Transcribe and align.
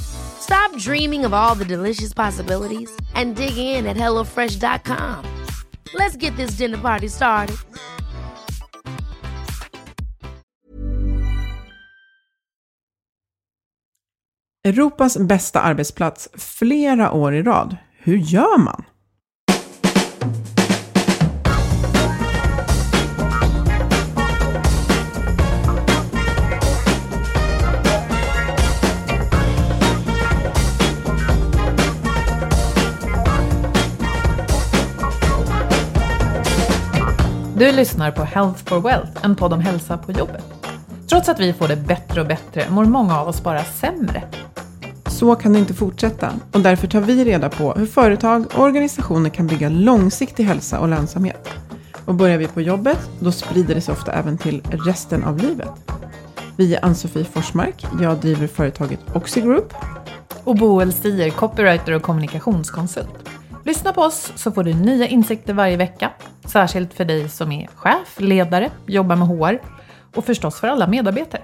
Stop 0.00 0.76
dreaming 0.78 1.24
of 1.24 1.32
all 1.32 1.54
the 1.54 1.64
delicious 1.64 2.14
possibilities 2.14 2.90
and 3.14 3.36
dig 3.36 3.56
in 3.56 3.86
at 3.86 3.96
HelloFresh.com. 3.96 5.24
Let's 5.94 6.16
get 6.16 6.36
this 6.36 6.58
dinner 6.58 6.78
party 6.78 7.08
started. 7.08 7.56
Europas 14.66 15.16
bästa 15.16 15.60
arbetsplats 15.60 16.28
flera 16.34 17.12
år 17.12 17.34
i 17.34 17.42
rad. 17.42 17.76
Hur 17.98 18.16
gör 18.16 18.58
man? 18.58 18.84
Du 37.56 37.72
lyssnar 37.72 38.10
på 38.10 38.22
Health 38.24 38.64
for 38.64 38.80
Wealth, 38.80 39.24
en 39.24 39.36
podd 39.36 39.52
om 39.52 39.60
hälsa 39.60 39.98
på 39.98 40.12
jobbet. 40.12 40.44
Trots 41.08 41.28
att 41.28 41.40
vi 41.40 41.52
får 41.52 41.68
det 41.68 41.76
bättre 41.76 42.20
och 42.20 42.26
bättre 42.26 42.70
mår 42.70 42.84
många 42.84 43.20
av 43.20 43.28
oss 43.28 43.42
bara 43.42 43.64
sämre. 43.64 44.22
Så 45.06 45.34
kan 45.34 45.52
det 45.52 45.58
inte 45.58 45.74
fortsätta 45.74 46.32
och 46.52 46.60
därför 46.60 46.86
tar 46.86 47.00
vi 47.00 47.24
reda 47.24 47.48
på 47.50 47.72
hur 47.72 47.86
företag 47.86 48.46
och 48.54 48.62
organisationer 48.62 49.30
kan 49.30 49.46
bygga 49.46 49.68
långsiktig 49.68 50.44
hälsa 50.44 50.80
och 50.80 50.88
lönsamhet. 50.88 51.48
Och 52.04 52.14
börjar 52.14 52.38
vi 52.38 52.46
på 52.46 52.60
jobbet, 52.60 53.10
då 53.20 53.32
sprider 53.32 53.74
det 53.74 53.80
sig 53.80 53.92
ofta 53.92 54.12
även 54.12 54.38
till 54.38 54.62
resten 54.70 55.24
av 55.24 55.38
livet. 55.38 55.70
Vi 56.56 56.74
är 56.74 56.84
Ann-Sofie 56.84 57.24
Forsmark, 57.24 57.86
jag 58.00 58.16
driver 58.16 58.46
företaget 58.46 59.00
Oxigroup. 59.14 59.74
Och 60.44 60.56
Boel 60.56 60.92
Stier, 60.92 61.30
copywriter 61.30 61.92
och 61.92 62.02
kommunikationskonsult. 62.02 63.28
Lyssna 63.64 63.92
på 63.92 64.00
oss 64.00 64.32
så 64.36 64.52
får 64.52 64.64
du 64.64 64.74
nya 64.74 65.06
insikter 65.06 65.52
varje 65.54 65.76
vecka. 65.76 66.10
Särskilt 66.44 66.94
för 66.94 67.04
dig 67.04 67.28
som 67.28 67.52
är 67.52 67.68
chef, 67.74 68.14
ledare, 68.16 68.70
jobbar 68.86 69.16
med 69.16 69.28
HR 69.28 69.60
och 70.16 70.24
förstås 70.24 70.60
för 70.60 70.68
alla 70.68 70.86
medarbetare. 70.86 71.42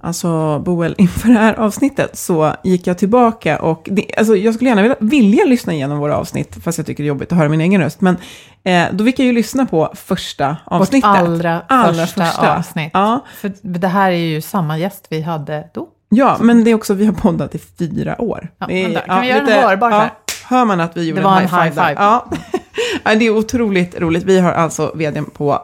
Alltså 0.00 0.58
Boel, 0.58 0.94
inför 0.98 1.28
det 1.28 1.38
här 1.38 1.54
avsnittet 1.54 2.18
så 2.18 2.54
gick 2.64 2.86
jag 2.86 2.98
tillbaka 2.98 3.58
och 3.58 3.88
det, 3.90 4.06
alltså, 4.16 4.36
jag 4.36 4.54
skulle 4.54 4.70
gärna 4.70 4.82
vilja, 4.82 4.96
vilja 5.00 5.44
lyssna 5.44 5.72
igenom 5.72 5.98
våra 5.98 6.16
avsnitt, 6.16 6.56
fast 6.64 6.78
jag 6.78 6.86
tycker 6.86 7.02
det 7.02 7.06
är 7.06 7.08
jobbigt 7.08 7.32
att 7.32 7.38
höra 7.38 7.48
min 7.48 7.60
egen 7.60 7.80
röst. 7.80 8.00
Men 8.00 8.16
eh, 8.64 8.86
då 8.92 9.04
fick 9.04 9.18
jag 9.18 9.26
ju 9.26 9.32
lyssna 9.32 9.66
på 9.66 9.92
första 9.94 10.56
avsnittet. 10.64 11.10
Vårt 11.10 11.18
allra, 11.18 11.62
Allra 11.68 12.06
första, 12.06 12.24
första. 12.24 12.56
avsnitt. 12.56 12.90
Ja. 12.92 13.24
För 13.36 13.52
det 13.62 13.88
här 13.88 14.10
är 14.10 14.16
ju 14.16 14.40
samma 14.40 14.78
gäst 14.78 15.06
vi 15.10 15.20
hade 15.20 15.70
då. 15.74 15.88
Ja, 16.08 16.36
men 16.40 16.64
det 16.64 16.70
är 16.70 16.74
också, 16.74 16.94
vi 16.94 17.06
har 17.06 17.12
poddat 17.12 17.54
i 17.54 17.58
fyra 17.58 18.20
år. 18.22 18.48
Ja, 18.58 18.66
men 18.66 18.92
där, 18.92 19.00
kan 19.00 19.20
vi 19.20 19.28
göra 19.28 19.40
en 19.40 19.62
hörbar 19.62 19.90
så 19.90 19.96
här? 19.96 20.10
Hör 20.46 20.64
man 20.64 20.80
att 20.80 20.96
vi 20.96 21.08
gjorde 21.08 21.20
Det 21.20 21.24
var 21.24 21.40
en 21.40 21.42
high 21.42 21.50
five, 21.50 21.64
high 21.64 21.88
five. 21.88 21.94
Ja. 21.94 22.30
det 23.04 23.26
är 23.26 23.30
otroligt 23.30 24.00
roligt. 24.00 24.24
Vi 24.24 24.38
har 24.38 24.52
alltså 24.52 24.92
vdn 24.94 25.24
på 25.24 25.58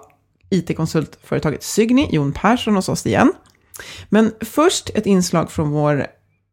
it-konsultföretaget 0.51 1.63
Sygni, 1.63 2.09
Jon 2.13 2.33
Persson, 2.33 2.75
hos 2.75 2.89
oss 2.89 3.07
igen. 3.07 3.33
Men 4.09 4.33
först 4.41 4.91
ett 4.95 5.07
inslag 5.07 5.51
från 5.51 5.71
vår 5.71 6.07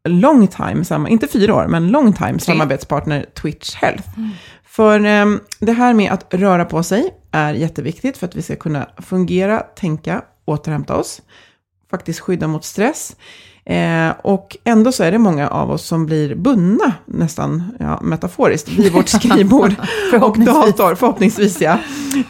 long 0.08 0.46
time, 0.48 0.84
inte 1.08 1.28
fyra 1.28 1.54
år, 1.54 1.66
men 1.66 1.88
long 1.88 2.12
time 2.12 2.38
samarbetspartner 2.38 3.26
Twitch 3.42 3.74
Health. 3.74 4.08
För 4.64 5.04
ehm, 5.04 5.40
det 5.60 5.72
här 5.72 5.94
med 5.94 6.12
att 6.12 6.34
röra 6.34 6.64
på 6.64 6.82
sig 6.82 7.14
är 7.30 7.54
jätteviktigt 7.54 8.18
för 8.18 8.26
att 8.26 8.34
vi 8.34 8.42
ska 8.42 8.56
kunna 8.56 8.88
fungera, 8.98 9.60
tänka, 9.60 10.22
återhämta 10.44 10.96
oss, 10.96 11.22
faktiskt 11.90 12.20
skydda 12.20 12.46
mot 12.46 12.64
stress. 12.64 13.16
Eh, 13.68 14.10
och 14.22 14.56
ändå 14.64 14.92
så 14.92 15.04
är 15.04 15.12
det 15.12 15.18
många 15.18 15.48
av 15.48 15.70
oss 15.70 15.86
som 15.86 16.06
blir 16.06 16.34
bundna, 16.34 16.92
nästan 17.06 17.76
ja, 17.78 18.00
metaforiskt, 18.02 18.68
vid 18.68 18.92
vårt 18.92 19.08
skrivbord 19.18 19.74
och 20.20 20.38
dator, 20.38 20.94
förhoppningsvis 20.94 21.60
ja, 21.60 21.78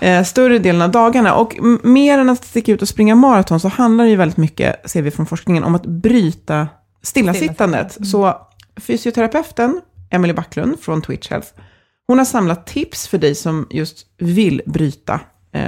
eh, 0.00 0.24
större 0.24 0.58
delen 0.58 0.82
av 0.82 0.90
dagarna. 0.90 1.34
Och 1.34 1.56
mer 1.82 2.18
än 2.18 2.30
att 2.30 2.44
sticka 2.44 2.72
ut 2.72 2.82
och 2.82 2.88
springa 2.88 3.14
maraton 3.14 3.60
så 3.60 3.68
handlar 3.68 4.04
det 4.04 4.10
ju 4.10 4.16
väldigt 4.16 4.36
mycket, 4.36 4.90
ser 4.90 5.02
vi 5.02 5.10
från 5.10 5.26
forskningen, 5.26 5.64
om 5.64 5.74
att 5.74 5.86
bryta 5.86 6.68
stillasittandet. 7.02 7.98
Så 8.06 8.36
fysioterapeuten 8.80 9.80
Emily 10.10 10.32
Backlund 10.32 10.80
från 10.80 11.02
Twitch 11.02 11.30
Health, 11.30 11.48
hon 12.06 12.18
har 12.18 12.24
samlat 12.24 12.66
tips 12.66 13.08
för 13.08 13.18
dig 13.18 13.34
som 13.34 13.66
just 13.70 14.06
vill 14.18 14.62
bryta 14.66 15.20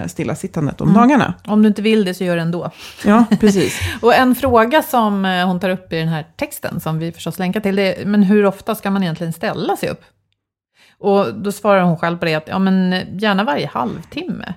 stillasittandet 0.06 0.80
om 0.80 0.94
dagarna. 0.94 1.34
Om 1.46 1.62
du 1.62 1.68
inte 1.68 1.82
vill 1.82 2.04
det 2.04 2.14
så 2.14 2.24
gör 2.24 2.36
det 2.36 2.42
ändå. 2.42 2.70
Ja, 3.04 3.24
precis. 3.40 3.80
Och 4.02 4.14
en 4.14 4.34
fråga 4.34 4.82
som 4.82 5.24
eh, 5.24 5.46
hon 5.46 5.60
tar 5.60 5.70
upp 5.70 5.92
i 5.92 5.96
den 5.96 6.08
här 6.08 6.26
texten, 6.36 6.80
som 6.80 6.98
vi 6.98 7.12
förstås 7.12 7.38
länkar 7.38 7.60
till, 7.60 7.76
det 7.76 8.00
är, 8.00 8.06
men 8.06 8.22
hur 8.22 8.46
ofta 8.46 8.74
ska 8.74 8.90
man 8.90 9.02
egentligen 9.02 9.32
ställa 9.32 9.76
sig 9.76 9.88
upp? 9.88 10.04
Och 10.98 11.34
då 11.34 11.52
svarar 11.52 11.82
hon 11.82 11.96
själv 11.96 12.18
på 12.18 12.24
det 12.24 12.34
att, 12.34 12.48
ja 12.48 12.58
men 12.58 12.92
eh, 12.92 13.06
gärna 13.12 13.44
varje 13.44 13.66
halvtimme. 13.66 14.54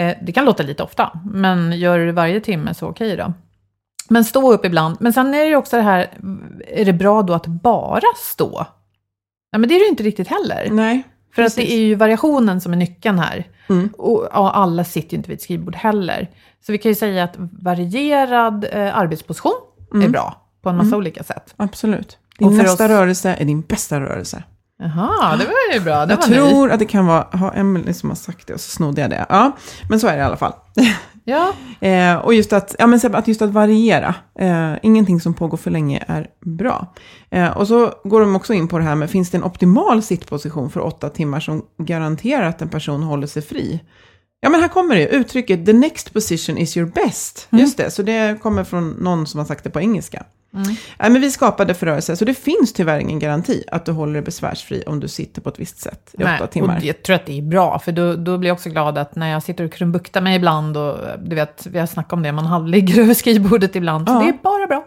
Eh, 0.00 0.16
det 0.22 0.32
kan 0.32 0.44
låta 0.44 0.62
lite 0.62 0.82
ofta, 0.82 1.20
men 1.32 1.72
gör 1.72 1.98
du 1.98 2.06
det 2.06 2.12
varje 2.12 2.40
timme 2.40 2.74
så 2.74 2.88
okej 2.88 3.16
då. 3.16 3.32
Men 4.08 4.24
stå 4.24 4.52
upp 4.52 4.64
ibland. 4.64 4.96
Men 5.00 5.12
sen 5.12 5.34
är 5.34 5.50
det 5.50 5.56
också 5.56 5.76
det 5.76 5.82
här, 5.82 6.10
är 6.68 6.84
det 6.84 6.92
bra 6.92 7.22
då 7.22 7.34
att 7.34 7.46
bara 7.46 8.14
stå? 8.16 8.66
Nej, 9.52 9.60
men 9.60 9.68
det 9.68 9.74
är 9.74 9.78
det 9.78 9.84
ju 9.84 9.90
inte 9.90 10.02
riktigt 10.02 10.28
heller. 10.28 10.68
Nej, 10.70 11.02
För 11.38 11.42
att 11.46 11.56
det 11.56 11.72
är 11.72 11.78
ju 11.80 11.94
variationen 11.94 12.60
som 12.60 12.72
är 12.72 12.76
nyckeln 12.76 13.18
här. 13.18 13.46
Mm. 13.68 13.88
Och 13.98 14.28
ja, 14.32 14.50
alla 14.50 14.84
sitter 14.84 15.12
ju 15.12 15.16
inte 15.16 15.28
vid 15.28 15.36
ett 15.36 15.42
skrivbord 15.42 15.74
heller. 15.76 16.30
Så 16.66 16.72
vi 16.72 16.78
kan 16.78 16.90
ju 16.90 16.94
säga 16.94 17.24
att 17.24 17.34
varierad 17.62 18.66
eh, 18.72 18.96
arbetsposition 18.98 19.52
är 20.04 20.08
bra 20.08 20.42
på 20.62 20.68
en 20.68 20.76
massa 20.76 20.96
olika 20.96 21.22
sätt. 21.22 21.54
Absolut. 21.56 22.18
Din 22.38 22.48
Och 22.48 22.54
nästa 22.54 22.84
oss- 22.84 22.90
rörelse 22.90 23.34
är 23.38 23.44
din 23.44 23.60
bästa 23.60 24.00
rörelse. 24.00 24.42
Jaha, 24.82 25.36
det 25.36 25.44
var 25.44 25.74
ju 25.74 25.80
bra. 25.80 26.06
Det 26.06 26.12
jag 26.12 26.20
var 26.20 26.28
ny. 26.28 26.34
tror 26.50 26.70
att 26.70 26.78
det 26.78 26.84
kan 26.84 27.06
vara, 27.06 27.26
har 27.32 27.52
Emily 27.56 27.92
som 27.92 28.08
har 28.10 28.16
sagt 28.16 28.46
det 28.46 28.54
och 28.54 28.60
så 28.60 28.70
snodde 28.70 29.00
jag 29.00 29.10
det. 29.10 29.26
Ja, 29.28 29.52
men 29.90 30.00
så 30.00 30.06
är 30.06 30.12
det 30.12 30.18
i 30.18 30.22
alla 30.24 30.36
fall. 30.36 30.52
Ja, 31.28 31.52
Eh, 31.80 32.16
och 32.16 32.34
just 32.34 32.52
att, 32.52 32.76
ja, 32.78 32.86
men 32.86 33.00
att 33.14 33.28
just 33.28 33.42
att 33.42 33.50
variera. 33.50 34.14
Eh, 34.38 34.72
ingenting 34.82 35.20
som 35.20 35.34
pågår 35.34 35.56
för 35.56 35.70
länge 35.70 36.04
är 36.06 36.26
bra. 36.44 36.94
Eh, 37.30 37.56
och 37.56 37.68
så 37.68 37.92
går 38.04 38.20
de 38.20 38.36
också 38.36 38.54
in 38.54 38.68
på 38.68 38.78
det 38.78 38.84
här 38.84 38.94
med, 38.94 39.10
finns 39.10 39.30
det 39.30 39.36
en 39.36 39.44
optimal 39.44 40.02
sittposition 40.02 40.70
för 40.70 40.80
åtta 40.80 41.08
timmar 41.08 41.40
som 41.40 41.64
garanterar 41.78 42.44
att 42.44 42.62
en 42.62 42.68
person 42.68 43.02
håller 43.02 43.26
sig 43.26 43.42
fri? 43.42 43.80
Ja, 44.40 44.50
men 44.50 44.60
här 44.60 44.68
kommer 44.68 44.94
det 44.94 45.08
uttrycket 45.08 45.66
the 45.66 45.72
next 45.72 46.12
position 46.12 46.58
is 46.58 46.76
your 46.76 46.88
best. 46.88 47.48
Just 47.50 47.76
det, 47.76 47.90
så 47.90 48.02
det 48.02 48.42
kommer 48.42 48.64
från 48.64 48.90
någon 48.90 49.26
som 49.26 49.38
har 49.38 49.44
sagt 49.44 49.64
det 49.64 49.70
på 49.70 49.80
engelska. 49.80 50.24
Nej, 50.50 50.76
men 50.98 51.20
vi 51.20 51.30
skapade 51.30 51.74
förrörelse, 51.74 52.16
så 52.16 52.24
det 52.24 52.34
finns 52.34 52.72
tyvärr 52.72 52.98
ingen 52.98 53.18
garanti 53.18 53.64
att 53.72 53.84
du 53.84 53.92
håller 53.92 54.12
dig 54.12 54.22
besvärsfri 54.22 54.82
om 54.86 55.00
du 55.00 55.08
sitter 55.08 55.40
på 55.42 55.48
ett 55.48 55.58
visst 55.58 55.80
sätt 55.80 56.14
i 56.18 56.22
åtta 56.24 56.46
timmar. 56.46 56.76
Och 56.76 56.84
jag 56.84 57.02
tror 57.02 57.16
att 57.16 57.26
det 57.26 57.38
är 57.38 57.42
bra, 57.42 57.78
för 57.78 57.92
då, 57.92 58.14
då 58.16 58.38
blir 58.38 58.48
jag 58.48 58.54
också 58.54 58.70
glad 58.70 58.98
att 58.98 59.16
när 59.16 59.28
jag 59.32 59.42
sitter 59.42 59.64
och 59.64 59.72
krumbuktar 59.72 60.20
mig 60.20 60.36
ibland, 60.36 60.76
och 60.76 60.96
du 61.22 61.36
vet, 61.36 61.66
vi 61.66 61.78
har 61.78 61.86
snackat 61.86 62.12
om 62.12 62.22
det, 62.22 62.32
man 62.32 62.46
halvligger 62.46 63.00
över 63.02 63.14
skrivbordet 63.14 63.76
ibland, 63.76 64.08
så 64.08 64.14
Ja. 64.14 64.20
det 64.20 64.28
är 64.28 64.38
bara 64.42 64.66
bra. 64.66 64.84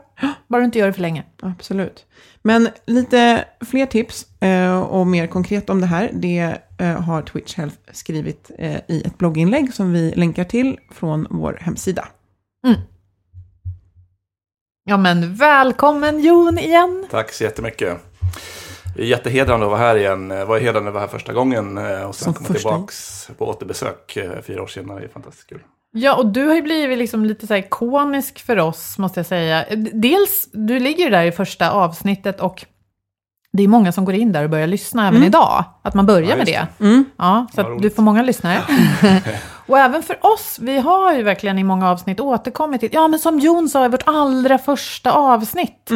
Bara 0.48 0.60
du 0.60 0.66
inte 0.66 0.80
gör 0.80 0.88
det 0.88 0.94
för 0.94 1.02
länge. 1.02 1.24
Absolut. 1.42 2.06
Men 2.42 2.70
lite 2.88 3.46
fler 3.66 3.86
tips 3.86 4.26
eh, 4.42 4.82
och 4.82 5.08
mer 5.08 5.28
konkret 5.28 5.70
om 5.70 5.82
det 5.82 5.88
här, 5.88 6.10
det 6.14 6.58
eh, 6.80 7.02
har 7.02 7.22
Twitch 7.22 7.56
Health 7.58 7.76
skrivit 7.92 8.52
eh, 8.58 8.78
i 8.88 9.04
ett 9.06 9.18
blogginlägg 9.18 9.74
som 9.74 9.94
vi 9.94 10.14
länkar 10.16 10.44
till 10.44 10.78
från 10.92 11.28
vår 11.30 11.58
hemsida. 11.62 12.08
Ja, 14.84 14.98
men 14.98 15.36
välkommen 15.36 16.20
Jon 16.20 16.58
igen. 16.58 17.06
Tack 17.12 17.32
så 17.34 17.44
jättemycket. 17.44 17.98
Det 18.96 19.02
är 19.02 19.06
jättehedrande 19.06 19.66
att 19.66 19.72
vara 19.72 19.82
här 19.82 19.96
igen. 19.98 20.28
Det 20.28 20.46
var 20.46 20.60
hedrande 20.60 20.90
att 20.90 20.94
vara 20.94 21.02
här 21.04 21.08
första 21.12 21.34
gången 21.34 21.78
eh, 21.78 22.04
och 22.04 22.16
sen 22.16 22.24
Som 22.24 22.34
komma 22.34 22.48
första. 22.48 22.70
tillbaks 22.70 23.30
på 23.38 23.48
återbesök 23.50 24.18
eh, 24.18 24.42
fyra 24.42 24.64
år 24.64 24.68
senare. 24.68 25.00
Det 25.00 25.06
är 25.06 25.10
fantastiskt 25.10 25.50
kul. 25.50 25.60
Ja, 25.92 26.16
och 26.16 26.26
du 26.26 26.46
har 26.46 26.56
ju 26.56 26.62
blivit 26.62 26.98
liksom 26.98 27.26
lite 27.26 27.48
så 27.48 27.54
här 27.54 27.62
ikonisk 27.62 28.40
för 28.46 28.60
oss, 28.60 28.98
måste 28.98 29.20
jag 29.20 29.28
säga. 29.28 29.66
Dels, 29.94 30.50
du 30.54 30.80
ligger 30.80 31.04
ju 31.04 31.10
där 31.10 31.26
i 31.26 31.32
första 31.32 31.72
avsnittet 31.72 32.40
och 32.42 32.66
det 33.54 33.64
är 33.64 33.68
många 33.68 33.92
som 33.92 34.06
går 34.06 34.16
in 34.16 34.32
där 34.32 34.44
och 34.44 34.50
börjar 34.50 34.68
lyssna 34.68 35.08
även 35.08 35.24
idag. 35.24 35.64
Att 35.82 35.94
man 35.94 36.06
börjar 36.06 36.30
Ja, 36.30 36.36
med 36.36 36.46
det. 36.46 36.68
Ja, 37.18 37.48
så 37.56 37.62
att 37.62 37.82
du 37.82 37.90
får 37.90 38.04
många 38.04 38.22
lyssnare. 38.24 38.62
och 39.68 39.80
även 39.80 40.04
för 40.04 40.26
oss, 40.34 40.58
vi 40.62 40.80
har 40.80 41.14
ju 41.14 41.24
verkligen 41.24 41.58
i 41.60 41.64
många 41.64 41.90
avsnitt 41.90 42.20
återkommit 42.20 42.80
till, 42.82 42.90
ja 42.94 43.08
men 43.08 43.20
som 43.20 43.40
Jon 43.40 43.70
sa 43.70 43.86
i 43.86 43.90
vårt 43.90 44.04
allra 44.06 44.58
första 44.58 45.12
avsnitt, 45.12 45.90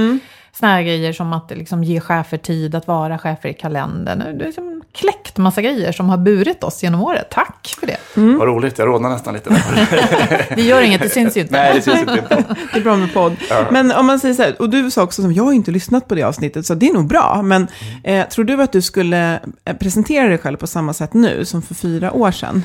såna 0.60 0.72
här 0.72 0.82
grejer 0.82 1.14
som 1.14 1.34
att 1.34 1.52
liksom 1.52 1.84
ge 1.84 2.00
chefer 2.00 2.38
tid 2.38 2.76
att 2.76 2.88
vara 2.88 3.18
chefer 3.18 3.50
i 3.50 3.54
kalendern. 3.54 4.20
Det 4.20 4.44
är 4.44 4.46
liksom 4.46 4.82
kläckt 4.92 5.38
massa 5.38 5.62
grejer 5.62 5.92
som 5.92 6.10
har 6.10 6.18
burit 6.18 6.64
oss 6.64 6.84
genom 6.84 7.02
året. 7.02 7.28
Tack 7.32 7.76
för 7.80 7.88
det. 7.88 7.98
Vad 8.14 8.48
roligt, 8.48 8.80
jag 8.80 8.88
rodnar 8.88 9.10
nästan 9.10 9.34
lite. 9.34 9.50
Där. 9.50 10.46
Det 10.56 10.62
gör 10.62 10.82
inget, 10.82 11.02
det 11.02 11.10
syns 11.10 11.38
ju 11.38 11.42
inte. 11.42 11.54
Nej, 11.54 11.74
det 11.76 11.82
syns 11.82 12.00
inte. 12.00 12.14
Det 12.74 12.80
är 12.80 12.84
bra 12.84 12.96
med 12.96 13.14
podd. 13.14 13.36
Men 13.72 13.92
om 13.92 14.06
man 14.06 14.20
säger 14.20 14.34
så 14.34 14.44
här, 14.44 14.62
och 14.62 14.70
du 14.70 14.92
sa 14.92 15.04
också 15.04 15.22
som 15.22 15.34
jag 15.34 15.44
har 15.44 15.54
inte 15.54 15.72
lyssnat 15.72 16.08
på 16.08 16.16
det 16.16 16.24
avsnittet, 16.24 16.66
så 16.66 16.74
det 16.76 16.90
är 16.90 16.94
nog 16.94 17.08
bra. 17.08 17.42
Men 17.44 17.68
eh, 18.04 18.28
tror 18.28 18.46
du 18.46 18.62
att 18.62 18.72
du 18.72 18.82
skulle 18.82 19.40
eh, 19.66 19.76
presentera 19.76 20.28
dig 20.28 20.38
själv 20.38 20.58
på 20.58 20.68
samma 20.68 20.94
sätt 20.94 21.14
nu 21.14 21.46
som 21.46 21.62
för 21.62 21.76
fyra 21.76 22.12
år 22.12 22.32
sedan? 22.32 22.64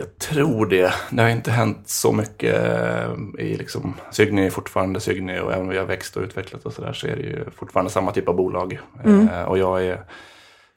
Jag 0.00 0.18
tror 0.18 0.66
det. 0.66 0.94
Det 1.10 1.22
har 1.22 1.28
inte 1.28 1.50
hänt 1.50 1.88
så 1.88 2.12
mycket 2.12 2.54
eh, 2.54 3.10
i 3.38 3.56
liksom, 3.56 3.94
Sygny 4.10 4.46
är 4.46 4.50
fortfarande 4.50 5.00
Sygny 5.00 5.38
och 5.38 5.52
även 5.52 5.64
om 5.64 5.68
vi 5.68 5.78
har 5.78 5.84
växt 5.84 6.16
och 6.16 6.22
utvecklat 6.22 6.66
och 6.66 6.72
sådär 6.72 6.92
så 6.92 7.06
är 7.06 7.16
det 7.16 7.22
ju 7.22 7.50
fortfarande 7.56 7.90
samma 7.90 8.12
typ 8.12 8.28
av 8.28 8.36
bolag. 8.36 8.80
Eh, 9.04 9.42
och 9.42 9.58
jag 9.58 9.84
är 9.84 10.04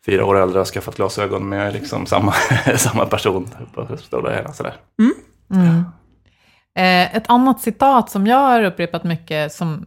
fyra 0.05 0.25
år 0.25 0.35
äldre 0.35 0.59
och 0.59 0.65
har 0.65 0.71
skaffat 0.71 0.95
glasögon 0.95 1.49
men 1.49 1.59
jag 1.59 1.67
är 1.67 1.71
liksom 1.71 2.05
samma, 2.05 2.31
samma 2.77 3.05
person 3.05 3.49
på 3.73 3.83
det 3.83 3.97
stora 3.97 4.35
hela. 4.35 4.53
Sådär. 4.53 4.75
Eh, 6.75 7.15
ett 7.15 7.29
annat 7.29 7.61
citat 7.61 8.09
som 8.09 8.27
jag 8.27 8.37
har 8.37 8.63
upprepat 8.63 9.03
mycket, 9.03 9.53
som 9.53 9.85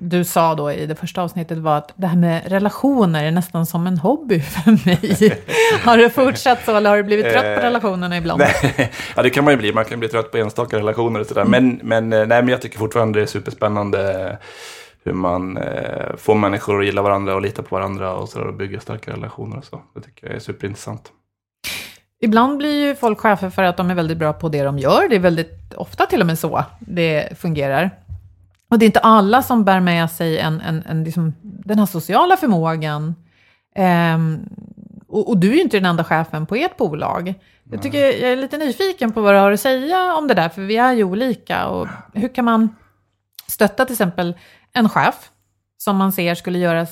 du 0.00 0.24
sa 0.24 0.54
då 0.54 0.72
i 0.72 0.86
det 0.86 0.94
första 0.94 1.22
avsnittet, 1.22 1.58
var 1.58 1.78
att 1.78 1.92
det 1.96 2.06
här 2.06 2.16
med 2.16 2.42
relationer 2.46 3.24
är 3.24 3.30
nästan 3.30 3.66
som 3.66 3.86
en 3.86 3.98
hobby 3.98 4.40
för 4.40 4.70
mig. 4.86 5.42
har 5.84 5.98
det 5.98 6.10
fortsatt 6.10 6.64
så, 6.64 6.76
eller 6.76 6.90
har 6.90 6.96
du 6.96 7.02
blivit 7.02 7.32
trött 7.32 7.42
på 7.42 7.48
Eh, 7.48 7.62
relationerna 7.62 8.16
ibland? 8.16 8.40
Nej, 8.40 8.92
ja, 9.16 9.22
det 9.22 9.30
kan 9.30 9.44
man 9.44 9.52
ju 9.52 9.58
bli. 9.58 9.72
Man 9.72 9.84
kan 9.84 9.98
bli 9.98 10.08
trött 10.08 10.30
på 10.30 10.38
enstaka 10.38 10.76
relationer 10.76 11.20
och 11.20 11.26
sådär. 11.26 11.44
Men, 11.44 11.80
men, 11.82 12.12
eh, 12.12 12.18
nej, 12.18 12.42
men 12.42 12.48
jag 12.48 12.62
tycker 12.62 12.78
fortfarande 12.78 13.18
det 13.18 13.22
är 13.22 13.26
superspännande 13.26 14.38
hur 15.04 15.12
man 15.12 15.56
eh, 15.56 16.16
får 16.16 16.34
människor 16.34 16.80
att 16.80 16.86
gilla 16.86 17.02
varandra 17.02 17.34
och 17.34 17.42
lita 17.42 17.62
på 17.62 17.76
varandra 17.76 18.14
och, 18.14 18.28
sådär, 18.28 18.46
och 18.46 18.54
bygga 18.54 18.80
starka 18.80 19.12
relationer 19.12 19.56
och 19.56 19.64
så. 19.64 19.80
Det 19.94 20.00
tycker 20.00 20.26
jag 20.26 20.36
är 20.36 20.40
superintressant. 20.40 21.12
Ibland 22.20 22.58
blir 22.58 22.86
ju 22.86 22.94
folk 22.94 23.18
chefer 23.18 23.50
för 23.50 23.62
att 23.62 23.76
de 23.76 23.90
är 23.90 23.94
väldigt 23.94 24.18
bra 24.18 24.32
på 24.32 24.48
det 24.48 24.62
de 24.62 24.78
gör. 24.78 25.08
Det 25.08 25.16
är 25.16 25.20
väldigt 25.20 25.74
ofta 25.74 26.06
till 26.06 26.20
och 26.20 26.26
med 26.26 26.38
så 26.38 26.64
det 26.80 27.38
fungerar. 27.38 27.90
Och 28.70 28.78
det 28.78 28.84
är 28.84 28.86
inte 28.86 29.00
alla 29.00 29.42
som 29.42 29.64
bär 29.64 29.80
med 29.80 30.10
sig 30.10 30.38
en, 30.38 30.60
en, 30.60 30.82
en 30.86 31.04
liksom, 31.04 31.34
den 31.42 31.78
här 31.78 31.86
sociala 31.86 32.36
förmågan. 32.36 33.14
Ehm, 33.74 34.48
och, 35.08 35.28
och 35.28 35.38
du 35.38 35.50
är 35.50 35.54
ju 35.54 35.60
inte 35.60 35.76
den 35.76 35.86
enda 35.86 36.04
chefen 36.04 36.46
på 36.46 36.54
ert 36.54 36.76
bolag. 36.76 37.34
Jag, 37.70 37.82
tycker, 37.82 37.98
jag 37.98 38.32
är 38.32 38.36
lite 38.36 38.58
nyfiken 38.58 39.12
på 39.12 39.20
vad 39.20 39.34
du 39.34 39.38
har 39.38 39.52
att 39.52 39.60
säga 39.60 40.14
om 40.14 40.28
det 40.28 40.34
där, 40.34 40.48
för 40.48 40.62
vi 40.62 40.76
är 40.76 40.92
ju 40.92 41.04
olika. 41.04 41.66
Och 41.66 41.88
hur 42.14 42.34
kan 42.34 42.44
man 42.44 42.76
stötta 43.46 43.84
till 43.84 43.94
exempel 43.94 44.34
en 44.72 44.88
chef 44.88 45.30
som 45.78 45.96
man 45.96 46.12
ser 46.12 46.34
skulle 46.34 46.58
göra 46.58 46.86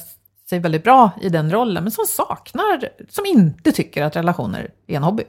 sig 0.48 0.58
väldigt 0.58 0.84
bra 0.84 1.10
i 1.20 1.28
den 1.28 1.52
rollen, 1.52 1.84
men 1.84 1.90
som 1.90 2.04
saknar, 2.06 2.88
som 3.08 3.26
inte 3.26 3.72
tycker 3.72 4.04
att 4.04 4.16
relationer 4.16 4.70
är 4.86 4.96
en 4.96 5.02
hobby? 5.02 5.24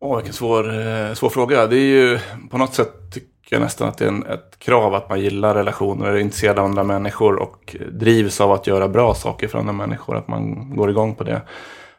Åh, 0.00 0.16
vilken 0.16 0.34
svår, 0.34 0.80
eh, 0.80 1.14
svår 1.14 1.30
fråga. 1.30 1.66
Det 1.66 1.76
är 1.76 1.80
ju 1.80 2.18
på 2.50 2.58
något 2.58 2.74
sätt 2.74 3.16
tycker 3.42 3.60
nästan 3.60 3.88
att 3.88 3.98
det 3.98 4.04
är 4.04 4.08
en, 4.08 4.26
ett 4.26 4.58
krav 4.58 4.94
att 4.94 5.08
man 5.08 5.20
gillar 5.20 5.54
relationer, 5.54 6.06
är 6.06 6.16
intresserad 6.16 6.58
av 6.58 6.64
andra 6.64 6.84
människor 6.84 7.36
och 7.36 7.76
drivs 7.92 8.40
av 8.40 8.52
att 8.52 8.66
göra 8.66 8.88
bra 8.88 9.14
saker 9.14 9.48
för 9.48 9.58
andra 9.58 9.72
människor, 9.72 10.16
att 10.16 10.28
man 10.28 10.76
går 10.76 10.90
igång 10.90 11.14
på 11.14 11.24
det. 11.24 11.42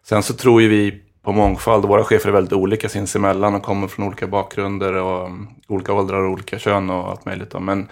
Sen 0.03 0.23
så 0.23 0.33
tror 0.33 0.61
ju 0.61 0.67
vi 0.67 1.01
på 1.23 1.31
mångfald, 1.31 1.85
våra 1.85 2.03
chefer 2.03 2.29
är 2.29 2.33
väldigt 2.33 2.53
olika 2.53 2.89
sinsemellan 2.89 3.55
och 3.55 3.63
kommer 3.63 3.87
från 3.87 4.07
olika 4.07 4.27
bakgrunder 4.27 4.93
och 4.93 5.25
mm, 5.25 5.47
olika 5.67 5.93
åldrar 5.93 6.23
och 6.23 6.31
olika 6.31 6.59
kön 6.59 6.89
och 6.89 7.09
allt 7.09 7.25
möjligt. 7.25 7.53
Men 7.59 7.87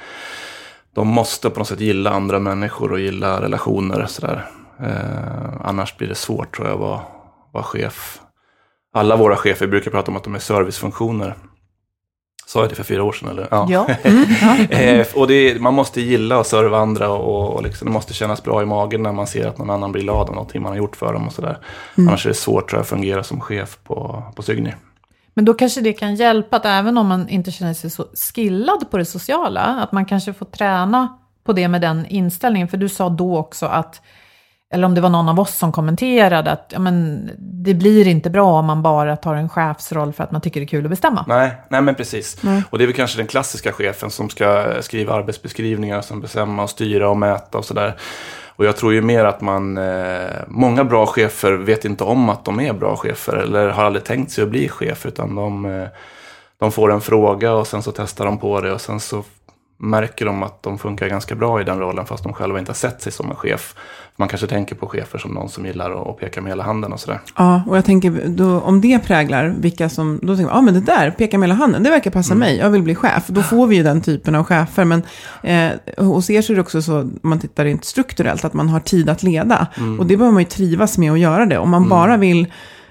de 0.96 1.08
måste 1.08 1.50
på 1.50 1.60
något 1.60 1.68
sätt 1.68 1.80
gilla 1.80 2.10
andra 2.10 2.40
människor 2.40 2.92
och 2.92 3.00
gilla 3.00 3.42
relationer. 3.42 4.06
Sådär. 4.06 4.46
Eh, 4.80 5.62
annars 5.64 5.98
blir 5.98 6.08
det 6.08 6.16
svårt 6.16 6.56
tror 6.56 6.68
jag 6.68 6.74
att 6.74 6.80
vara, 6.82 7.02
vara 7.52 7.64
chef. 7.64 8.20
Alla 8.94 9.16
våra 9.16 9.36
chefer 9.36 9.68
brukar 9.68 9.92
prata 9.92 10.12
om 10.12 10.18
att 10.18 10.24
de 10.24 10.36
är 10.36 10.40
servicefunktioner. 10.40 11.36
Sa 12.52 12.60
jag 12.60 12.70
det 12.70 12.76
för 12.76 12.84
fyra 12.84 13.04
år 13.04 13.12
sedan 13.12 13.30
eller? 13.30 13.48
Ja. 13.70 13.90
Eh, 14.70 15.08
och 15.16 15.28
det 15.28 15.62
man 15.62 15.74
måste 15.74 16.02
gilla 16.02 16.40
att 16.40 16.48
serva 16.48 16.78
andra 16.78 17.10
och, 17.10 17.54
och 17.54 17.64
liksom, 17.64 17.86
det 17.86 17.92
måste 17.92 18.14
kännas 18.14 18.44
bra 18.44 18.62
i 18.62 18.66
magen 18.66 19.04
när 19.04 19.12
man 19.12 19.28
ser 19.28 19.48
att 19.48 19.58
någon 19.58 19.70
annan 19.70 19.92
blir 19.92 20.02
glad 20.02 20.30
av 20.30 20.36
någonting 20.36 20.62
man 20.62 20.72
har 20.72 20.78
gjort 20.78 20.96
för 20.96 21.14
dem 21.14 21.28
och 21.28 21.34
sådär. 21.34 21.58
Annars 21.98 22.26
är 22.26 22.30
det 22.30 22.36
svårt 22.36 22.70
tror 22.70 22.78
jag 22.78 22.82
att 22.82 22.90
fungera 22.90 23.24
som 23.24 23.42
chef 23.42 23.78
på, 23.84 24.24
på 24.36 24.42
Sygny. 24.44 24.72
Men 25.34 25.46
då 25.46 25.54
kanske 25.54 25.82
det 25.82 25.94
kan 25.94 26.16
hjälpa 26.16 26.58
att 26.58 26.66
även 26.66 26.98
om 26.98 27.08
man 27.08 27.30
inte 27.30 27.52
känner 27.52 27.74
sig 27.74 27.90
så 27.90 28.06
skillad 28.34 28.92
på 28.92 28.98
det 28.98 29.06
sociala, 29.06 29.62
att 29.62 29.92
man 29.92 30.06
kanske 30.06 30.34
får 30.34 30.46
träna 30.46 31.18
på 31.44 31.54
det 31.54 31.68
med 31.68 31.82
den 31.82 32.06
inställningen. 32.06 32.68
För 32.68 32.78
du 32.78 32.90
sa 32.90 33.10
då 33.10 33.38
också 33.38 33.66
att, 33.66 34.02
eller 34.72 34.86
om 34.86 34.96
det 34.96 35.02
var 35.02 35.10
någon 35.10 35.30
av 35.30 35.40
oss 35.40 35.56
som 35.58 35.72
kommenterade, 35.72 36.52
att 36.52 36.66
ja, 36.70 36.80
men, 36.80 37.30
det 37.38 37.74
blir 37.74 38.08
inte 38.08 38.30
bra 38.30 38.60
om 38.60 38.66
man 38.66 38.82
bara 38.82 39.16
tar 39.16 39.36
en 39.36 39.50
chefsroll 39.50 40.14
för 40.14 40.24
att 40.24 40.32
man 40.32 40.42
tycker 40.42 40.60
det 40.60 40.64
är 40.64 40.68
kul 40.68 40.86
att 40.86 40.90
bestämma. 40.90 41.26
Nej, 41.28 41.52
nej 41.70 41.82
men 41.82 41.96
precis. 41.96 42.38
Och 42.70 42.78
det 42.78 42.84
är 42.84 42.86
väl 42.86 42.96
kanske 42.96 43.18
den 43.18 43.28
klassiska 43.28 43.72
chefen 43.72 44.12
som 44.12 44.30
ska 44.30 44.78
skriva 44.82 45.14
arbetsbeskrivningar, 45.14 46.02
som 46.02 46.22
bestämma 46.22 46.64
och 46.64 46.70
styra 46.70 47.10
och 47.10 47.18
mäta 47.18 47.58
och 47.58 47.66
sådär. 47.66 47.96
Och 48.48 48.66
jag 48.66 48.78
tror 48.78 48.94
ju 48.94 49.02
mer 49.02 49.26
att 49.26 49.42
man, 49.42 49.78
eh, 49.78 50.30
många 50.48 50.84
bra 50.84 51.06
chefer 51.06 51.52
vet 51.52 51.86
inte 51.86 52.04
om 52.04 52.30
att 52.30 52.46
de 52.46 52.60
är 52.60 52.74
bra 52.74 52.96
chefer 52.96 53.34
eller 53.38 53.70
har 53.70 53.84
aldrig 53.84 54.06
tänkt 54.06 54.32
sig 54.32 54.44
att 54.44 54.50
bli 54.50 54.70
chef 54.70 55.06
utan 55.06 55.36
de, 55.36 55.66
eh, 55.66 55.88
de 56.60 56.72
får 56.72 56.92
en 56.92 57.02
fråga 57.02 57.54
och 57.54 57.68
sen 57.68 57.84
så 57.84 57.92
testar 57.92 58.26
de 58.26 58.38
på 58.38 58.62
det 58.62 58.74
och 58.74 58.82
sen 58.82 59.00
så 59.00 59.24
märker 59.82 60.26
de 60.26 60.44
att 60.44 60.64
de 60.64 60.78
funkar 60.78 61.08
ganska 61.08 61.36
bra 61.36 61.62
i 61.62 61.64
den 61.64 61.80
rollen 61.80 62.06
fast 62.06 62.24
de 62.24 62.34
själva 62.34 62.60
inte 62.60 62.70
har 62.70 62.76
sett 62.76 63.02
sig 63.02 63.12
som 63.12 63.30
en 63.30 63.36
chef. 63.36 63.76
Man 64.16 64.28
kanske 64.28 64.48
tänker 64.48 64.76
på 64.76 64.88
chefer 64.88 65.20
som 65.20 65.32
någon 65.32 65.50
som 65.50 65.66
gillar 65.66 66.12
att 66.12 66.18
peka 66.20 66.42
med 66.42 66.52
hela 66.52 66.64
handen 66.64 66.94
och 66.94 67.00
sådär. 67.00 67.20
Ja, 67.38 67.64
och 67.68 67.78
jag 67.78 67.86
tänker 67.86 68.24
då, 68.28 68.60
om 68.60 68.82
det 68.82 69.00
präglar 69.00 69.56
vilka 69.60 69.90
som, 69.90 70.20
då 70.22 70.36
tänker 70.36 70.54
man, 70.54 70.56
ja 70.56 70.62
men 70.62 70.74
det 70.74 70.80
där, 70.80 71.12
peka 71.12 71.38
med 71.38 71.50
hela 71.50 71.60
handen, 71.60 71.84
det 71.84 71.90
verkar 71.90 72.12
passa 72.12 72.36
mig, 72.36 72.58
jag 72.58 72.70
vill 72.70 72.82
bli 72.82 72.96
chef. 72.96 73.28
Då 73.28 73.44
får 73.44 73.68
vi 73.68 73.76
ju 73.76 73.84
den 73.84 74.02
typen 74.02 74.36
av 74.36 74.44
chefer. 74.44 74.86
Men 74.86 75.04
eh, 75.44 76.06
hos 76.06 76.30
er 76.30 76.42
så 76.42 76.54
är 76.54 76.56
det 76.56 76.62
också 76.62 76.82
så, 76.82 77.00
om 77.00 77.20
man 77.22 77.40
tittar 77.40 77.66
rent 77.66 77.86
strukturellt, 77.86 78.46
att 78.46 78.54
man 78.54 78.70
har 78.70 78.80
tid 78.80 79.10
att 79.10 79.24
leda. 79.24 79.68
Och 80.00 80.06
det 80.06 80.18
behöver 80.18 80.34
man 80.34 80.42
ju 80.42 80.50
trivas 80.50 80.98
med 80.98 81.12
att 81.12 81.20
göra 81.20 81.46
det. 81.46 81.58
Om 81.58 81.70
man 81.70 81.90
bara 81.90 82.18
vill, 82.18 82.48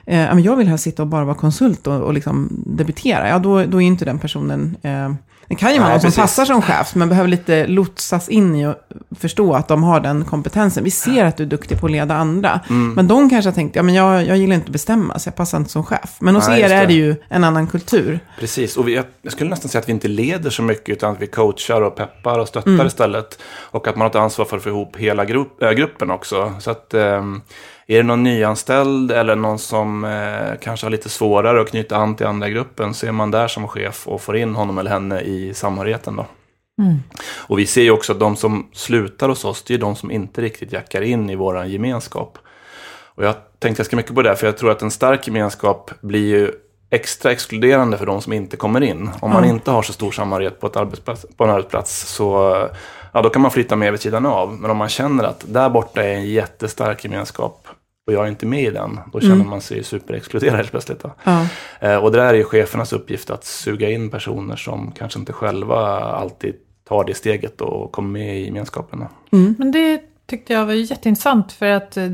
eh, 0.07 0.39
jag 0.39 0.57
vill 0.57 0.69
här 0.69 0.77
sitta 0.77 1.03
och 1.03 1.09
bara 1.09 1.25
vara 1.25 1.37
konsult 1.37 1.87
och, 1.87 2.01
och 2.01 2.15
liksom 2.15 2.49
debitera, 2.67 3.29
ja 3.29 3.39
då, 3.39 3.65
då 3.65 3.83
är 3.83 3.87
inte 3.87 4.05
den 4.05 4.19
personen, 4.19 4.77
eh, 4.83 5.13
det 5.51 5.57
kan 5.57 5.73
ju 5.73 5.79
vara 5.79 5.89
Nej, 5.89 5.99
någon 6.03 6.13
som 6.13 6.23
passar 6.23 6.45
som 6.45 6.63
chef, 6.63 6.95
men 6.95 7.09
behöver 7.09 7.29
lite 7.29 7.67
lotsas 7.67 8.29
in 8.29 8.55
i 8.57 8.67
att 8.67 8.89
förstå 9.19 9.53
att 9.55 9.69
de 9.69 9.83
har 9.83 10.01
den 10.01 10.25
kompetensen. 10.25 10.85
Vi 10.85 10.91
ser 10.91 11.25
att 11.25 11.37
du 11.37 11.43
är 11.43 11.47
duktig 11.47 11.81
på 11.81 11.87
att 11.87 11.93
leda 11.93 12.15
andra, 12.15 12.61
Mm. 12.71 12.93
men 12.95 13.09
de 13.09 13.31
kanske 13.31 13.51
har 13.51 13.55
tänkt, 13.55 13.77
ja 13.77 13.83
men 13.83 13.95
jag, 13.95 14.27
jag 14.27 14.37
gillar 14.37 14.55
inte 14.55 14.67
att 14.67 14.73
bestämma, 14.73 15.19
så 15.19 15.29
jag 15.29 15.37
passar 15.37 15.59
inte 15.59 15.71
som 15.71 15.85
chef. 15.85 16.17
Men 16.19 16.35
hos 16.35 16.49
Nej, 16.49 16.61
er 16.63 16.71
är 16.71 16.87
det. 16.87 16.93
ju 16.95 17.15
en 17.29 17.45
annan 17.45 17.67
kultur. 17.67 18.21
Precis, 18.39 18.77
och 18.77 18.89
vi, 18.89 18.95
jag 18.95 19.05
jag 19.23 19.33
skulle 19.33 19.51
nästan 19.51 19.69
säga 19.69 19.81
att 19.81 19.89
vi 19.89 19.93
inte 19.93 20.09
leder 20.09 20.51
så 20.51 20.63
mycket 20.63 20.89
utan 20.89 21.13
att 21.13 21.21
vi 21.23 21.27
coachar 21.27 21.83
och 21.83 21.97
peppar 21.97 22.39
och 22.39 22.49
stöttar 22.49 22.87
istället. 22.87 23.39
Och 23.71 23.89
att 23.89 23.97
man 23.97 24.01
har 24.03 24.11
ett 24.11 24.17
ansvar 24.17 24.45
för 24.45 24.57
att 24.57 24.63
få 24.63 24.69
ihop 24.69 24.97
hela 24.97 25.25
grupp, 25.25 25.63
äh, 25.63 25.71
gruppen 25.71 26.11
också. 26.11 26.53
Så 26.61 26.71
att 26.71 26.95
ehm, 26.95 27.41
är 27.91 27.97
det 27.97 28.03
någon 28.03 28.23
nyanställd 28.23 29.13
eller 29.13 29.37
någon 29.37 29.59
som 29.59 30.05
eh, 30.05 30.59
kanske 30.63 30.87
har 30.87 30.91
lite 30.91 31.09
svårare 31.09 31.61
att 31.61 31.71
knyta 31.71 31.97
an 31.97 32.17
till 32.17 32.27
andra 32.27 32.49
gruppen 32.49 32.95
så 32.95 33.07
är 33.07 33.13
man 33.13 33.31
där 33.31 33.49
som 33.49 33.69
chef 33.69 34.09
och 34.09 34.21
får 34.21 34.37
in 34.37 34.55
honom 34.55 34.79
eller 34.79 34.91
henne 34.91 35.21
i 35.21 35.55
samhörigheten 35.55 36.17
då. 36.17 36.27
Och 37.37 37.59
vi 37.59 37.67
ser 37.67 37.83
ju 37.83 37.91
också 37.91 38.13
att 38.13 38.21
de 38.21 38.37
som 38.37 38.69
slutar 38.73 39.29
hos 39.29 39.45
oss, 39.45 39.63
det 39.63 39.75
är 39.75 39.79
de 39.79 39.97
som 39.97 40.11
inte 40.11 40.43
riktigt 40.43 40.73
jackar 40.73 41.03
in 41.03 41.31
i 41.31 41.35
vår 41.35 41.65
gemenskap. 41.65 42.39
Och 43.05 43.25
jag 43.25 43.35
tänkte 43.59 43.81
ganska 43.81 43.97
mycket 43.97 44.15
på 44.15 44.23
det, 44.23 44.37
för 44.37 44.47
jag 44.47 44.59
tror 44.59 44.71
att 44.71 44.83
en 44.83 44.91
stark 44.91 45.27
gemenskap 45.27 45.91
blir 46.01 46.29
ju 46.29 46.53
extra 46.91 47.33
exkluderande 47.33 47.99
för 47.99 48.07
de 48.07 48.23
som 48.23 48.33
inte 48.33 48.57
kommer 48.57 48.81
in. 48.81 49.11
Om 49.21 49.31
man 49.31 49.45
inte 49.45 49.71
har 49.71 49.83
så 49.83 49.93
stor 49.93 50.11
samhörighet 50.11 50.61
på, 50.61 50.67
ett 50.67 50.77
arbetsplats, 50.77 51.27
på 51.37 51.45
en 51.45 51.51
arbetsplats 51.51 52.15
så 52.15 52.57
ja, 53.13 53.23
då 53.23 53.31
kan 53.31 53.43
man 53.43 53.51
flytta 53.51 53.77
med 53.77 53.93
vid 53.93 54.01
sidan 54.01 54.27
av. 54.27 54.53
Men 54.61 54.71
om 54.71 54.77
man 54.77 54.89
känner 54.89 55.25
att 55.25 55.45
där 55.49 55.71
borta 55.71 56.03
är 56.03 56.15
en 56.15 56.31
jättestark 56.31 57.05
gemenskap 57.05 57.69
och 58.07 58.13
jag 58.13 58.25
är 58.25 58.29
inte 58.29 58.47
med 58.47 58.63
i 58.63 58.71
den, 58.71 59.01
då 59.13 59.21
känner 59.21 59.45
man 59.45 59.61
sig 59.61 59.85
superexkluderad 59.85 60.57
helt 60.57 60.71
plötsligt. 60.71 61.05
Ja. 61.25 61.47
Eh, 61.81 61.97
och 61.97 62.13
det 62.13 62.19
där 62.19 62.27
är 62.27 62.35
ju 62.35 62.45
chefernas 62.45 62.93
uppgift 62.93 63.31
att 63.31 63.45
suga 63.45 63.91
in 63.91 64.11
personer 64.11 64.57
som 64.57 64.93
kanske 64.93 65.19
inte 65.19 65.33
själva 65.33 66.01
alltid 66.01 66.55
tar 66.89 67.05
det 67.05 67.15
steget 67.15 67.61
och 67.61 67.93
kommer 67.93 68.11
med 68.11 68.41
i 68.41 68.45
gemenskapen. 68.45 68.99
då. 68.99 69.09
Men 69.59 69.73
det 69.73 70.03
tyckte 70.27 70.53
jag 70.53 70.67
var 70.67 70.73
jätteintressant 70.73 71.53
för 71.53 71.67
att 71.67 71.97
eh, 71.97 72.05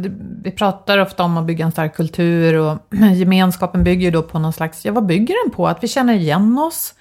vi 0.42 0.50
pratar 0.50 0.98
ofta 0.98 1.22
om 1.22 1.36
att 1.36 1.44
bygga 1.44 1.64
en 1.64 1.72
stark 1.72 1.96
kultur 1.96 2.54
och 2.54 2.78
gemenskapen 3.14 3.84
bygger 3.84 4.04
ju 4.04 4.10
då 4.10 4.22
på 4.22 4.38
någon 4.38 4.52
slags, 4.52 4.84
ja 4.84 4.92
vad 4.92 5.06
bygger 5.06 5.44
den 5.44 5.52
på? 5.52 5.68
Att 5.68 5.82
vi 5.84 5.88
känner 5.88 6.14
igen 6.14 6.58
oss. 6.58 6.94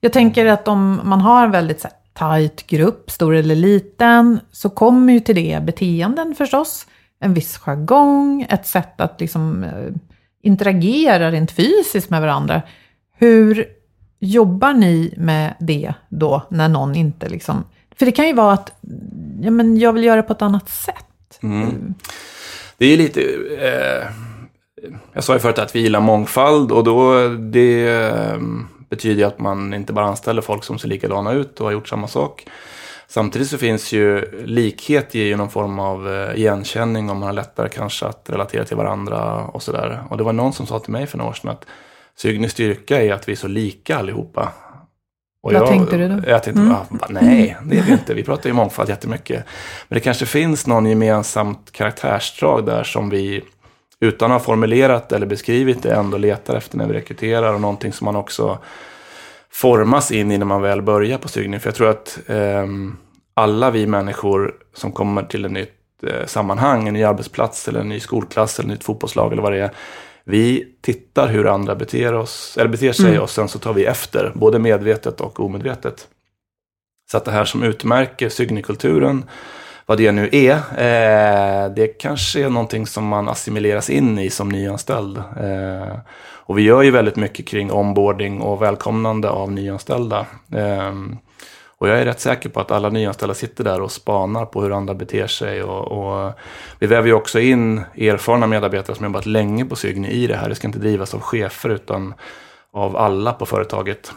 Jag 0.00 0.12
tänker 0.12 0.46
att 0.46 0.68
om 0.68 1.00
man 1.04 1.20
har 1.20 1.44
en 1.44 1.50
väldigt 1.50 1.80
så 1.80 1.88
här, 1.88 1.96
tajt 2.12 2.66
grupp, 2.66 3.10
stor 3.10 3.34
eller 3.34 3.54
liten, 3.54 4.40
så 4.52 4.70
kommer 4.70 5.12
ju 5.12 5.20
till 5.20 5.34
det 5.34 5.62
beteenden 5.62 6.34
förstås. 6.34 6.86
En 7.22 7.34
viss 7.34 7.58
jargong, 7.58 8.46
ett 8.50 8.66
sätt 8.66 9.00
att 9.00 9.20
liksom 9.20 9.64
eh, 9.64 9.94
interagera 10.42 11.30
rent 11.30 11.50
fysiskt 11.50 12.10
med 12.10 12.20
varandra. 12.20 12.62
Hur 13.18 13.66
jobbar 14.18 14.72
ni 14.72 15.14
med 15.16 15.54
det 15.60 15.94
då 16.08 16.42
när 16.50 16.68
någon 16.68 16.94
inte 16.94 17.28
liksom... 17.28 17.64
För 17.96 18.06
det 18.06 18.12
kan 18.12 18.26
ju 18.26 18.32
vara 18.32 18.52
att 18.52 18.80
ja, 19.42 19.50
men 19.50 19.78
jag 19.78 19.92
vill 19.92 20.04
göra 20.04 20.16
det 20.16 20.22
på 20.22 20.32
ett 20.32 20.42
annat 20.42 20.68
sätt. 20.68 21.38
Mm. 21.42 21.94
Det 22.78 22.86
är 22.86 22.96
lite... 22.96 23.20
Eh, 23.60 24.08
jag 25.12 25.24
sa 25.24 25.32
ju 25.32 25.38
förut 25.38 25.58
att 25.58 25.76
vi 25.76 25.80
gillar 25.80 26.00
mångfald 26.00 26.72
och 26.72 26.84
då 26.84 27.28
det 27.28 27.88
eh, 27.88 28.40
betyder 28.90 29.20
ju 29.20 29.24
att 29.24 29.38
man 29.38 29.74
inte 29.74 29.92
bara 29.92 30.06
anställer 30.06 30.42
folk 30.42 30.64
som 30.64 30.78
ser 30.78 30.88
likadana 30.88 31.32
ut 31.32 31.60
och 31.60 31.66
har 31.66 31.72
gjort 31.72 31.88
samma 31.88 32.08
sak. 32.08 32.46
Samtidigt 33.12 33.48
så 33.48 33.58
finns 33.58 33.92
ju 33.92 34.30
likhet 34.44 35.14
ger 35.14 35.24
ju 35.24 35.36
någon 35.36 35.50
form 35.50 35.78
av 35.78 36.14
eh, 36.14 36.38
igenkänning 36.38 37.10
och 37.10 37.16
man 37.16 37.26
har 37.26 37.32
lättare 37.32 37.68
kanske 37.68 38.06
att 38.06 38.30
relatera 38.30 38.64
till 38.64 38.76
varandra 38.76 39.44
och 39.44 39.62
sådär. 39.62 40.04
Och 40.10 40.18
det 40.18 40.24
var 40.24 40.32
någon 40.32 40.52
som 40.52 40.66
sa 40.66 40.78
till 40.78 40.92
mig 40.92 41.06
för 41.06 41.18
några 41.18 41.30
år 41.30 41.34
sedan 41.34 41.50
att 41.50 41.66
Sygnes 42.16 42.52
styrka 42.52 43.02
är 43.02 43.12
att 43.12 43.28
vi 43.28 43.32
är 43.32 43.36
så 43.36 43.48
lika 43.48 43.96
allihopa. 43.96 44.52
Och 45.42 45.52
Vad 45.52 45.66
tänkte 45.66 45.96
du 45.96 46.08
då? 46.08 46.30
Jag 46.30 46.42
tänkte, 46.42 46.62
ah, 46.62 46.86
bara, 46.90 47.20
nej, 47.20 47.56
det 47.64 47.78
är 47.78 47.82
vi 47.82 47.92
inte. 47.92 48.14
Vi 48.14 48.24
pratar 48.24 48.50
ju 48.50 48.54
mångfald 48.54 48.88
jättemycket. 48.88 49.44
Men 49.88 49.96
det 49.96 50.00
kanske 50.00 50.26
finns 50.26 50.66
någon 50.66 50.86
gemensamt 50.86 51.72
karaktärsdrag 51.72 52.66
där 52.66 52.84
som 52.84 53.10
vi 53.10 53.44
utan 54.00 54.32
att 54.32 54.40
ha 54.40 54.44
formulerat 54.44 55.12
eller 55.12 55.26
beskrivit 55.26 55.82
det 55.82 55.94
ändå 55.94 56.18
letar 56.18 56.56
efter 56.56 56.78
när 56.78 56.86
vi 56.86 56.94
rekryterar 56.94 57.54
och 57.54 57.60
någonting 57.60 57.92
som 57.92 58.04
man 58.04 58.16
också 58.16 58.58
formas 59.50 60.10
in 60.10 60.32
i 60.32 60.38
när 60.38 60.46
man 60.46 60.62
väl 60.62 60.82
börjar 60.82 61.18
på 61.18 61.28
stygning. 61.28 61.60
För 61.60 61.68
jag 61.68 61.74
tror 61.74 61.90
att 61.90 62.18
ehm, 62.26 62.96
alla 63.34 63.70
vi 63.70 63.86
människor 63.86 64.54
som 64.74 64.92
kommer 64.92 65.22
till 65.22 65.44
ett 65.44 65.50
nytt 65.50 66.04
eh, 66.06 66.26
sammanhang, 66.26 66.88
en 66.88 66.94
ny 66.94 67.04
arbetsplats 67.04 67.68
eller 67.68 67.80
en 67.80 67.88
ny 67.88 68.00
skolklass 68.00 68.58
eller 68.58 68.68
ett 68.68 68.74
nytt 68.74 68.84
fotbollslag 68.84 69.32
eller 69.32 69.42
vad 69.42 69.52
det 69.52 69.58
är. 69.58 69.70
Vi 70.24 70.68
tittar 70.80 71.28
hur 71.28 71.46
andra 71.46 71.74
beter, 71.74 72.14
oss, 72.14 72.56
eller 72.60 72.68
beter 72.68 72.92
sig 72.92 73.18
och 73.18 73.30
sen 73.30 73.48
så 73.48 73.58
tar 73.58 73.72
vi 73.72 73.84
efter, 73.84 74.32
både 74.34 74.58
medvetet 74.58 75.20
och 75.20 75.40
omedvetet. 75.40 76.08
Så 77.10 77.16
att 77.16 77.24
det 77.24 77.30
här 77.30 77.44
som 77.44 77.62
utmärker 77.62 78.28
sygnikulturen, 78.28 79.24
vad 79.86 79.98
det 79.98 80.12
nu 80.12 80.28
är, 80.32 80.54
eh, 80.54 81.74
det 81.74 81.86
kanske 81.86 82.44
är 82.44 82.50
någonting 82.50 82.86
som 82.86 83.06
man 83.06 83.28
assimileras 83.28 83.90
in 83.90 84.18
i 84.18 84.30
som 84.30 84.48
nyanställd. 84.48 85.16
Eh, 85.18 85.96
och 86.20 86.58
vi 86.58 86.62
gör 86.62 86.82
ju 86.82 86.90
väldigt 86.90 87.16
mycket 87.16 87.46
kring 87.46 87.72
onboarding 87.72 88.40
och 88.40 88.62
välkomnande 88.62 89.30
av 89.30 89.52
nyanställda. 89.52 90.26
Eh, 90.54 90.92
och 91.82 91.88
jag 91.88 92.00
är 92.00 92.04
rätt 92.04 92.20
säker 92.20 92.48
på 92.48 92.60
att 92.60 92.70
alla 92.70 92.88
nyanställda 92.88 93.34
sitter 93.34 93.64
där 93.64 93.80
och 93.80 93.92
spanar 93.92 94.46
på 94.46 94.62
hur 94.62 94.72
andra 94.72 94.94
beter 94.94 95.26
sig. 95.26 95.62
Och, 95.62 95.92
och 95.92 96.32
vi 96.78 96.86
väver 96.86 97.08
ju 97.08 97.14
också 97.14 97.40
in 97.40 97.78
erfarna 97.96 98.46
medarbetare 98.46 98.96
som 98.96 99.04
jobbat 99.04 99.26
länge 99.26 99.64
på 99.64 99.76
Sygni 99.76 100.08
i 100.08 100.26
det 100.26 100.36
här. 100.36 100.48
Det 100.48 100.54
ska 100.54 100.66
inte 100.66 100.78
drivas 100.78 101.14
av 101.14 101.20
chefer 101.20 101.70
utan 101.70 102.14
av 102.72 102.96
alla 102.96 103.32
på 103.32 103.46
företaget 103.46 104.12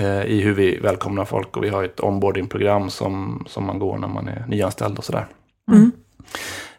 eh, 0.00 0.24
i 0.24 0.40
hur 0.40 0.54
vi 0.54 0.78
välkomnar 0.78 1.24
folk. 1.24 1.56
Och 1.56 1.64
vi 1.64 1.68
har 1.68 1.84
ett 1.84 2.00
onboardingprogram 2.00 2.90
som, 2.90 3.44
som 3.48 3.66
man 3.66 3.78
går 3.78 3.98
när 3.98 4.08
man 4.08 4.28
är 4.28 4.44
nyanställd 4.48 4.98
och 4.98 5.04
sådär. 5.04 5.26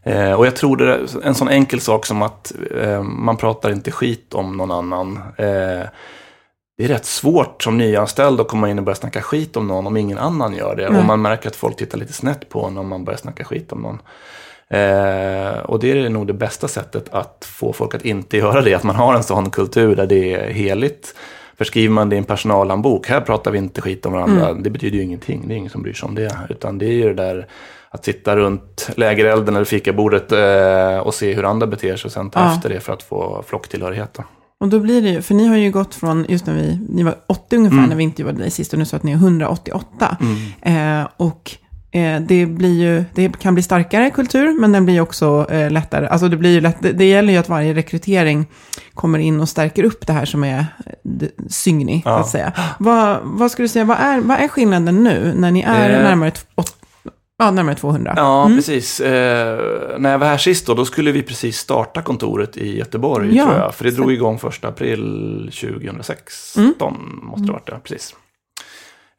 Eh, 0.03 0.33
och 0.33 0.45
jag 0.45 0.55
tror 0.55 0.77
det 0.77 0.93
är 0.93 1.25
en 1.25 1.35
sån 1.35 1.49
enkel 1.49 1.81
sak 1.81 2.05
som 2.05 2.21
att 2.21 2.53
eh, 2.81 3.03
man 3.03 3.37
pratar 3.37 3.71
inte 3.71 3.91
skit 3.91 4.33
om 4.33 4.57
någon 4.57 4.71
annan. 4.71 5.19
Eh, 5.37 5.87
det 6.81 6.85
är 6.87 6.89
rätt 6.89 7.05
svårt 7.05 7.63
som 7.63 7.77
nyanställd 7.77 8.41
att 8.41 8.47
komma 8.47 8.69
in 8.69 8.77
och 8.79 8.83
börja 8.85 8.95
snacka 8.95 9.21
skit 9.21 9.57
om 9.57 9.67
någon 9.67 9.87
om 9.87 9.97
ingen 9.97 10.17
annan 10.17 10.53
gör 10.55 10.75
det. 10.75 10.87
Och 10.87 11.05
man 11.05 11.21
märker 11.21 11.49
att 11.49 11.55
folk 11.55 11.77
tittar 11.77 11.97
lite 11.97 12.13
snett 12.13 12.49
på 12.49 12.65
en 12.65 12.77
om 12.77 12.87
man 12.87 13.05
börjar 13.05 13.17
snacka 13.17 13.43
skit 13.43 13.71
om 13.71 13.81
någon. 13.81 13.99
Eh, 14.69 15.59
och 15.59 15.79
det 15.79 15.91
är 15.91 16.09
nog 16.09 16.27
det 16.27 16.33
bästa 16.33 16.67
sättet 16.67 17.05
att 17.13 17.47
få 17.49 17.73
folk 17.73 17.95
att 17.95 18.05
inte 18.05 18.37
göra 18.37 18.61
det. 18.61 18.73
Att 18.73 18.83
man 18.83 18.95
har 18.95 19.13
en 19.15 19.23
sån 19.23 19.49
kultur 19.49 19.95
där 19.95 20.05
det 20.07 20.33
är 20.33 20.49
heligt. 20.53 21.15
För 21.57 21.65
skriver 21.65 21.93
man 21.93 22.09
det 22.09 22.15
i 22.15 22.17
en 22.17 22.23
personalhandbok, 22.23 23.07
här 23.07 23.21
pratar 23.21 23.51
vi 23.51 23.57
inte 23.57 23.81
skit 23.81 24.05
om 24.05 24.13
varandra. 24.13 24.53
Det 24.53 24.69
betyder 24.69 24.97
ju 24.97 25.03
ingenting, 25.03 25.43
det 25.47 25.53
är 25.53 25.57
ingen 25.57 25.69
som 25.69 25.81
bryr 25.83 25.93
sig 25.93 26.07
om 26.07 26.15
det. 26.15 26.37
Utan 26.49 26.77
det 26.77 26.85
är 26.85 26.93
ju 26.93 27.03
det 27.13 27.23
där 27.23 27.47
att 27.89 28.05
sitta 28.05 28.35
runt 28.35 28.89
lägerelden 28.95 29.55
eller 29.55 29.65
fikabordet 29.65 30.31
eh, 30.31 30.97
och 30.97 31.13
se 31.13 31.33
hur 31.33 31.45
andra 31.45 31.67
beter 31.67 31.95
sig 31.95 32.07
och 32.07 32.11
sen 32.11 32.29
ta 32.29 32.39
Ja. 32.39 32.53
efter 32.55 32.69
det 32.69 32.79
för 32.79 32.93
att 32.93 33.03
få 33.03 33.43
flocktillhörighet. 33.47 34.13
Då. 34.13 34.23
Och 34.61 34.69
då 34.69 34.79
blir 34.79 35.01
det 35.01 35.09
ju, 35.09 35.21
för 35.21 35.33
ni 35.35 35.47
har 35.47 35.55
ju 35.57 35.71
gått 35.71 35.95
från, 35.95 36.25
just 36.29 36.45
när 36.45 36.53
vi, 36.53 36.79
ni 36.89 37.03
var 37.03 37.15
80 37.27 37.55
ungefär 37.57 37.87
när 37.87 37.95
vi 37.95 38.03
intervjuade 38.03 38.39
dig 38.39 38.51
sist 38.51 38.73
och 38.73 38.79
nu 38.79 38.85
sa 38.85 38.97
att 38.97 39.03
ni 39.03 39.11
är 39.11 39.15
188. 39.15 40.17
Eh, 40.61 41.07
och 41.17 41.51
eh, 41.91 42.21
det 42.21 42.45
blir 42.45 42.81
ju, 42.81 43.03
det 43.15 43.39
kan 43.39 43.53
bli 43.53 43.63
starkare 43.63 44.09
kultur, 44.09 44.59
men 44.59 44.71
den 44.71 44.85
blir 44.85 45.01
också 45.01 45.47
eh, 45.51 45.71
lättare. 45.71 46.07
Alltså 46.07 46.27
det 46.27 46.37
blir 46.37 46.49
ju 46.53 46.61
lätt, 46.61 46.77
det, 46.81 46.91
det 46.91 47.05
gäller 47.05 47.33
ju 47.33 47.39
att 47.39 47.49
varje 47.49 47.73
rekrytering 47.73 48.45
kommer 48.93 49.19
in 49.19 49.39
och 49.41 49.49
stärker 49.49 49.83
upp 49.83 50.07
det 50.07 50.13
här 50.13 50.25
som 50.25 50.43
är 50.43 50.59
eh, 50.59 50.65
det- 51.03 51.31
Sygni, 51.49 52.01
så 52.03 52.09
Ja. 52.09 52.19
att 52.19 52.27
säga. 52.29 52.53
Vad, 52.79 53.19
vad 53.23 53.51
skulle 53.51 53.63
du 53.63 53.69
säga, 53.69 53.85
vad 53.85 53.97
är, 53.97 54.19
vad 54.21 54.39
är 54.39 54.47
skillnaden 54.47 55.03
nu 55.03 55.33
när 55.37 55.51
ni 55.51 55.61
är 55.61 55.89
Eh. 55.89 56.03
närmare, 56.03 56.31
t- 56.31 56.39
åt, 56.55 56.75
ja, 57.45 57.51
närmare 57.51 57.75
200? 57.75 58.13
Ja, 58.17 58.51
precis. 58.55 58.99
Eh, 58.99 59.59
när 59.99 60.11
jag 60.11 60.19
var 60.19 60.27
här 60.27 60.37
sist 60.37 60.65
då, 60.67 60.73
då 60.73 60.85
skulle 60.85 61.11
vi 61.11 61.21
precis 61.23 61.57
starta 61.57 62.01
kontoret 62.01 62.57
i 62.57 62.77
Göteborg, 62.77 63.35
Ja. 63.37 63.45
tror 63.45 63.57
jag. 63.57 63.75
För 63.75 63.83
det 63.83 63.91
drog 63.91 64.11
igång 64.13 64.39
första 64.39 64.67
april 64.67 65.51
2016, 65.61 67.19
måste 67.23 67.45
det 67.45 67.51
ha 67.51 67.53
varit 67.53 67.65
det, 67.67 67.79
precis. 67.83 68.15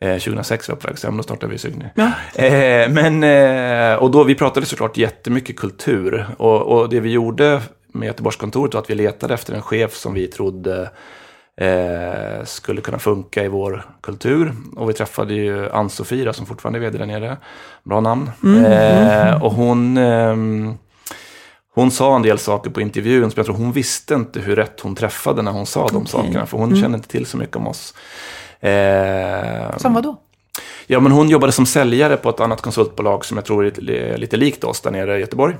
Eh, 0.00 0.19
2006 0.19 0.69
var 0.69 0.73
jag 0.75 0.81
på 0.81 0.88
väg 0.88 0.99
hem, 1.05 1.17
då 1.17 1.23
startade 1.23 1.52
vi 1.52 1.59
Sygny. 1.59 1.85
Ja. 1.95 2.11
Eh, 2.45 2.91
men, 2.91 3.23
eh, 3.23 3.95
och 3.97 4.11
då, 4.11 4.25
vi 4.25 4.35
pratade 4.35 4.67
såklart 4.67 4.97
jättemycket 4.97 5.57
kultur. 5.57 6.26
Och, 6.38 6.62
och 6.62 6.88
det 6.88 7.00
vi 7.00 7.11
gjorde 7.11 7.61
med 7.93 8.07
Göteborgskontoret 8.07 8.75
var 8.75 8.81
att 8.81 8.91
vi 8.91 8.95
letade 8.95 9.35
efter 9.35 9.55
en 9.55 9.62
chef 9.62 9.95
som 9.95 10.14
vi 10.14 10.26
trodde 10.26 10.91
eh, 11.61 12.45
skulle 12.45 12.81
kunna 12.81 12.99
funka 12.99 13.45
i 13.45 13.49
vår 13.49 13.85
kultur. 14.01 14.53
Och 14.77 14.89
vi 14.91 14.95
träffade 14.95 15.35
ju 15.35 15.71
Ann-Sofie 15.71 16.33
som 16.33 16.47
fortfarande 16.47 16.79
är 16.79 16.81
vd 16.81 16.99
där 16.99 17.07
nere. 17.07 17.37
Bra 17.85 18.01
namn. 18.01 18.31
Eh, 18.67 19.43
och 19.43 19.53
hon, 19.53 19.97
ehm, 19.97 20.75
hon 21.75 21.91
sa 21.91 22.17
en 22.17 22.23
del 22.23 22.39
saker 22.39 22.71
på 22.71 22.81
intervjun 22.81 23.31
som 23.31 23.33
jag 23.41 23.47
tror 23.47 23.57
hon 23.57 23.73
visste 23.73 24.15
inte 24.15 24.41
hur 24.41 24.57
rätt 24.57 24.81
hon 24.81 24.95
träffade 24.95 25.43
när 25.43 25.53
hon 25.53 25.67
sa 25.67 25.89
de 25.89 26.07
sakerna. 26.07 26.47
För 26.47 26.59
hon 26.59 26.77
kände 26.81 26.97
inte 26.97 27.09
till 27.09 27.27
så 27.27 27.37
mycket 27.37 27.57
om 27.57 27.67
oss. 27.67 27.95
Eh, 28.61 29.77
Som 29.77 29.95
vad 29.95 30.03
då? 30.03 30.17
Ja, 30.87 31.01
men 31.01 31.13
hon 31.13 31.29
jobbade 31.29 31.53
som 31.53 31.67
säljare 31.67 32.17
på 32.17 32.31
ett 32.31 32.41
annat 32.41 32.61
konsultbolag 32.61 33.25
som 33.25 33.37
jag 33.37 33.45
tror 33.45 33.67
är 33.67 34.17
lite 34.17 34.37
likt 34.37 34.65
oss 34.65 34.81
där 34.81 34.91
nere 34.91 35.17
i 35.17 35.21
Göteborg. 35.21 35.57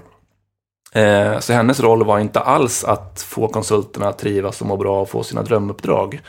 Eh, 0.93 1.39
så 1.39 1.53
hennes 1.53 1.81
roll 1.81 2.05
var 2.05 2.19
inte 2.19 2.41
alls 2.41 2.85
att 2.85 3.25
få 3.29 3.49
konsulterna 3.49 4.09
att 4.09 4.19
trivas 4.19 4.61
och 4.61 4.67
må 4.67 4.77
bra 4.77 5.01
och 5.01 5.09
få 5.09 5.23
sina 5.23 5.43
drömuppdrag. 5.43 6.21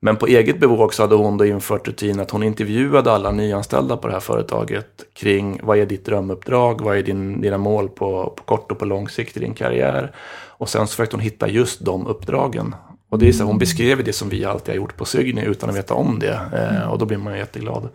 Men 0.00 0.16
på 0.16 0.26
eget 0.26 0.60
bevåg 0.60 0.94
så 0.94 1.02
hade 1.02 1.14
hon 1.14 1.38
då 1.38 1.46
infört 1.46 1.88
rutin 1.88 2.20
att 2.20 2.30
hon 2.30 2.42
intervjuade 2.42 3.12
alla 3.12 3.30
nyanställda 3.30 3.96
på 3.96 4.06
det 4.06 4.12
här 4.12 4.20
företaget 4.20 4.86
kring 5.14 5.60
vad 5.62 5.78
är 5.78 5.86
ditt 5.86 6.04
drömuppdrag, 6.04 6.80
vad 6.80 6.96
är 6.96 7.02
din, 7.02 7.40
dina 7.40 7.58
mål 7.58 7.88
på, 7.88 8.34
på 8.36 8.42
kort 8.44 8.70
och 8.70 8.78
på 8.78 8.84
lång 8.84 9.08
sikt 9.08 9.36
i 9.36 9.40
din 9.40 9.54
karriär. 9.54 10.12
Och 10.46 10.68
sen 10.68 10.86
så 10.86 10.90
försökte 10.90 11.16
hon 11.16 11.22
hitta 11.22 11.48
just 11.48 11.84
de 11.84 12.06
uppdragen. 12.06 12.74
Och 13.12 13.18
det 13.18 13.28
är 13.28 13.32
så, 13.32 13.44
hon 13.44 13.58
beskrev 13.58 14.04
det 14.04 14.12
som 14.12 14.28
vi 14.28 14.44
alltid 14.44 14.68
har 14.68 14.76
gjort 14.76 14.96
på 14.96 15.04
Sygny 15.04 15.44
utan 15.44 15.70
att 15.70 15.76
veta 15.76 15.94
om 15.94 16.18
det. 16.18 16.40
Eh, 16.52 16.90
och 16.90 16.98
då 16.98 17.04
blir 17.04 17.18
man 17.18 17.32
ju 17.32 17.38
jätteglad. 17.38 17.88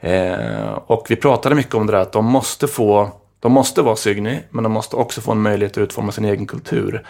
Eh, 0.00 0.72
och 0.86 1.06
vi 1.08 1.16
pratade 1.16 1.54
mycket 1.54 1.74
om 1.74 1.86
det 1.86 1.92
där 1.92 2.00
att 2.00 2.12
de 2.12 2.24
måste 2.24 2.66
få, 2.66 3.10
de 3.40 3.52
måste 3.52 3.82
vara 3.82 3.96
Sygny, 3.96 4.38
men 4.50 4.62
de 4.62 4.72
måste 4.72 4.96
också 4.96 5.20
få 5.20 5.32
en 5.32 5.42
möjlighet 5.42 5.72
att 5.72 5.78
utforma 5.78 6.12
sin 6.12 6.24
egen 6.24 6.46
kultur. 6.46 7.06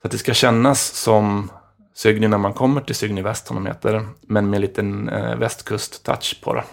Så 0.00 0.06
att 0.06 0.12
det 0.12 0.18
ska 0.18 0.34
kännas 0.34 0.80
som 0.80 1.50
Sygny 1.94 2.28
när 2.28 2.38
man 2.38 2.52
kommer 2.52 2.80
till 2.80 2.94
Sygny 2.94 3.22
Väst 3.22 3.46
som 3.46 3.56
de 3.56 3.66
heter, 3.66 4.06
men 4.20 4.50
med 4.50 4.56
en 4.56 4.60
liten 4.60 5.08
eh, 5.08 5.36
västkust-touch 5.36 6.42
på 6.42 6.54
det. 6.54 6.64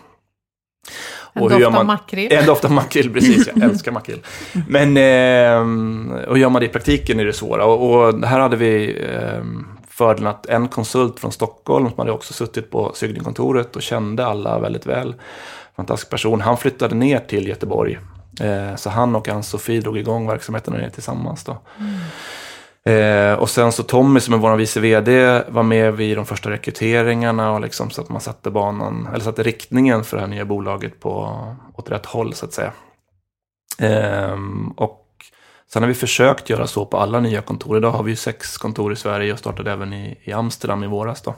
En 1.34 1.42
hur 1.42 1.50
doft 1.50 1.78
av 1.78 1.86
makrill. 1.86 2.34
En 2.34 2.46
doft 2.46 2.66
av 2.66 2.72
makrill, 2.72 3.14
precis. 3.14 3.48
Jag 3.48 3.64
älskar 3.70 3.92
makrill. 3.92 4.22
Men 4.68 4.98
eh, 4.98 6.24
och 6.28 6.38
gör 6.38 6.50
man 6.50 6.60
det 6.60 6.66
i 6.66 6.70
praktiken 6.70 7.20
är 7.20 7.26
det 7.26 7.34
svåra. 7.34 7.66
Och, 7.66 8.08
och 8.08 8.28
här 8.28 8.40
hade 8.40 8.58
vi 8.58 9.02
eh, 9.12 9.44
fördelen 9.88 10.28
att 10.28 10.46
en 10.46 10.68
konsult 10.68 11.20
från 11.20 11.32
Stockholm, 11.32 11.90
som 11.90 12.00
hade 12.00 12.12
också 12.12 12.34
suttit 12.34 12.72
på 12.72 12.92
Sygningkontoret 12.96 13.76
och 13.76 13.82
kände 13.82 14.26
alla 14.26 14.60
väldigt 14.60 14.86
väl. 14.86 15.16
Fantastisk 15.76 16.10
person. 16.10 16.42
Han 16.42 16.58
flyttade 16.58 16.96
ner 16.96 17.20
till 17.20 17.48
Göteborg. 17.48 17.98
Eh, 18.42 18.76
så 18.76 18.90
han 18.90 19.16
och 19.16 19.28
Ann-Sofie 19.28 19.82
drog 19.82 19.98
igång 19.98 20.28
verksamheten 20.28 20.74
där 20.74 20.82
nere 20.82 20.90
tillsammans. 20.90 21.44
Då. 21.44 21.58
Eh, 22.92 23.34
och 23.34 23.50
sen 23.50 23.72
så 23.72 23.84
Tommy 23.84 24.20
som 24.20 24.34
är 24.34 24.38
vår 24.38 24.56
vice 24.56 24.80
vd 24.80 25.44
var 25.48 25.64
med 25.64 25.94
vid 25.94 26.18
de 26.18 26.26
första 26.26 26.50
rekryteringarna 26.50 27.52
och 27.52 27.62
liksom 27.62 27.90
så 27.90 28.02
att 28.02 28.10
man 28.10 28.22
satte 28.22 28.52
banan, 28.52 29.08
eller 29.14 29.24
satte 29.24 29.44
riktningen 29.44 30.04
för 30.04 30.18
det 30.18 30.22
här 30.22 30.28
nya 30.28 30.46
bolaget 30.46 31.00
på, 31.00 31.42
åt 31.74 31.92
rätt 31.92 32.06
håll 32.06 32.34
så 32.34 32.46
att 32.46 32.54
säga. 32.54 32.74
Ehm, 33.80 34.68
och 34.68 35.06
sen 35.74 35.84
har 35.84 35.88
vi 35.88 35.94
försökt 35.94 36.50
göra 36.50 36.68
så 36.68 36.86
på 36.86 36.98
alla 36.98 37.20
nya 37.20 37.42
kontor. 37.42 37.78
Idag 37.78 37.92
har 37.92 38.04
vi 38.04 38.16
sex 38.16 38.58
kontor 38.58 38.94
i 38.94 38.96
Sverige 38.96 39.34
och 39.34 39.40
startade 39.40 39.72
även 39.72 39.94
i, 39.94 40.18
i 40.24 40.34
Amsterdam 40.34 40.84
i 40.84 40.88
våras. 40.88 41.22
Då. 41.22 41.36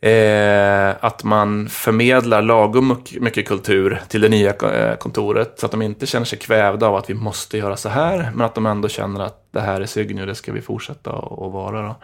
Eh, 0.00 0.94
att 1.00 1.24
man 1.24 1.68
förmedlar 1.68 2.42
lagom 2.42 2.96
mycket- 3.20 3.48
kultur 3.48 4.00
till 4.08 4.20
det 4.20 4.28
nya 4.28 4.50
eh, 4.54 4.96
kontoret 4.96 5.54
så 5.60 5.66
att 5.66 5.72
de 5.72 5.82
inte 5.82 6.06
känner 6.06 6.26
sig 6.26 6.38
kvävda 6.38 6.86
av 6.86 6.96
att 6.96 7.10
vi 7.10 7.14
måste 7.14 7.58
göra 7.58 7.76
så 7.76 7.88
här 7.88 8.30
men 8.34 8.46
att 8.46 8.54
de 8.54 8.66
ändå 8.66 8.88
känner 8.88 9.20
att 9.24 9.42
det 9.52 9.60
här 9.60 9.80
är 9.80 9.86
Sygny 9.86 10.22
och 10.22 10.26
det 10.26 10.34
ska 10.34 10.52
vi 10.52 10.60
fortsätta 10.60 11.10
att 11.10 11.32
att 11.32 11.52
vara. 11.52 11.82
Då. 11.82 11.96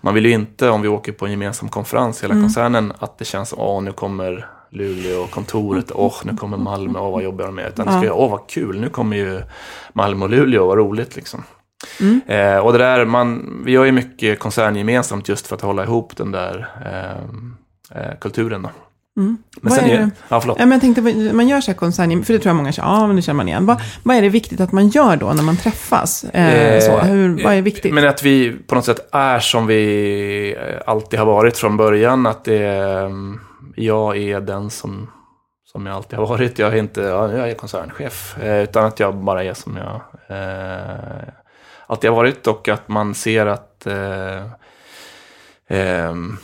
Man 0.00 0.14
vill 0.14 0.26
ju 0.26 0.32
inte 0.32 0.68
om 0.70 0.82
vi 0.82 0.88
åker 0.88 1.12
på 1.12 1.24
en 1.24 1.30
gemensam 1.30 1.68
konferens 1.68 2.24
hela 2.24 2.34
koncernen 2.34 2.92
att 2.98 3.18
det 3.18 3.24
känns 3.24 3.48
som 3.48 3.58
åh 3.60 3.82
nu 3.82 3.92
kommer 3.92 4.46
Luleå 4.70 5.26
kontoret, 5.26 5.90
åh 5.94 6.14
nu 6.24 6.36
kommer 6.36 6.56
Malmö, 6.56 6.98
åh 6.98 7.10
vad 7.12 7.22
jobbar 7.22 7.44
de 7.46 7.54
med? 7.54 7.68
Utan 7.68 7.86
det 7.86 7.92
ska 7.92 8.04
Ja. 8.04 8.12
åh 8.12 8.30
vad 8.30 8.48
kul, 8.50 8.80
nu 8.80 8.88
kommer 8.88 9.16
ju 9.16 9.42
Malmö 9.92 10.24
och 10.24 10.30
Luleå, 10.30 10.66
vad 10.66 10.78
roligt 10.78 11.16
liksom. 11.16 11.42
Eh, 12.26 12.58
och 12.58 12.72
det 12.72 12.78
där, 12.78 13.04
man, 13.04 13.62
vi 13.64 13.72
gör 13.72 13.84
ju 13.84 13.92
mycket 13.92 14.38
koncerngemensamt 14.38 15.28
just 15.28 15.46
för 15.46 15.54
att 15.56 15.62
hålla 15.62 15.82
ihop 15.84 16.16
den 16.16 16.32
där 16.32 16.68
eh, 16.84 18.00
eh, 18.02 18.18
kulturen. 18.20 18.62
Då. 18.62 18.70
Men 19.18 19.38
Vad 19.62 19.78
är 19.78 19.82
det? 19.82 20.10
Ja, 20.28 20.40
förlåt. 20.40 20.56
Ja, 20.58 20.66
men 20.66 20.72
jag 20.72 20.80
tänkte, 20.80 21.32
man 21.32 21.48
gör 21.48 21.60
så 21.60 21.70
här 21.70 21.78
koncern, 21.78 22.24
för 22.24 22.32
det 22.32 22.38
tror 22.38 22.50
jag 22.50 22.56
många 22.56 22.72
känner, 22.72 22.88
ja 22.88 23.06
men 23.06 23.16
det 23.16 23.22
känner 23.22 23.36
man 23.36 23.48
igen. 23.48 23.66
Vad, 23.66 23.80
vad 24.02 24.16
är 24.16 24.22
det 24.22 24.28
viktigt 24.28 24.60
att 24.60 24.72
man 24.72 24.88
gör 24.88 25.16
då 25.16 25.32
när 25.32 25.42
man 25.42 25.56
träffas? 25.56 26.24
Eh, 26.24 26.80
så, 26.80 26.98
hur, 26.98 27.44
vad 27.44 27.54
är 27.54 27.62
viktigt? 27.62 27.94
Men 27.94 28.08
att 28.08 28.22
vi 28.22 28.52
på 28.66 28.74
något 28.74 28.84
sätt 28.84 29.08
är 29.12 29.38
som 29.38 29.66
vi 29.66 30.56
eh, 30.58 30.82
alltid 30.86 31.18
har 31.18 31.26
varit 31.26 31.56
från 31.58 31.76
början. 31.76 32.26
Att 32.26 32.44
det 32.44 32.66
mm, 32.66 33.40
jag 33.76 34.16
är 34.16 34.40
den 34.40 34.70
som, 34.70 35.10
som 35.72 35.86
jag 35.86 35.96
alltid 35.96 36.18
har 36.18 36.26
varit. 36.26 36.58
Jag 36.58 36.72
är 36.72 36.76
inte 36.76 37.00
ja, 37.00 37.32
jag 37.32 37.50
är 37.50 37.54
koncernchef. 37.54 38.36
eh, 38.42 38.62
Utan 38.62 38.84
att 38.84 39.00
jag 39.00 39.14
bara 39.16 39.44
är 39.44 39.54
som 39.54 39.76
jag 39.76 40.00
eh, 40.38 41.28
alltid 41.86 42.10
har 42.10 42.16
varit. 42.16 42.46
Och 42.46 42.68
att 42.68 42.88
man 42.88 43.14
ser 43.14 43.46
att 43.46 43.86
eh, 43.86 44.42
ehm, 45.68 46.36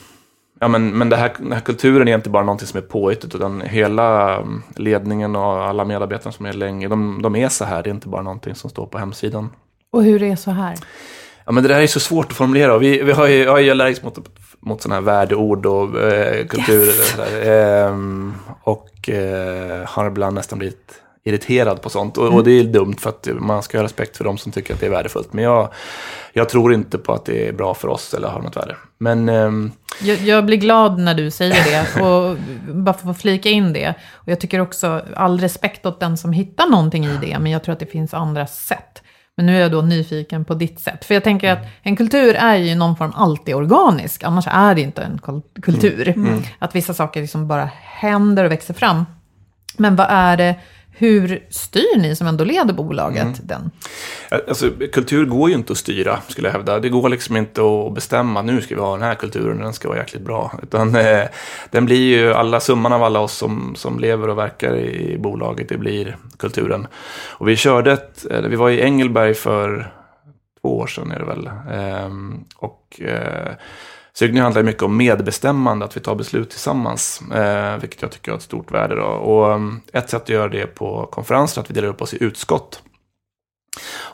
Ja, 0.62 0.68
men, 0.68 0.98
men 0.98 1.08
det 1.08 1.16
här, 1.16 1.32
den 1.38 1.52
här 1.52 1.60
kulturen 1.60 2.08
är 2.08 2.14
inte 2.14 2.30
bara 2.30 2.42
någonting 2.42 2.68
som 2.68 2.78
är 2.78 2.82
påhittigt, 2.82 3.34
utan 3.34 3.60
hela 3.60 4.36
mm, 4.36 4.62
ledningen 4.76 5.36
och 5.36 5.64
alla 5.64 5.84
medarbetare 5.84 6.32
som 6.32 6.46
är 6.46 6.52
länge, 6.52 6.88
de, 6.88 7.22
de 7.22 7.36
är 7.36 7.48
så 7.48 7.64
här. 7.64 7.82
Det 7.82 7.90
är 7.90 7.94
inte 7.94 8.08
bara 8.08 8.22
någonting 8.22 8.54
som 8.54 8.70
står 8.70 8.86
på 8.86 8.98
hemsidan. 8.98 9.50
Och 9.92 10.02
hur 10.02 10.18
det 10.18 10.26
är 10.26 10.36
så 10.36 10.50
här? 10.50 10.76
Ja, 11.44 11.52
men 11.52 11.62
det 11.62 11.68
där 11.68 11.80
är 11.80 11.86
så 11.86 12.00
svårt 12.00 12.26
att 12.26 12.36
formulera. 12.36 12.78
Vi, 12.78 13.02
vi 13.02 13.12
har 13.12 13.26
ju, 13.26 13.42
jag 13.42 13.58
är 13.58 13.62
ju 13.62 13.70
allergisk 13.70 14.02
mot, 14.02 14.18
mot 14.60 14.82
sådana 14.82 14.94
här 14.94 15.02
värdeord 15.02 15.66
och 15.66 16.00
eh, 16.00 16.46
kulturer. 16.46 16.88
Och, 16.88 16.94
sådär. 16.94 17.86
Ehm, 17.86 18.34
och 18.62 19.08
eh, 19.08 19.88
har 19.88 20.06
ibland 20.06 20.34
nästan 20.34 20.58
blivit 20.58 21.02
irriterad 21.24 21.82
på 21.82 21.90
sånt. 21.90 22.18
Och, 22.18 22.34
och 22.34 22.44
det 22.44 22.50
är 22.50 22.64
dumt 22.64 22.94
för 22.98 23.10
att 23.10 23.28
man 23.38 23.62
ska 23.62 23.78
ha 23.78 23.84
respekt 23.84 24.16
för 24.16 24.24
de 24.24 24.38
som 24.38 24.52
tycker 24.52 24.74
att 24.74 24.80
det 24.80 24.86
är 24.86 24.90
värdefullt. 24.90 25.32
Men 25.32 25.44
jag, 25.44 25.68
jag 26.32 26.48
tror 26.48 26.74
inte 26.74 26.98
på 26.98 27.12
att 27.12 27.24
det 27.24 27.48
är 27.48 27.52
bra 27.52 27.74
för 27.74 27.88
oss 27.88 28.14
eller 28.14 28.28
har 28.28 28.40
något 28.42 28.56
värde. 28.56 28.76
Men 28.98 29.28
ehm, 29.28 29.72
Jag, 30.02 30.18
jag 30.18 30.46
blir 30.46 30.56
glad 30.56 30.98
när 30.98 31.14
du 31.14 31.30
säger 31.30 31.64
det, 31.64 32.00
och 32.02 32.36
bara 32.74 32.94
för 32.94 33.10
att 33.10 33.20
flika 33.20 33.48
in 33.50 33.72
det. 33.72 33.94
Och 34.12 34.28
jag 34.28 34.40
tycker 34.40 34.60
också, 34.60 35.02
all 35.16 35.40
respekt 35.40 35.86
åt 35.86 36.00
den 36.00 36.16
som 36.16 36.32
hittar 36.32 36.66
någonting 36.66 37.04
i 37.04 37.18
det, 37.20 37.38
men 37.38 37.52
jag 37.52 37.62
tror 37.64 37.72
att 37.72 37.80
det 37.80 37.86
finns 37.86 38.14
andra 38.14 38.46
sätt. 38.46 39.02
Men 39.36 39.46
nu 39.46 39.56
är 39.56 39.60
jag 39.60 39.70
då 39.72 39.80
nyfiken 39.82 40.44
på 40.44 40.54
ditt 40.54 40.80
sätt. 40.80 41.04
För 41.04 41.14
jag 41.14 41.24
tänker 41.24 41.52
att 41.52 41.58
en 41.82 41.96
kultur 41.96 42.34
är 42.34 42.56
ju 42.56 42.66
i 42.70 42.74
någon 42.74 42.96
form 42.96 43.12
alltid 43.16 43.54
organisk, 43.54 44.22
annars 44.22 44.44
är 44.50 44.74
det 44.74 44.80
inte 44.80 45.02
en 45.02 45.18
kul- 45.22 45.42
kultur. 45.62 46.14
Att 46.58 46.74
vissa 46.74 46.94
saker 46.94 47.20
liksom 47.20 47.48
bara 47.48 47.70
händer 47.82 48.44
och 48.44 48.50
växer 48.50 48.74
fram. 48.74 49.04
Men 49.76 49.96
vad 49.96 50.06
är 50.10 50.36
det, 50.36 50.54
hur 50.94 51.46
styr 51.50 51.98
ni 51.98 52.16
som 52.16 52.26
ändå 52.26 52.44
leder 52.44 52.74
bolaget 52.74 53.48
den? 53.48 53.70
Alltså, 54.48 54.70
kultur 54.92 55.24
går 55.24 55.48
ju 55.48 55.54
inte 55.54 55.72
att 55.72 55.78
styra, 55.78 56.20
skulle 56.28 56.48
jag 56.48 56.52
hävda. 56.52 56.78
Det 56.78 56.88
går 56.88 57.08
liksom 57.08 57.36
inte 57.36 57.60
att 57.62 57.94
bestämma, 57.94 58.42
nu 58.42 58.60
ska 58.60 58.74
vi 58.74 58.80
ha 58.80 58.92
den 58.92 59.02
här 59.02 59.14
kulturen, 59.14 59.58
den 59.58 59.72
ska 59.72 59.88
vara 59.88 59.98
jäkligt 59.98 60.22
bra. 60.22 60.52
Utan 60.62 60.94
eh, 60.94 61.24
den 61.70 61.84
blir 61.84 62.18
ju, 62.18 62.32
alla 62.32 62.60
summan 62.60 62.92
av 62.92 63.02
alla 63.02 63.20
oss 63.20 63.36
som, 63.36 63.74
som 63.76 63.98
lever 63.98 64.28
och 64.28 64.38
verkar 64.38 64.76
i 64.76 65.18
bolaget, 65.18 65.68
det 65.68 65.78
blir 65.78 66.16
kulturen. 66.38 66.86
Och 67.28 67.48
vi 67.48 67.56
körde 67.56 67.92
ett, 67.92 68.26
eh, 68.30 68.40
vi 68.40 68.56
var 68.56 68.70
i 68.70 68.80
Engelberg 68.80 69.34
för 69.34 69.92
två 70.62 70.78
år 70.78 70.86
sedan 70.86 71.10
är 71.10 71.18
det 71.18 71.24
väl. 71.24 71.50
Ehm, 71.70 72.44
och 72.56 73.00
eh, 73.00 73.52
Sygny 74.14 74.40
handlar 74.40 74.62
mycket 74.62 74.82
om 74.82 74.96
medbestämmande, 74.96 75.84
att 75.84 75.96
vi 75.96 76.00
tar 76.00 76.14
beslut 76.14 76.50
tillsammans. 76.50 77.22
Eh, 77.34 77.78
vilket 77.78 78.02
jag 78.02 78.10
tycker 78.10 78.32
har 78.32 78.38
ett 78.38 78.44
stort 78.44 78.70
värde. 78.70 78.94
Då. 78.94 79.04
Och 79.04 79.52
mm, 79.52 79.80
ett 79.92 80.10
sätt 80.10 80.22
att 80.22 80.28
göra 80.28 80.48
det 80.48 80.66
på 80.66 81.06
konferenser 81.12 81.60
är 81.60 81.64
att 81.64 81.70
vi 81.70 81.74
delar 81.74 81.88
upp 81.88 82.02
oss 82.02 82.14
i 82.14 82.24
utskott. 82.24 82.82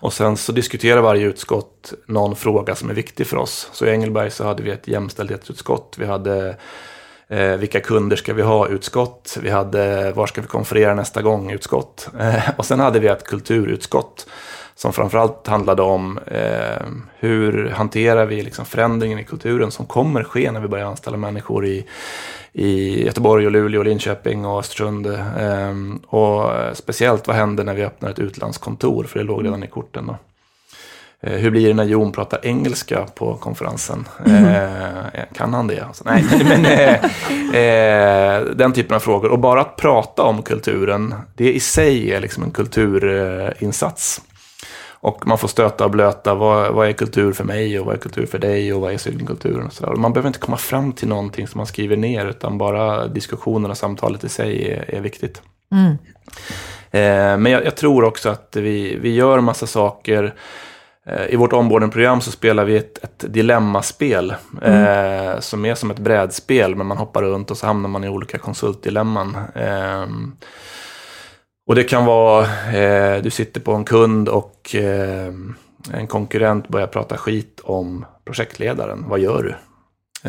Och 0.00 0.12
sen 0.12 0.36
så 0.36 0.52
diskuterar 0.52 1.00
varje 1.00 1.26
utskott 1.26 1.92
någon 2.06 2.36
fråga 2.36 2.74
som 2.74 2.90
är 2.90 2.94
viktig 2.94 3.26
för 3.26 3.36
oss. 3.36 3.68
Så 3.72 3.86
i 3.86 3.90
Engelberg 3.90 4.30
så 4.30 4.44
hade 4.44 4.62
vi 4.62 4.70
ett 4.70 4.88
jämställdhetsutskott. 4.88 5.96
Vi 5.98 6.06
hade 6.06 6.56
eh, 7.28 7.56
vilka 7.56 7.80
kunder 7.80 8.16
ska 8.16 8.34
vi 8.34 8.42
ha 8.42 8.68
utskott. 8.68 9.38
Vi 9.42 9.50
hade 9.50 10.12
var 10.12 10.26
ska 10.26 10.40
vi 10.40 10.46
konferera 10.46 10.94
nästa 10.94 11.22
gång 11.22 11.50
utskott. 11.50 12.08
Eh, 12.20 12.50
och 12.56 12.64
sen 12.64 12.80
hade 12.80 13.00
vi 13.00 13.08
ett 13.08 13.24
kulturutskott. 13.24 14.26
Som 14.78 14.92
framförallt 14.92 15.46
handlade 15.46 15.82
om 15.82 16.18
eh, 16.26 16.86
hur 17.18 17.70
hanterar 17.70 18.26
vi 18.26 18.42
liksom 18.42 18.64
förändringen 18.64 19.18
i 19.18 19.24
kulturen 19.24 19.70
som 19.70 19.86
kommer 19.86 20.24
ske 20.24 20.52
när 20.52 20.60
vi 20.60 20.68
börjar 20.68 20.86
anställa 20.86 21.16
människor 21.16 21.66
i, 21.66 21.86
i 22.52 23.04
Göteborg, 23.04 23.46
och 23.46 23.52
Luleå, 23.52 23.80
och 23.80 23.84
Linköping 23.84 24.44
och 24.44 24.58
Östersund. 24.58 25.06
Eh, 25.06 25.74
och 26.06 26.50
speciellt 26.76 27.26
vad 27.26 27.36
händer 27.36 27.64
när 27.64 27.74
vi 27.74 27.84
öppnar 27.84 28.10
ett 28.10 28.18
utlandskontor, 28.18 29.04
för 29.04 29.18
det 29.18 29.24
låg 29.24 29.44
redan 29.44 29.62
i 29.62 29.66
korten. 29.66 30.06
Då. 30.06 30.16
Eh, 31.20 31.32
hur 31.32 31.50
blir 31.50 31.68
det 31.68 31.74
när 31.74 31.84
Jon 31.84 32.12
pratar 32.12 32.40
engelska 32.42 33.06
på 33.14 33.34
konferensen? 33.34 34.08
Eh, 34.26 35.22
kan 35.34 35.54
han 35.54 35.66
det? 35.66 35.80
Alltså, 35.80 36.04
nej, 36.06 36.24
men, 36.30 36.46
men 36.62 36.66
eh, 36.66 37.04
eh, 37.60 38.44
den 38.44 38.72
typen 38.72 38.96
av 38.96 39.00
frågor. 39.00 39.30
Och 39.30 39.38
bara 39.38 39.60
att 39.60 39.76
prata 39.76 40.22
om 40.22 40.42
kulturen, 40.42 41.14
det 41.34 41.52
i 41.52 41.60
sig 41.60 42.12
är 42.12 42.20
liksom 42.20 42.42
en 42.42 42.50
kulturinsats. 42.50 44.22
Och 45.00 45.26
man 45.26 45.38
får 45.38 45.48
stöta 45.48 45.84
och 45.84 45.90
blöta, 45.90 46.34
vad, 46.34 46.74
vad 46.74 46.88
är 46.88 46.92
kultur 46.92 47.32
för 47.32 47.44
mig 47.44 47.80
och 47.80 47.86
vad 47.86 47.94
är 47.94 47.98
kultur 47.98 48.26
för 48.26 48.38
dig 48.38 48.72
och 48.72 48.80
vad 48.80 48.92
är 48.92 48.98
cykelkulturen 48.98 49.66
och 49.66 49.72
sådär. 49.72 49.96
Man 49.96 50.12
behöver 50.12 50.28
inte 50.28 50.38
komma 50.38 50.56
fram 50.56 50.92
till 50.92 51.08
någonting 51.08 51.48
som 51.48 51.58
man 51.58 51.66
skriver 51.66 51.96
ner, 51.96 52.26
utan 52.26 52.58
bara 52.58 53.06
diskussionen 53.06 53.70
och 53.70 53.76
samtalet 53.76 54.24
i 54.24 54.28
sig 54.28 54.72
är, 54.72 54.94
är 54.94 55.00
viktigt. 55.00 55.42
Eh, 56.90 57.38
men 57.38 57.46
jag, 57.46 57.64
jag 57.64 57.76
tror 57.76 58.04
också 58.04 58.28
att 58.28 58.56
vi, 58.56 58.98
vi 59.00 59.14
gör 59.14 59.40
massa 59.40 59.66
saker. 59.66 60.34
Eh, 61.06 61.26
I 61.28 61.36
vårt 61.36 61.52
onboardingprogram 61.52 62.20
så 62.20 62.30
spelar 62.30 62.64
vi 62.64 62.76
ett, 62.76 63.04
ett 63.04 63.24
dilemmaspel. 63.32 64.34
Eh, 64.62 65.40
som 65.40 65.64
är 65.64 65.74
som 65.74 65.90
ett 65.90 65.98
brädspel, 65.98 66.74
men 66.74 66.86
man 66.86 66.98
hoppar 66.98 67.22
runt 67.22 67.50
och 67.50 67.56
så 67.56 67.66
hamnar 67.66 67.88
man 67.88 68.04
i 68.04 68.08
olika 68.08 68.38
konsultdilemman. 68.38 69.36
Eh, 69.54 70.06
och 71.68 71.74
det 71.74 71.84
kan 71.84 72.04
vara, 72.04 72.44
eh, 72.76 73.22
du 73.22 73.30
sitter 73.30 73.60
på 73.60 73.72
en 73.72 73.84
kund 73.84 74.28
och 74.28 74.74
eh, 74.74 75.32
en 75.92 76.06
konkurrent 76.06 76.68
börjar 76.68 76.86
prata 76.86 77.16
skit 77.16 77.60
om 77.64 78.04
projektledaren. 78.24 79.04
Vad 79.08 79.20
gör 79.20 79.42
du? 79.42 79.54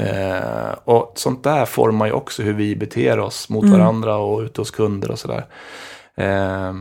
Eh, 0.02 0.72
och 0.84 1.14
sånt 1.16 1.44
där 1.44 1.66
formar 1.66 2.06
ju 2.06 2.12
också 2.12 2.44
hur 2.44 2.54
vi 2.54 2.76
beter 2.76 3.20
oss 3.20 3.50
mot 3.50 3.66
varandra 3.66 4.16
och 4.18 4.40
ute 4.40 4.62
hos 4.62 4.72
kunder 4.72 5.12
och 5.12 5.20
sådär. 5.20 5.46
Eh, 6.16 6.74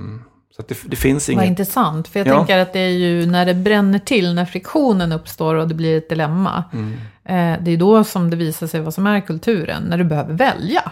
så 0.57 0.63
det, 0.69 0.79
det 0.85 0.97
finns 0.97 1.29
Vad 1.29 1.33
inget... 1.35 1.47
intressant, 1.49 2.09
för 2.09 2.21
jag 2.21 2.27
Ja. 2.27 2.37
tänker 2.37 2.59
att 2.59 2.73
det 2.73 2.81
är 2.81 2.89
ju 2.89 3.27
när 3.27 3.47
det 3.47 3.55
bränner 3.55 3.99
till, 3.99 4.35
när 4.35 4.45
friktionen 4.45 5.13
uppstår 5.13 5.55
och 5.55 5.69
det 5.69 5.75
blir 5.75 5.99
ett 5.99 6.09
dilemma. 6.09 6.65
Mm. 6.73 6.97
Eh, 7.29 7.55
det 7.61 7.71
är 7.71 7.77
då 7.77 8.05
som 8.05 8.31
det 8.31 8.37
visar 8.37 8.67
sig 8.67 8.81
vad 8.81 8.95
som 8.95 9.07
är 9.07 9.21
kulturen, 9.21 9.83
när 9.83 9.99
du 9.99 10.05
behöver 10.05 10.35
välja. 10.35 10.83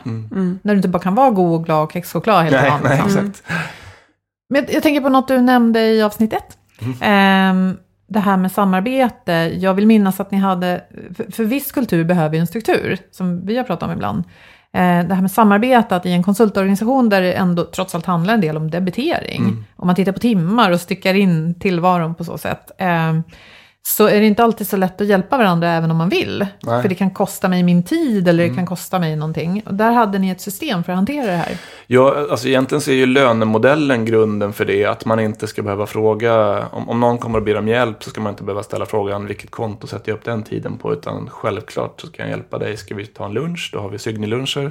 När 0.63 0.75
du 0.75 0.77
inte 0.77 0.89
bara 0.89 1.03
kan 1.03 1.15
vara 1.15 1.31
god 1.31 1.55
och 1.55 1.65
glad 1.65 1.85
och 1.85 1.93
kexchoklad 1.93 2.45
hela 2.45 2.61
Nej, 2.61 2.71
dagen. 2.71 2.81
nej, 2.85 3.03
liksom. 3.05 3.27
exakt. 3.27 3.43
Men 4.49 4.63
jag, 4.65 4.75
jag 4.75 4.83
tänker 4.83 5.01
på 5.01 5.09
något 5.09 5.29
du 5.29 5.41
nämnde 5.41 5.81
i 5.81 6.03
avsnitt 6.03 6.33
ett. 6.33 6.59
Ehm, 7.01 7.77
det 8.09 8.21
här 8.21 8.37
med 8.37 8.53
samarbete. 8.53 9.33
Jag 9.59 9.75
vill 9.75 9.87
minnas 9.87 10.21
att 10.21 10.31
ni 10.31 10.39
hade, 10.39 10.85
för, 11.17 11.33
för 11.33 11.45
viss 11.45 11.73
kultur 11.73 12.05
behöver 12.05 12.35
ju 12.35 12.41
en 12.41 12.47
struktur, 12.47 12.99
som 13.11 13.47
vi 13.47 13.57
har 13.57 13.65
pratat 13.65 13.89
om 13.89 13.93
ibland. 13.93 14.25
Eh, 14.73 15.09
det 15.09 15.15
här 15.15 15.21
med 15.21 15.31
samarbetat 15.31 16.07
i 16.07 16.13
en 16.13 16.23
konsultorganisation 16.23 17.09
där 17.09 17.23
det 17.23 17.33
ändå 17.33 17.65
trots 17.65 17.95
allt 17.95 18.07
handlar 18.07 18.35
en 18.35 18.41
del 18.41 18.57
om 18.57 18.71
debitering. 18.71 19.65
Om 19.77 19.87
man 19.87 19.97
tittar 19.97 20.13
på 20.13 20.19
timmar 20.19 20.71
och 20.71 20.81
styckar 20.81 21.15
in 21.15 21.55
tillvaron 21.55 22.15
på 22.15 22.25
så 22.25 22.39
sätt. 22.39 22.71
Eh, 22.79 23.19
så 23.87 24.07
är 24.07 24.21
det 24.21 24.27
inte 24.27 24.45
alltid 24.45 24.69
så 24.69 24.77
lätt 24.77 25.01
att 25.01 25.07
hjälpa 25.07 25.39
varandra 25.39 25.71
även 25.71 25.91
om 25.91 25.97
man 25.97 26.09
vill. 26.09 26.47
Nej. 26.61 26.83
För 26.83 26.89
det 26.89 26.95
kan 26.95 27.11
kosta 27.11 27.49
mig 27.49 27.63
min 27.63 27.83
tid 27.83 28.29
eller 28.29 28.49
det 28.49 28.55
kan 28.55 28.67
kosta 28.67 28.99
mig 28.99 29.17
någonting. 29.17 29.63
Och 29.67 29.75
där 29.75 29.93
hade 29.93 30.19
ni 30.19 30.31
ett 30.31 30.41
system 30.41 30.85
för 30.85 30.93
att 30.93 30.97
hantera 30.97 31.27
det 31.27 31.37
här. 31.37 31.59
Ja, 31.87 32.27
alltså 32.31 32.49
egentligen 32.49 32.81
så 32.81 32.91
är 32.91 32.95
ju 32.95 33.07
lönemodellen 33.07 34.05
grunden 34.05 34.53
för 34.53 34.65
det. 34.65 34.85
Att 34.85 35.05
man 35.05 35.21
inte 35.21 35.47
ska 35.47 35.63
behöva 35.63 35.87
fråga, 35.87 36.65
om, 36.69 36.89
om 36.89 37.01
någon 37.01 37.19
kommer 37.19 37.39
och 37.39 37.45
ber 37.45 37.57
om 37.57 37.69
hjälp 37.69 38.05
så 38.05 38.11
ska 38.11 38.21
man 38.21 38.33
inte 38.33 38.45
behöva 38.45 38.63
ställa 38.63 38.87
frågan 38.87 39.27
vilket 39.27 39.51
konto 39.51 39.87
sätter 39.87 40.11
jag 40.11 40.17
upp 40.19 40.25
den 40.25 40.43
tiden 40.43 40.79
på. 40.79 40.93
Utan 40.93 41.29
självklart 41.31 42.01
så 42.01 42.07
ska 42.07 42.23
jag 42.23 42.31
hjälpa 42.31 42.59
dig. 42.59 42.77
Ska 42.77 42.95
vi 42.95 43.07
ta 43.07 43.25
en 43.25 43.33
lunch, 43.33 43.71
då 43.73 43.81
har 43.81 43.89
vi 43.89 43.99
Sygni-luncher. 43.99 44.71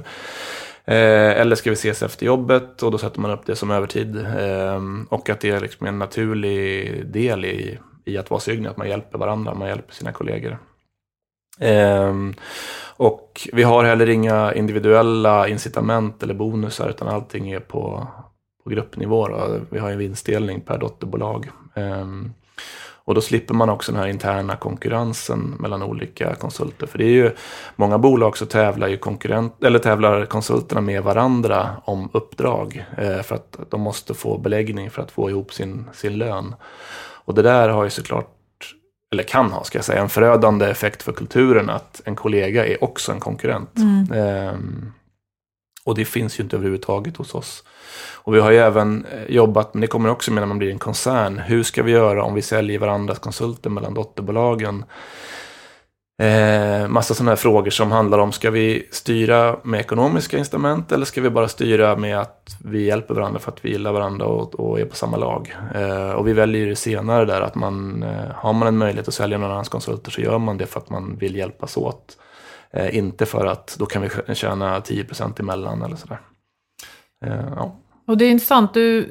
Eh, 0.85 1.41
eller 1.41 1.55
ska 1.55 1.69
vi 1.69 1.73
ses 1.73 2.03
efter 2.03 2.25
jobbet 2.25 2.83
och 2.83 2.91
då 2.91 2.97
sätter 2.97 3.19
man 3.19 3.31
upp 3.31 3.45
det 3.45 3.55
som 3.55 3.71
övertid. 3.71 4.17
Eh, 4.17 4.81
och 5.09 5.29
att 5.29 5.39
det 5.39 5.49
är 5.49 5.59
liksom 5.59 5.87
en 5.87 5.99
naturlig 5.99 7.05
del 7.07 7.45
i, 7.45 7.79
i 8.05 8.17
att 8.17 8.29
vara 8.29 8.39
sugna, 8.39 8.69
att 8.69 8.77
man 8.77 8.89
hjälper 8.89 9.17
varandra, 9.17 9.53
man 9.53 9.67
hjälper 9.67 9.93
sina 9.93 10.11
kollegor. 10.11 10.57
Ehm, 11.59 12.33
och 12.97 13.49
vi 13.53 13.63
har 13.63 13.83
heller 13.83 14.09
inga 14.09 14.53
individuella 14.53 15.47
incitament 15.47 16.23
eller 16.23 16.33
bonusar 16.33 16.89
utan 16.89 17.07
allting 17.07 17.51
är 17.51 17.59
på, 17.59 18.07
på 18.63 18.69
gruppnivå. 18.69 19.27
Då. 19.27 19.59
Vi 19.69 19.79
har 19.79 19.91
en 19.91 19.97
vinstdelning 19.97 20.61
per 20.61 20.77
dotterbolag. 20.77 21.49
Ehm, 21.75 22.33
och 23.05 23.15
då 23.15 23.21
slipper 23.21 23.53
man 23.53 23.69
också 23.69 23.91
den 23.91 24.01
här 24.01 24.07
interna 24.07 24.55
konkurrensen 24.55 25.55
mellan 25.59 25.83
olika 25.83 26.35
konsulter. 26.35 26.87
För 26.87 26.97
det 26.97 27.05
är 27.05 27.09
ju 27.09 27.31
många 27.75 27.97
bolag 27.97 28.37
så 28.37 28.45
tävlar 28.45 28.87
ju 28.87 28.97
konkurrent, 28.97 29.63
eller 29.63 29.79
tävlar 29.79 30.25
konsulterna 30.25 30.81
med 30.81 31.03
varandra 31.03 31.69
om 31.85 32.09
uppdrag. 32.13 32.85
Eh, 32.97 33.21
för 33.21 33.35
att 33.35 33.57
de 33.69 33.81
måste 33.81 34.13
få 34.13 34.37
beläggning 34.37 34.89
för 34.89 35.01
att 35.01 35.11
få 35.11 35.29
ihop 35.29 35.53
sin, 35.53 35.85
sin 35.93 36.17
lön. 36.17 36.55
Och 37.25 37.33
det 37.33 37.41
där 37.41 37.69
har 37.69 37.83
ju 37.83 37.89
såklart 37.89 38.31
eller 39.11 39.23
kan 39.23 39.51
ha, 39.51 39.63
ska 39.63 39.77
jag 39.77 39.85
säga, 39.85 40.01
en 40.01 40.09
förödande 40.09 40.65
effekt 40.65 41.03
för 41.03 41.11
kulturen 41.11 41.69
att 41.69 42.01
en 42.05 42.15
kollega 42.15 42.67
är 42.67 42.83
också 42.83 43.11
en 43.11 43.19
konkurrent. 43.19 43.77
Ehm, 44.13 44.91
och 45.83 45.95
det 45.95 46.05
finns 46.05 46.39
ju 46.39 46.43
inte 46.43 46.55
överhuvudtaget 46.55 47.17
hos 47.17 47.35
oss. 47.35 47.63
Och 48.13 48.35
vi 48.35 48.39
har 48.39 48.51
ju 48.51 48.57
även 48.57 49.05
eh, 49.05 49.35
jobbat, 49.35 49.73
men 49.73 49.81
det 49.81 49.87
kommer 49.87 50.09
också 50.09 50.31
med 50.31 50.41
när 50.41 50.47
man 50.47 50.57
blir 50.57 50.71
en 50.71 50.79
koncern. 50.79 51.39
Hur 51.39 51.63
ska 51.63 51.83
vi 51.83 51.91
göra 51.91 52.23
om 52.23 52.33
vi 52.33 52.41
säljer 52.41 52.79
varandras 52.79 53.19
konsulter 53.19 53.69
mellan 53.69 53.93
dotterbolagen? 53.93 54.85
Eh, 56.17 56.87
massa 56.87 57.13
sådana 57.13 57.31
här 57.31 57.35
frågor 57.35 57.69
som 57.69 57.91
handlar 57.91 58.19
om, 58.19 58.31
ska 58.31 58.51
vi 58.51 58.87
styra 58.91 59.59
med 59.63 59.79
ekonomiska 59.79 60.37
instrument 60.37 60.91
eller 60.91 61.05
ska 61.05 61.21
vi 61.21 61.29
bara 61.29 61.47
styra 61.47 61.95
med 61.95 62.19
att 62.19 62.57
vi 62.65 62.85
hjälper 62.85 63.13
varandra 63.13 63.39
för 63.39 63.51
att 63.51 63.65
vi 63.65 63.71
gillar 63.71 63.91
varandra 63.91 64.25
och, 64.25 64.55
och 64.55 64.79
är 64.79 64.85
på 64.85 64.95
samma 64.95 65.17
lag? 65.17 65.55
Eh, 65.75 66.11
och 66.11 66.27
vi 66.27 66.33
väljer 66.33 66.61
ju 66.61 66.69
det 66.69 66.75
senare 66.75 67.25
där, 67.25 67.41
att 67.41 67.55
man, 67.55 68.03
eh, 68.03 68.31
har 68.35 68.53
man 68.53 68.67
en 68.67 68.77
möjlighet 68.77 69.07
att 69.07 69.13
sälja 69.13 69.37
någon 69.37 69.51
annans 69.51 69.69
konsulter 69.69 70.11
så 70.11 70.21
gör 70.21 70.37
man 70.37 70.57
det 70.57 70.65
för 70.65 70.79
att 70.79 70.89
man 70.89 71.17
vill 71.17 71.35
hjälpas 71.35 71.77
åt. 71.77 72.17
Eh, 72.71 72.97
inte 72.97 73.25
för 73.25 73.45
att 73.45 73.75
då 73.79 73.85
kan 73.85 74.01
vi 74.01 74.35
tjäna 74.35 74.79
10% 74.79 75.39
emellan 75.39 75.81
eller 75.81 75.95
sådär. 75.95 76.19
Eh, 77.25 77.45
ja. 77.55 77.75
Och 78.07 78.17
det 78.17 78.25
är 78.25 78.31
intressant, 78.31 78.73
du 78.73 79.07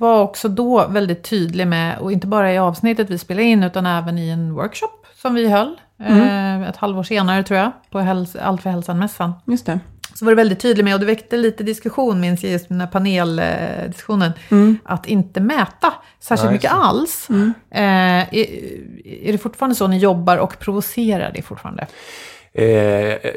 var 0.00 0.22
också 0.22 0.48
då 0.48 0.86
väldigt 0.88 1.22
tydlig 1.24 1.66
med, 1.66 1.98
och 1.98 2.12
inte 2.12 2.26
bara 2.26 2.52
i 2.52 2.58
avsnittet 2.58 3.10
vi 3.10 3.18
spelade 3.18 3.46
in, 3.46 3.62
utan 3.62 3.86
även 3.86 4.18
i 4.18 4.28
en 4.28 4.54
workshop 4.54 5.06
som 5.14 5.34
vi 5.34 5.48
höll, 5.48 5.76
eh, 6.00 6.62
ett 6.68 6.76
halvår 6.76 7.02
senare 7.02 7.42
tror 7.42 7.58
jag, 7.60 7.70
på 7.90 7.98
häls- 7.98 8.36
Allt 8.42 8.62
för 8.62 8.70
hälsan-mässan. 8.70 9.32
Just 9.46 9.66
det. 9.66 9.80
Så 10.14 10.24
var 10.24 10.32
du 10.32 10.36
väldigt 10.36 10.60
tydlig 10.60 10.84
med, 10.84 10.94
och 10.94 11.00
det 11.00 11.06
väckte 11.06 11.36
lite 11.36 11.64
diskussion, 11.64 12.20
minns 12.20 12.42
jag, 12.42 12.52
just 12.52 12.68
den 12.68 12.80
här 12.80 12.86
paneldiskussionen, 12.88 14.32
att 14.84 15.06
inte 15.06 15.40
mäta 15.40 15.92
särskilt 16.20 16.44
Nej, 16.44 16.52
mycket 16.52 16.70
så. 16.70 16.76
alls. 16.76 17.28
Eh, 17.70 18.34
är, 18.34 18.46
är 19.04 19.32
det 19.32 19.38
fortfarande 19.38 19.74
så 19.76 19.86
ni 19.86 19.98
jobbar 19.98 20.36
och 20.36 20.58
provocerar 20.58 21.30
det 21.34 21.42
fortfarande? 21.42 21.86
Eh, 22.56 22.66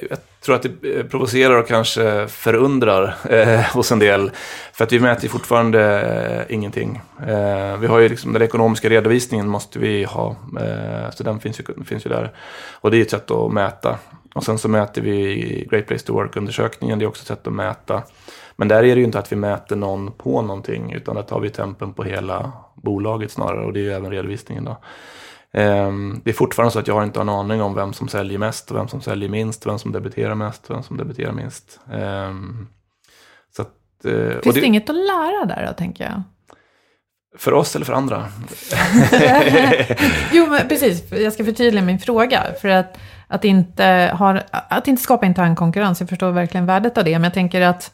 jag 0.10 0.20
tror 0.42 0.56
att 0.56 0.62
det 0.82 1.00
eh, 1.00 1.06
provocerar 1.06 1.58
och 1.58 1.68
kanske 1.68 2.28
förundrar 2.28 3.16
eh, 3.30 3.60
hos 3.60 3.92
en 3.92 4.00
del. 4.00 4.32
För 4.74 4.84
att 4.84 4.92
vi 4.92 5.00
mäter 5.00 5.28
fortfarande 5.28 6.02
eh, 6.02 6.56
ingenting. 6.56 7.02
Eh, 7.28 7.78
vi 7.78 7.88
har 7.88 8.00
ju 8.00 8.10
liksom 8.10 8.34
den 8.34 8.42
ekonomiska 8.42 8.90
redovisningen 8.90 9.48
måste 9.48 9.80
vi 9.80 10.04
ha. 10.04 10.36
Eh, 10.60 11.12
så 11.12 11.24
den 11.24 11.40
finns 11.40 11.60
ju, 11.60 11.84
finns 11.84 12.06
ju 12.06 12.10
där. 12.10 12.32
Och 12.72 12.92
det 12.92 12.98
är 12.98 13.02
ett 13.02 13.12
sätt 13.12 13.32
att 13.32 13.54
mäta. 13.54 13.98
Och 14.36 14.44
sen 14.44 14.58
så 14.58 14.70
mäter 14.70 15.02
vi 15.02 15.68
Great 15.72 15.88
Place 15.88 16.06
to 16.06 16.14
Work-undersökningen. 16.14 17.00
Det 17.00 17.06
är 17.06 17.10
också 17.10 17.22
ett 17.22 17.28
sätt 17.28 17.48
att 17.48 17.54
mäta. 17.54 18.04
Men 18.56 18.68
där 18.68 18.84
är 18.84 18.96
det 18.96 19.00
ju 19.00 19.04
inte 19.04 19.20
att 19.20 19.32
vi 19.32 19.36
mäter 19.36 19.76
någon 19.76 20.12
på 20.12 20.42
någonting. 20.42 20.94
Utan 20.94 21.16
där 21.16 21.24
tar 21.24 21.40
vi 21.40 21.50
tempen 21.50 21.94
på 21.94 22.04
hela 22.04 22.52
bolaget 22.76 23.32
snarare. 23.32 23.66
Och 23.66 23.74
det 23.74 23.80
är 23.80 23.84
ju 23.84 23.94
även 23.94 24.12
redovisningen 24.12 24.64
då. 24.64 24.78
Ehm, 25.58 26.22
Det 26.24 26.30
är 26.30 26.34
fortfarande 26.34 26.72
så 26.72 26.80
att 26.80 26.88
jag 26.88 26.96
har 26.96 27.04
inte 27.04 27.20
har 27.20 27.24
en 27.24 27.30
aning 27.30 27.62
om 27.62 27.74
vem 27.74 27.94
som 27.94 28.08
säljer 28.08 28.38
mest 28.40 28.72
vem 28.72 28.88
som 28.88 29.02
säljer 29.02 29.30
minst, 29.30 29.66
vem 29.68 29.80
som 29.80 29.92
debiterar 29.92 30.36
mest 30.36 30.70
vem 30.70 30.84
som 30.84 30.98
debiterar 30.98 31.32
minst. 31.32 31.80
Ehm, 31.94 32.68
Så 33.56 33.62
att, 33.62 34.06
eh, 34.06 34.42
Finns 34.44 34.56
det, 34.56 34.62
det, 34.62 34.66
inget 34.68 34.90
att 34.90 34.96
lära 34.96 35.46
där 35.46 35.66
då, 35.68 35.74
tänker 35.74 36.04
jag? 36.04 36.24
För 37.38 37.54
oss 37.54 37.76
eller 37.76 37.86
för 37.86 37.94
andra? 37.94 38.26
Jo, 40.32 40.48
men 40.50 40.68
precis. 40.68 41.12
Jag 41.12 41.34
ska 41.34 41.46
förtydliga 41.46 41.84
min 41.86 42.00
fråga. 42.00 42.44
För 42.62 42.70
att, 42.70 42.98
att, 43.28 43.46
inte, 43.46 44.12
har, 44.14 44.44
att 44.52 44.88
inte 44.88 45.02
skapa 45.02 45.26
intern 45.26 45.56
konkurrens, 45.56 46.00
jag 46.00 46.10
förstår 46.10 46.32
verkligen 46.32 46.66
värdet 46.66 46.98
av 46.98 47.04
det. 47.04 47.12
Men 47.12 47.24
jag 47.24 47.34
tänker 47.34 47.62
att 47.62 47.92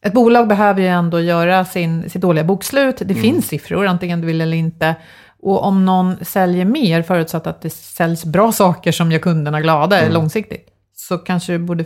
ett 0.00 0.12
bolag 0.12 0.48
behöver 0.48 0.80
ju 0.80 0.88
ändå 0.88 1.20
göra 1.20 1.64
sin, 1.64 2.10
sitt 2.10 2.22
dåliga 2.22 2.44
bokslut. 2.44 2.96
Det 3.04 3.14
finns 3.14 3.46
siffror, 3.48 3.86
antingen 3.86 4.20
du 4.20 4.26
vill 4.26 4.40
eller 4.40 4.56
inte. 4.56 4.94
Och 5.42 5.64
om 5.64 5.84
någon 5.84 6.24
säljer 6.24 6.64
mer, 6.64 7.02
förutsatt 7.02 7.46
att 7.46 7.62
det 7.62 7.70
säljs 7.70 8.24
bra 8.24 8.52
saker 8.52 8.92
som 8.92 9.12
gör 9.12 9.18
kunderna 9.18 9.60
glada 9.60 10.08
långsiktigt, 10.08 10.66
så 10.96 11.18
kanske 11.18 11.52
det 11.52 11.58
borde 11.58 11.84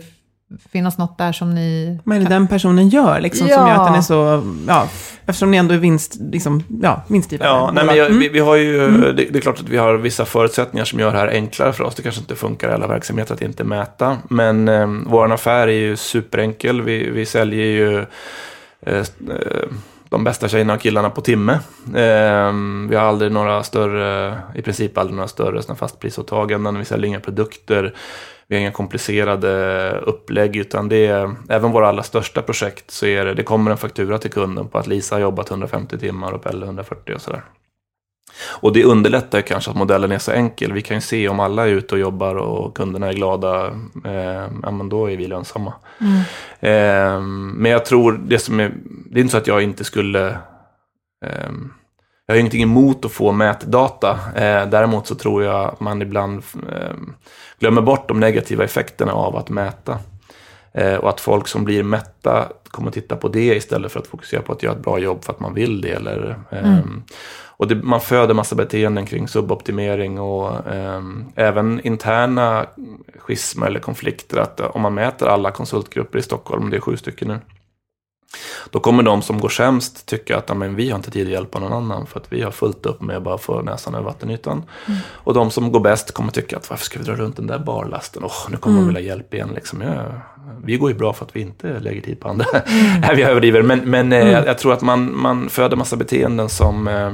finnas 0.71 0.97
något 0.97 1.17
där 1.17 1.31
som 1.31 1.55
ni... 1.55 1.99
Vad 2.03 2.17
är 2.17 2.21
det 2.21 2.27
den 2.29 2.47
personen 2.47 2.89
gör, 2.89 3.19
liksom, 3.21 3.47
som 3.47 3.57
Ja. 3.61 3.69
gör 3.69 3.75
att 3.81 3.87
den 3.87 3.95
är 3.95 4.01
så, 4.01 4.43
ja, 4.67 4.87
eftersom 5.25 5.51
ni 5.51 5.57
ändå 5.57 5.73
är 5.73 5.77
vinst, 5.77 6.15
liksom, 6.31 6.63
ja, 6.81 7.03
vinstgivande 7.07 7.53
Ja, 7.53 7.71
nej, 7.73 7.85
men 7.85 7.95
jag, 7.97 8.07
Mm. 8.07 8.19
vi, 8.19 8.29
vi 8.29 8.39
har 8.39 8.55
ju, 8.55 8.87
det, 9.13 9.25
det 9.25 9.35
är 9.37 9.41
klart 9.41 9.59
att 9.59 9.69
vi 9.69 9.77
har 9.77 9.93
vissa 9.97 10.25
förutsättningar 10.25 10.85
som 10.85 10.99
gör 10.99 11.11
det 11.11 11.17
här 11.17 11.27
enklare 11.27 11.73
för 11.73 11.83
oss. 11.83 11.95
Det 11.95 12.01
kanske 12.01 12.21
inte 12.21 12.35
funkar 12.35 12.69
i 12.69 12.73
alla 12.73 12.87
verksamheter 12.87 13.33
att 13.33 13.41
inte 13.41 13.63
mäta. 13.63 14.17
Men 14.29 14.67
eh, 14.67 14.87
vår 15.05 15.31
affär 15.33 15.67
är 15.67 15.71
ju 15.71 15.95
superenkel. 15.95 16.81
Vi, 16.81 17.09
vi 17.09 17.25
säljer 17.25 17.65
ju 17.65 17.97
eh, 18.85 18.97
eh, 18.97 19.03
de 20.13 20.23
bästa 20.23 20.47
tjejerna 20.47 20.73
och 20.73 20.81
killarna 20.81 21.09
på 21.09 21.21
timme. 21.21 21.53
Eh, 21.85 22.53
vi 22.89 22.95
har 22.95 22.99
aldrig 22.99 23.31
några 23.31 23.63
större, 23.63 24.37
i 24.55 24.61
princip 24.61 24.97
aldrig 24.97 25.15
några 25.15 25.27
större 25.27 25.75
fastprisåtaganden. 25.75 26.79
Vi 26.79 26.85
säljer 26.85 27.07
inga 27.07 27.19
produkter. 27.19 27.93
Vi 28.47 28.55
har 28.55 28.61
inga 28.61 28.71
komplicerade 28.71 29.91
upplägg, 30.05 30.55
utan 30.55 30.89
det 30.89 31.05
är, 31.05 31.35
även 31.49 31.71
våra 31.71 31.87
allra 31.87 32.03
största 32.03 32.41
projekt 32.41 32.91
så 32.91 33.05
är 33.05 33.25
det, 33.25 33.33
det 33.33 33.43
kommer 33.43 33.71
en 33.71 33.77
faktura 33.77 34.17
till 34.17 34.31
kunden 34.31 34.67
på 34.67 34.77
att 34.77 34.87
Lisa 34.87 35.15
har 35.15 35.21
jobbat 35.21 35.49
150 35.49 35.97
timmar 35.97 36.31
och 36.31 36.43
Pelle 36.43 36.65
140 36.65 37.15
och 37.15 37.21
sådär. 37.21 37.41
Och 38.41 38.73
det 38.73 38.83
underlättar 38.83 39.41
kanske 39.41 39.71
att 39.71 39.77
modellen 39.77 40.11
är 40.11 40.19
så 40.19 40.31
enkel. 40.31 40.73
Vi 40.73 40.81
kan 40.81 40.97
ju 40.97 41.01
se 41.01 41.29
om 41.29 41.39
alla 41.39 41.67
är 41.67 41.71
ute 41.71 41.95
och 41.95 42.01
jobbar 42.01 42.35
och 42.35 42.75
kunderna 42.75 43.07
är 43.07 43.13
glada, 43.13 43.65
eh, 44.05 44.47
ja 44.63 44.71
men 44.71 44.89
då 44.89 45.11
är 45.11 45.17
vi 45.17 45.27
lönsamma. 45.27 45.73
Eh, 46.59 47.21
men 47.55 47.71
jag 47.71 47.85
tror 47.85 48.21
det 48.25 48.39
som 48.39 48.59
är, 48.59 48.73
det 48.85 49.19
är 49.19 49.21
inte 49.21 49.31
så 49.31 49.37
att 49.37 49.47
jag 49.47 49.63
inte 49.63 49.83
skulle 49.83 50.29
eh, 51.25 51.51
jag 52.25 52.35
har 52.35 52.39
ingenting 52.39 52.63
emot 52.63 53.05
att 53.05 53.11
få 53.11 53.31
mätdata. 53.31 54.19
Eh, 54.35 54.69
däremot 54.69 55.07
så 55.07 55.15
tror 55.15 55.43
jag 55.43 55.65
att 55.65 55.79
man 55.79 56.01
ibland 56.01 56.43
eh, 56.71 56.95
glömmer 57.59 57.81
bort 57.81 58.07
de 58.07 58.19
negativa 58.19 58.63
effekterna 58.63 59.11
av 59.11 59.35
att 59.35 59.49
mäta. 59.49 59.99
Eh, 60.73 60.95
och 60.95 61.09
att 61.09 61.21
folk 61.21 61.47
som 61.47 61.63
blir 61.63 61.83
mätta 61.83 62.47
kommer 62.67 62.91
titta 62.91 63.15
på 63.15 63.27
det 63.27 63.55
istället 63.55 63.91
för 63.91 63.99
att 63.99 64.07
fokusera 64.07 64.41
på 64.41 64.53
att 64.53 64.63
göra 64.63 64.73
ett 64.75 64.83
bra 64.83 64.99
jobb 64.99 65.23
för 65.23 65.33
att 65.33 65.39
man 65.39 65.53
vill 65.53 65.81
det. 65.81 65.89
Eller, 65.89 66.39
ehm, 66.51 67.03
och 67.57 67.67
det, 67.67 67.75
man 67.75 68.01
föder 68.01 68.33
massa 68.33 68.55
beteenden 68.55 69.05
kring 69.05 69.27
suboptimering 69.27 70.19
och 70.19 70.67
eh, 70.67 71.01
även 71.35 71.81
interna 71.83 72.65
schismer 73.19 73.67
eller 73.67 73.79
konflikter. 73.79 74.37
Att 74.37 74.59
om 74.59 74.81
man 74.81 74.93
mäter 74.93 75.27
alla 75.27 75.51
konsultgrupper 75.51 76.19
i 76.19 76.21
Stockholm, 76.21 76.69
det 76.69 76.77
är 76.77 76.81
sju 76.81 76.97
stycken 76.97 77.27
nu, 77.27 77.39
då 78.69 78.79
kommer 78.79 79.03
de 79.03 79.21
som 79.21 79.39
går 79.39 79.49
sämst 79.49 80.05
tycka 80.05 80.37
att 80.37 80.45
"Ja, 80.47 80.55
men 80.55 80.75
vi 80.75 80.89
har 80.89 80.95
inte 80.97 81.11
tid 81.11 81.27
att 81.27 81.33
hjälpa 81.33 81.59
någon 81.59 81.73
annan 81.73 82.05
för 82.05 82.19
att 82.19 82.33
vi 82.33 82.41
har 82.41 82.51
fullt 82.51 82.85
upp 82.85 83.01
med 83.01 83.17
att 83.17 83.23
bara 83.23 83.37
få 83.37 83.61
näsan 83.61 83.95
över 83.95 84.05
vattenytan. 84.05 84.63
Och 85.13 85.33
de 85.33 85.51
som 85.51 85.71
går 85.71 85.79
bäst 85.79 86.11
kommer 86.11 86.31
tycka 86.31 86.57
att 86.57 86.69
varför 86.69 86.85
ska 86.85 86.99
vi 86.99 87.05
dra 87.05 87.15
runt 87.15 87.35
den 87.35 87.47
där 87.47 87.59
barlasten? 87.59 88.23
Åh, 88.25 88.47
nu 88.51 88.57
kommer 88.57 88.77
de 88.77 88.87
vilja 88.87 89.01
hjälp 89.01 89.33
igen. 89.33 89.49
Liksom. 89.55 89.81
Ja, 89.81 90.03
vi 90.63 90.77
går 90.77 90.91
ju 90.91 90.97
bra 90.97 91.13
för 91.13 91.25
att 91.25 91.35
vi 91.35 91.41
inte 91.41 91.79
lägger 91.79 92.01
tid 92.01 92.19
på 92.19 92.29
andra. 92.29 92.45
Nej, 93.01 93.15
vi 93.15 93.23
överdriver. 93.23 93.61
Men, 93.61 93.79
men 93.79 94.13
eh, 94.13 94.31
jag, 94.31 94.47
jag 94.47 94.57
tror 94.57 94.73
att 94.73 94.81
man, 94.81 95.17
man 95.17 95.49
föder 95.49 95.77
massa 95.77 95.95
beteenden 95.95 96.49
som, 96.49 96.87
eh, 96.87 97.11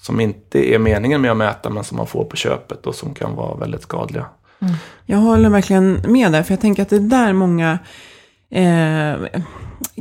som 0.00 0.20
inte 0.20 0.74
är 0.74 0.78
meningen 0.78 1.20
med 1.20 1.30
att 1.30 1.36
mäta 1.36 1.70
men 1.70 1.84
som 1.84 1.96
man 1.96 2.06
får 2.06 2.24
på 2.24 2.36
köpet 2.36 2.86
och 2.86 2.94
som 2.94 3.14
kan 3.14 3.34
vara 3.34 3.56
väldigt 3.56 3.82
skadliga. 3.82 4.26
Jag 5.06 5.18
håller 5.18 5.48
verkligen 5.48 6.02
med 6.06 6.32
där, 6.32 6.42
för 6.42 6.52
jag 6.52 6.60
tänker 6.60 6.82
att 6.82 6.88
det 6.88 6.96
är 6.96 7.00
där 7.00 7.32
många 7.32 7.78
eh, 8.54 9.42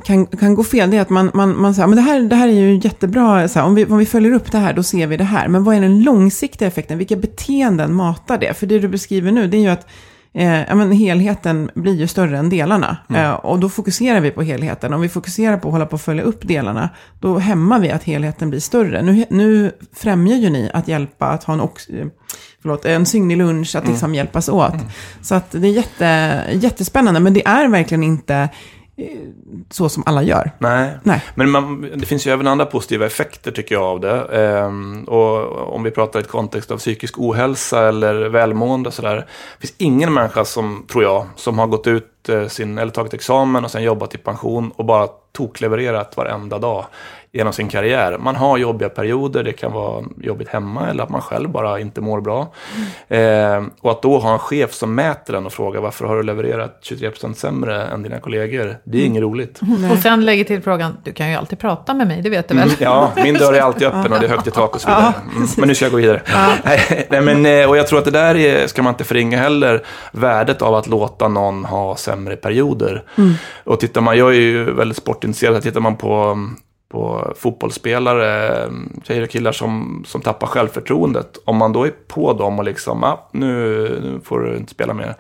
kan, 0.03 0.25
kan 0.25 0.55
gå 0.55 0.63
fel, 0.63 0.91
det 0.91 0.97
är 0.97 1.01
att 1.01 1.09
man, 1.09 1.31
man, 1.33 1.61
man 1.61 1.75
säger, 1.75 1.87
men 1.87 1.95
det 1.95 2.01
här, 2.01 2.19
det 2.21 2.35
här 2.35 2.47
är 2.47 2.51
ju 2.51 2.79
jättebra, 2.83 3.47
så 3.47 3.59
här, 3.59 3.65
om, 3.65 3.75
vi, 3.75 3.85
om 3.85 3.97
vi 3.97 4.05
följer 4.05 4.33
upp 4.33 4.51
det 4.51 4.57
här, 4.57 4.73
då 4.73 4.83
ser 4.83 5.07
vi 5.07 5.17
det 5.17 5.23
här. 5.23 5.47
Men 5.47 5.63
vad 5.63 5.75
är 5.75 5.81
den 5.81 6.03
långsiktiga 6.03 6.67
effekten? 6.67 6.97
Vilka 6.97 7.15
beteenden 7.15 7.93
matar 7.93 8.37
det? 8.37 8.53
För 8.53 8.67
det 8.67 8.79
du 8.79 8.87
beskriver 8.87 9.31
nu, 9.31 9.47
det 9.47 9.57
är 9.57 9.61
ju 9.61 9.67
att 9.67 9.87
eh, 10.34 10.76
men 10.76 10.91
helheten 10.91 11.69
blir 11.76 11.93
ju 11.93 12.08
större 12.08 12.38
än 12.38 12.50
delarna. 12.50 12.98
Eh, 13.15 13.32
och 13.32 13.60
då 13.60 13.69
fokuserar 13.69 14.19
vi 14.19 14.32
på 14.32 14.41
helheten. 14.41 14.93
Om 14.93 15.02
vi 15.02 15.10
fokuserar 15.10 15.58
på 15.58 15.67
att 15.67 15.72
hålla 15.72 15.86
på 15.86 15.96
att 15.96 16.02
följa 16.02 16.24
upp 16.24 16.48
delarna, 16.48 16.89
då 17.19 17.38
hämmar 17.38 17.80
vi 17.80 17.91
att 17.91 18.04
helheten 18.04 18.50
blir 18.50 18.60
större. 18.60 19.02
Nu, 19.02 19.26
nu 19.30 19.72
främjar 19.96 20.38
ju 20.38 20.50
ni 20.50 20.72
att 20.74 20.88
hjälpa, 20.88 21.28
att 21.28 21.43
ha 21.43 21.54
en, 21.54 21.62
ox, 21.62 21.88
eh, 21.88 22.08
förlåt, 22.62 22.86
en 22.86 23.06
sygnig 23.06 23.38
lunch, 23.38 23.76
att 23.76 23.88
liksom 23.88 24.15
hjälpas 24.15 24.50
åt. 24.50 24.76
Så 25.22 25.36
att 25.36 25.52
det 25.52 25.67
är 25.67 25.72
jätte, 25.72 26.43
jättespännande, 26.54 27.19
men 27.19 27.34
det 27.34 27.48
är 27.48 27.67
verkligen 27.67 28.04
inte 28.04 28.50
så 29.69 29.89
som 29.89 30.03
alla 30.06 30.23
gör. 30.23 30.51
Nej. 30.60 30.91
Nej. 31.03 31.23
Men 31.36 31.49
man, 31.49 31.82
det 31.95 32.06
finns 32.06 32.27
ju 32.27 32.32
även 32.32 32.47
andra 32.47 32.65
positiva 32.65 33.06
effekter 33.06 33.51
tycker 33.51 33.75
jag 33.75 33.84
av 33.84 33.99
det. 33.99 34.21
Ehm, 34.21 35.03
och 35.03 35.75
om 35.75 35.84
vi 35.84 35.91
pratar 35.91 36.19
i 36.19 36.23
ett 36.23 36.29
kontext 36.29 36.71
av 36.71 36.77
psykisk 36.77 37.19
ohälsa 37.19 37.88
eller 37.88 38.29
välmående 38.29 38.88
och 38.88 38.93
sådär. 38.93 39.15
Det 39.15 39.67
finns 39.67 39.73
ingen 39.77 40.13
människa 40.13 40.45
som, 40.45 40.86
tror 40.91 41.03
jag, 41.03 41.27
som 41.36 41.60
har 41.60 41.67
gått 41.67 41.88
ut 41.88 42.29
eh, 42.29 42.47
sin, 42.47 42.77
eller 42.77 42.91
tagit 42.91 43.13
examen 43.13 43.65
och 43.65 43.71
sen 43.71 43.84
jobbat 43.84 44.12
till 44.12 44.19
pension 44.19 44.71
och 44.75 44.86
bara 44.86 45.08
toklevererat 45.32 46.17
varenda 46.17 46.60
dag 46.60 46.86
genom 47.34 47.54
sin 47.54 47.69
karriär. 47.69 48.17
Man 48.17 48.36
har 48.36 48.58
jobbiga 48.58 48.89
perioder, 48.89 49.43
det 49.43 49.54
kan 49.54 49.72
vara 49.72 50.04
jobbigt 50.22 50.48
hemma 50.48 50.89
eller 50.89 51.04
att 51.04 51.10
man 51.10 51.22
själv 51.22 51.50
bara 51.50 51.80
inte 51.80 52.02
mår 52.02 52.22
bra. 52.22 52.54
Eh, 53.08 53.63
och 53.82 53.91
att 53.91 54.02
då 54.02 54.19
ha 54.19 54.34
en 54.34 54.39
chef 54.39 54.74
som 54.74 54.96
mäter 54.96 55.34
den 55.34 55.46
och 55.46 55.54
frågar 55.54 55.82
varför 55.82 56.06
har 56.06 56.15
du 56.15 56.24
levererat 56.24 56.80
23% 56.84 57.34
sämre 57.34 57.84
än 57.84 58.04
dina 58.04 58.19
kollegor, 58.19 58.78
det 58.84 59.02
är 59.02 59.06
inget 59.06 59.22
roligt. 59.22 59.60
Och 59.91 59.98
sen 59.98 60.26
lägger 60.26 60.43
till 60.43 60.62
frågan, 60.62 60.98
du 61.04 61.13
kan 61.13 61.30
ju 61.30 61.36
alltid 61.36 61.60
prata 61.60 61.93
med 61.93 62.08
mig, 62.08 62.22
det 62.22 62.30
vet 62.30 62.48
du 62.48 62.56
väl? 62.56 62.63
Mm, 62.63 62.76
ja, 62.80 63.12
min 63.15 63.34
dörr 63.34 63.54
är 63.54 63.62
alltid 63.62 63.88
öppen 63.88 64.13
och 64.13 64.19
det 64.19 64.26
är 64.26 64.30
högt 64.30 64.48
i 64.48 64.52
tak 64.52 64.76
och 64.76 64.82
så 64.82 64.88
vidare. 64.88 65.13
Mm, 65.36 65.48
men 65.58 65.67
nu 65.67 65.76
ska 65.76 65.86
jag 65.86 65.91
gå 65.91 65.98
vidare. 65.98 66.22
Nej, 66.63 67.08
nej, 67.10 67.22
men, 67.22 67.46
eh, 67.46 67.69
och 67.69 67.78
jag 67.78 67.88
tror 67.88 68.00
att 68.00 68.06
det 68.06 68.12
där 68.12 68.36
är, 68.36 68.67
ska 68.67 68.84
man 68.84 68.93
inte 68.93 69.04
förringa 69.04 69.38
heller, 69.38 69.84
värdet 70.12 70.62
av 70.62 70.76
att 70.76 70.88
låta 70.88 71.28
någon 71.28 71.65
ha 71.65 71.96
sämre 71.96 72.36
perioder. 72.36 73.04
Och 73.63 73.80
tittar 73.80 74.02
man, 74.02 74.17
jag 74.17 74.30
är 74.30 74.39
ju 74.39 74.74
väldigt 74.74 74.98
sportintresserad, 74.98 75.63
tittar 75.63 75.80
man 75.80 75.96
på 75.96 76.38
på 76.93 77.34
fotbollsspelare, 77.38 78.69
tjejer 79.03 79.23
och 79.23 79.29
killar 79.29 79.51
som, 79.51 80.03
som 80.08 80.21
tappar 80.21 80.47
självförtroendet. 80.47 81.38
Om 81.45 81.58
man 81.58 81.73
då 81.73 81.84
är 81.84 81.93
på 82.08 82.34
dem 82.34 82.60
och 82.60 82.65
liksom, 82.65 83.03
ah, 83.03 83.29
nu, 83.32 83.47
nu 84.03 84.19
får 84.23 84.39
du 84.39 84.58
inte 84.58 84.71
spela 84.71 84.93
mer. 84.93 85.15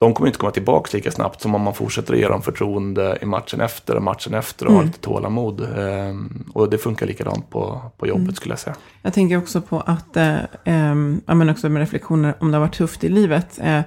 De 0.00 0.14
kommer 0.14 0.26
inte 0.26 0.38
komma 0.38 0.52
tillbaka 0.52 0.96
lika 0.96 1.10
snabbt 1.10 1.40
som 1.40 1.54
om 1.54 1.62
man 1.62 1.74
fortsätter 1.74 2.12
att 2.12 2.18
ge 2.18 2.28
dem 2.28 2.42
förtroende 2.42 3.18
i 3.22 3.24
matchen 3.24 3.60
efter 3.60 3.96
och 3.96 4.02
matchen 4.02 4.34
efter 4.34 4.66
och 4.66 4.70
Mm. 4.70 4.80
har 4.80 4.86
lite 4.86 5.00
tålamod. 5.00 5.60
Ehm, 5.78 6.44
och 6.54 6.70
det 6.70 6.78
funkar 6.78 7.06
likadant 7.06 7.50
på, 7.50 7.80
på 7.98 8.06
jobbet 8.06 8.36
skulle 8.36 8.52
jag 8.52 8.58
säga. 8.58 8.76
Jag 9.02 9.12
tänker 9.14 9.38
också 9.38 9.60
på 9.60 9.80
att, 9.80 10.16
eh, 10.16 10.38
ehm, 10.64 11.20
ja, 11.26 11.34
men 11.34 11.48
också 11.50 11.68
med 11.68 11.80
reflektioner 11.80 12.34
om 12.40 12.50
det 12.50 12.56
har 12.56 12.66
varit 12.66 12.74
tufft 12.76 13.04
i 13.04 13.08
livet, 13.08 13.58
eh, 13.62 13.80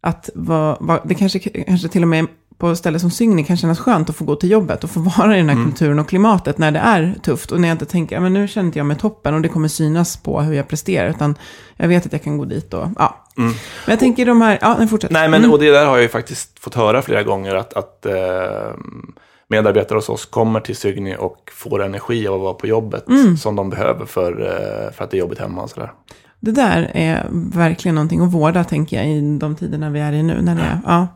att 0.00 0.30
vad, 0.34 0.76
vad, 0.80 1.00
det 1.04 1.14
kanske, 1.14 1.38
kanske 1.38 1.88
till 1.88 2.02
och 2.02 2.08
med 2.08 2.26
på 2.58 2.76
ställen 2.76 3.00
som 3.00 3.10
Sygny 3.10 3.44
kan 3.44 3.56
kännas 3.56 3.78
skönt 3.78 4.10
att 4.10 4.16
få 4.16 4.24
gå 4.24 4.36
till 4.36 4.50
jobbet 4.50 4.84
och 4.84 4.90
få 4.90 5.00
vara 5.18 5.34
i 5.34 5.38
den 5.40 5.48
här 5.48 5.64
kulturen 5.64 5.98
och 5.98 6.08
klimatet 6.08 6.58
när 6.58 6.70
det 6.70 6.78
är 6.78 7.14
tufft. 7.22 7.52
Och 7.52 7.60
när 7.60 7.68
jag 7.68 7.74
inte 7.74 7.86
tänker, 7.86 8.16
ja, 8.16 8.20
men 8.20 8.32
nu 8.32 8.48
känner 8.48 8.66
inte 8.66 8.78
jag 8.78 8.86
mig 8.86 8.96
toppen 8.96 9.34
och 9.34 9.40
det 9.42 9.48
kommer 9.48 9.68
synas 9.68 10.16
på 10.16 10.40
hur 10.40 10.54
jag 10.54 10.68
presterar, 10.68 11.08
utan 11.10 11.34
jag 11.76 11.88
vet 11.88 12.06
att 12.06 12.12
jag 12.12 12.22
kan 12.22 12.38
gå 12.38 12.44
dit 12.44 12.74
och, 12.74 12.88
ja. 12.98 13.24
Men 13.36 13.54
jag 13.86 13.98
tänker 13.98 14.26
de 14.26 14.40
här, 14.40 14.58
ja, 14.60 14.76
nej, 14.78 14.88
fortsätt. 14.88 15.10
Nej, 15.10 15.28
men 15.28 15.40
Mm. 15.40 15.52
och 15.52 15.58
det 15.58 15.70
där 15.70 15.86
har 15.86 15.92
jag 15.96 16.02
ju 16.02 16.08
faktiskt 16.08 16.58
fått 16.58 16.74
höra 16.74 17.02
flera 17.02 17.22
gånger 17.22 17.54
att, 17.54 17.74
att 17.74 18.06
eh, 18.06 18.14
medarbetare 19.48 19.96
hos 19.96 20.08
oss 20.08 20.26
kommer 20.26 20.60
till 20.60 20.76
Sygny 20.76 21.14
och 21.16 21.50
får 21.54 21.82
energi 21.84 22.28
av 22.28 22.34
att 22.34 22.40
vara 22.40 22.54
på 22.54 22.66
jobbet 22.66 23.08
Mm. 23.08 23.36
som 23.36 23.56
de 23.56 23.70
behöver 23.70 24.06
för, 24.06 24.32
eh, 24.42 24.92
för 24.92 25.04
att 25.04 25.10
det 25.10 25.16
är 25.16 25.18
jobbigt 25.18 25.38
hemma 25.38 25.62
och 25.62 25.70
sådär. 25.70 25.92
Det 26.40 26.50
där 26.52 26.90
är 26.94 27.26
verkligen 27.54 27.94
någonting 27.94 28.20
att 28.20 28.32
vårda, 28.32 28.64
tänker 28.64 28.96
jag, 28.96 29.06
i 29.08 29.38
de 29.38 29.56
tiderna 29.56 29.90
vi 29.90 30.00
är 30.00 30.12
i 30.12 30.22
nu. 30.22 30.42
När 30.42 30.54
det 30.54 30.62
är, 30.62 30.78
ja. 30.86 31.06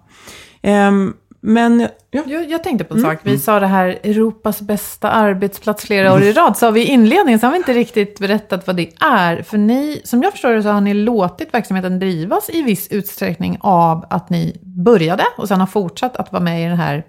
Ehm, 0.63 1.15
men, 1.45 1.89
ja. 2.11 2.23
Jag, 2.27 2.51
jag 2.51 2.65
tänkte 2.65 2.85
på 2.85 2.95
en 2.95 3.01
sak. 3.01 3.19
Vi 3.23 3.39
sa 3.39 3.61
det 3.61 3.67
här 3.67 3.89
Europas 3.89 4.61
bästa 4.61 5.11
arbetsplats 5.11 5.85
flera 5.85 6.15
år 6.15 6.23
i 6.23 6.33
rad. 6.33 6.57
Sa 6.57 6.71
vi 6.71 6.81
i 6.81 6.87
inledningen, 6.87 7.41
så 7.41 7.47
har 7.47 7.53
vi 7.53 7.57
inte 7.57 7.73
riktigt 7.73 8.19
berättat 8.19 8.67
vad 8.67 8.77
det 8.77 8.91
är. 9.01 9.43
För 9.43 9.59
ni, 9.59 10.01
som 10.05 10.23
jag 10.23 10.33
förstår 10.33 10.51
det, 10.53 10.63
så 10.63 10.69
har 10.69 10.81
ni 10.81 10.95
låtit 10.95 11.55
verksamheten 11.55 11.99
drivas 11.99 12.51
i 12.53 12.63
viss 12.63 12.89
utsträckning 12.89 13.59
av 13.61 14.07
att 14.11 14.31
ni 14.31 14.61
började 14.63 15.25
och 15.37 15.49
sen 15.49 15.61
har 15.61 15.67
fortsatt 15.67 16.17
att 16.17 16.33
vara 16.33 16.43
med 16.43 16.63
i 16.63 16.69
den 16.69 16.77
här, 16.77 17.05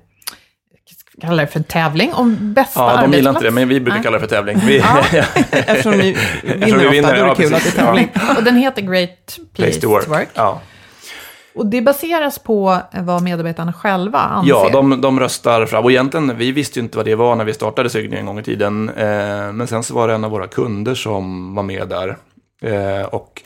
kallar 1.22 1.43
det 1.43 1.48
för 1.52 1.60
en 1.60 1.63
tävling 1.63 2.13
om 2.13 2.54
bästa 2.54 2.80
Ja, 2.80 2.86
de 2.86 2.91
arbetsplats. 2.91 3.15
gillar 3.17 3.32
inte 3.32 3.43
det, 3.43 3.52
men 3.52 3.67
vi 3.67 3.80
brukar 3.80 3.96
Nej. 3.96 4.04
kalla 4.04 4.19
det 4.19 4.28
för 4.28 4.36
tävling. 4.36 4.60
Vi, 4.65 4.78
Eftersom 5.52 5.91
ni 5.91 6.17
vinner 6.43 6.67
vi 6.67 6.74
ofta, 6.74 6.89
vinner, 6.89 7.02
då 7.02 7.08
är 7.10 7.13
det 7.13 7.19
ja, 7.19 7.36
kul 7.36 7.50
precis. 7.50 7.67
att 7.67 7.76
det 7.76 7.82
är 7.82 7.86
tävling. 7.86 8.10
Och 8.38 8.43
den 8.43 8.56
heter 8.56 8.82
Great 8.82 9.39
Place, 9.56 9.82
to 9.82 9.89
Work. 9.89 10.30
Ja. 10.34 10.62
Och 11.56 11.66
det 11.66 11.82
baseras 11.82 12.39
på 12.39 12.78
vad 12.92 13.24
medarbetarna 13.24 13.74
själva 13.74 14.20
anser. 14.20 14.50
Ja, 14.50 14.70
de, 14.72 15.02
de 15.02 15.20
röstar 15.20 15.66
fram. 15.66 15.84
Och 15.84 15.92
egentligen, 15.92 16.38
vi 16.38 16.52
visste 16.52 16.80
ju 16.80 16.84
inte 16.84 16.98
vad 16.98 17.06
det 17.06 17.16
var 17.16 17.36
när 17.36 17.46
vi 17.46 17.54
startade 17.54 17.89
Sygny 17.89 18.18
en 18.18 18.26
gång 18.26 18.39
i 18.39 18.44
tiden. 18.44 18.89
Eh, 18.89 19.52
men 19.52 19.68
sen 19.68 19.84
så 19.84 19.94
var 19.94 20.08
det 20.08 20.13
en 20.13 20.24
av 20.24 20.32
våra 20.32 20.48
kunder 20.48 20.96
som 20.96 21.56
var 21.56 21.63
med 21.63 21.88
där. 21.88 22.18
Eh, 22.62 23.06
och 23.06 23.42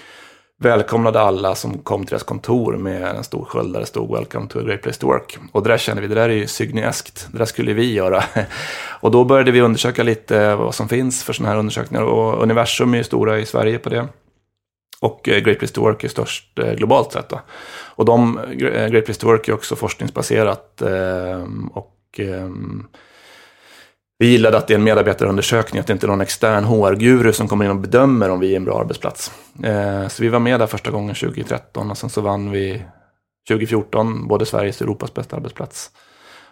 välkomnade 0.60 1.22
alla 1.22 1.56
som 1.56 1.78
kom 1.78 2.06
till 2.06 2.10
deras 2.10 2.24
kontor 2.24 2.78
med 2.78 3.04
en 3.04 3.24
stor 3.24 3.46
sköld 3.46 3.74
där 3.74 3.80
det 3.80 3.86
stod 3.86 4.12
Welcome 4.12 4.48
to 4.48 4.60
a 4.60 4.64
great 4.64 4.82
place 4.82 5.00
to 5.00 5.08
work. 5.08 5.38
Och 5.52 5.64
det 5.64 5.70
där 5.70 5.78
kände 5.78 6.02
vi, 6.02 6.08
det 6.08 6.16
där 6.16 6.30
är 6.30 6.34
ju 6.34 6.46
Sygny-eskt. 6.48 7.28
Det 7.32 7.38
där 7.38 7.46
skulle 7.46 7.74
vi 7.74 7.94
göra. 7.94 8.24
och 9.00 9.12
då 9.12 9.24
började 9.24 9.52
vi 9.52 9.62
undersöka 9.62 10.04
lite 10.04 10.56
vad 10.56 10.76
som 10.76 10.90
finns 10.90 11.24
för 11.24 11.34
sådana 11.34 11.52
här 11.52 11.60
undersökningar. 11.60 12.04
Och 12.04 12.44
Universum 12.44 12.94
är 12.94 12.98
ju 12.98 13.04
stora 13.04 13.40
i 13.40 13.46
Sverige 13.46 13.80
på 13.80 13.90
det. 13.90 14.08
Och 15.02 15.30
eh, 15.30 15.40
Great 15.40 15.60
Place 15.60 15.74
to 15.74 15.82
Work 15.82 16.04
är 16.04 16.08
störst 16.08 16.60
eh, 16.60 16.74
globalt 16.74 17.12
sett. 17.12 17.30
Då. 17.30 17.42
Och 17.96 18.06
de, 18.06 18.38
eh, 18.38 18.88
Great 18.88 19.06
Place 19.06 19.20
to 19.20 19.28
Work 19.28 19.48
är 19.48 19.54
också 19.54 19.76
forskningsbaserat. 19.76 20.82
Ehm, 20.82 21.68
och 21.68 21.96
ehm, 22.18 22.88
vi 24.20 24.28
gillade 24.28 24.58
att 24.58 24.68
det 24.68 24.74
är 24.74 24.78
en 24.78 24.84
medarbetarundersökning, 24.84 25.80
att 25.80 25.88
det 25.88 25.94
inte 25.94 26.06
är 26.06 26.08
någon 26.08 26.22
extern 26.22 26.64
HR-guru 26.64 27.34
som 27.34 27.48
kommer 27.48 27.66
in 27.66 27.72
och 27.72 27.78
bedömer 27.78 28.30
om 28.30 28.40
vi 28.40 28.52
är 28.52 28.56
en 28.56 28.66
bra 28.66 28.80
arbetsplats. 28.80 29.32
Så 30.10 30.24
vi 30.24 30.30
var 30.30 30.40
med 30.40 30.60
där 30.60 30.68
första 30.68 30.92
gången 30.92 31.16
2013 31.16 31.92
och 31.92 31.98
sen 31.98 32.10
så 32.10 32.22
vann 32.22 32.52
vi 32.52 32.82
2014 33.48 34.28
både 34.28 34.46
Sveriges 34.46 34.82
och 34.82 34.88
Europas 34.88 35.14
bästa 35.14 35.36
arbetsplats. 35.36 35.92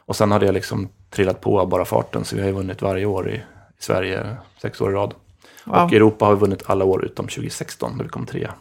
Och 0.05 0.15
sen 0.15 0.31
har 0.31 0.39
det 0.39 0.51
liksom 0.51 0.89
trillat 1.09 1.41
på 1.41 1.59
av 1.59 1.69
bara 1.69 1.85
farten, 1.85 2.25
så 2.25 2.35
vi 2.35 2.41
har 2.41 2.49
ju 2.49 2.55
vunnit 2.55 2.81
varje 2.81 3.05
år 3.05 3.29
i, 3.29 3.35
i 3.35 3.43
Sverige, 3.79 4.37
sex 4.61 4.81
år 4.81 4.91
i 4.91 4.93
rad. 4.93 5.13
Wow. 5.65 5.83
Och 5.83 5.93
Europa 5.93 6.25
har 6.25 6.33
vi 6.33 6.39
vunnit 6.39 6.63
alla 6.65 6.85
år 6.85 7.05
utom 7.05 7.27
2016, 7.27 7.97
där 7.97 8.03
vi 8.03 8.09
kom 8.09 8.25
trea. 8.25 8.53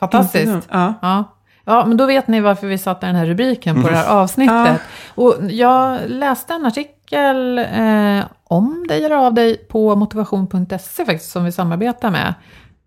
Fantastiskt. 0.00 0.68
Ja. 0.70 0.94
Ja. 1.02 1.24
ja, 1.64 1.84
men 1.86 1.96
då 1.96 2.06
vet 2.06 2.28
ni 2.28 2.40
varför 2.40 2.66
vi 2.66 2.78
satte 2.78 3.06
den 3.06 3.16
här 3.16 3.26
rubriken 3.26 3.82
på 3.82 3.88
det 3.88 3.96
här 3.96 4.08
avsnittet. 4.08 4.80
Och 5.14 5.34
jag 5.50 6.00
läste 6.06 6.54
en 6.54 6.66
artikel 6.66 7.58
eh, 7.58 8.24
om 8.44 8.86
dig 8.88 9.04
eller 9.04 9.16
av 9.16 9.34
dig 9.34 9.56
på 9.56 9.94
motivation.se 9.96 11.04
faktiskt, 11.04 11.30
som 11.30 11.44
vi 11.44 11.52
samarbetar 11.52 12.10
med. 12.10 12.34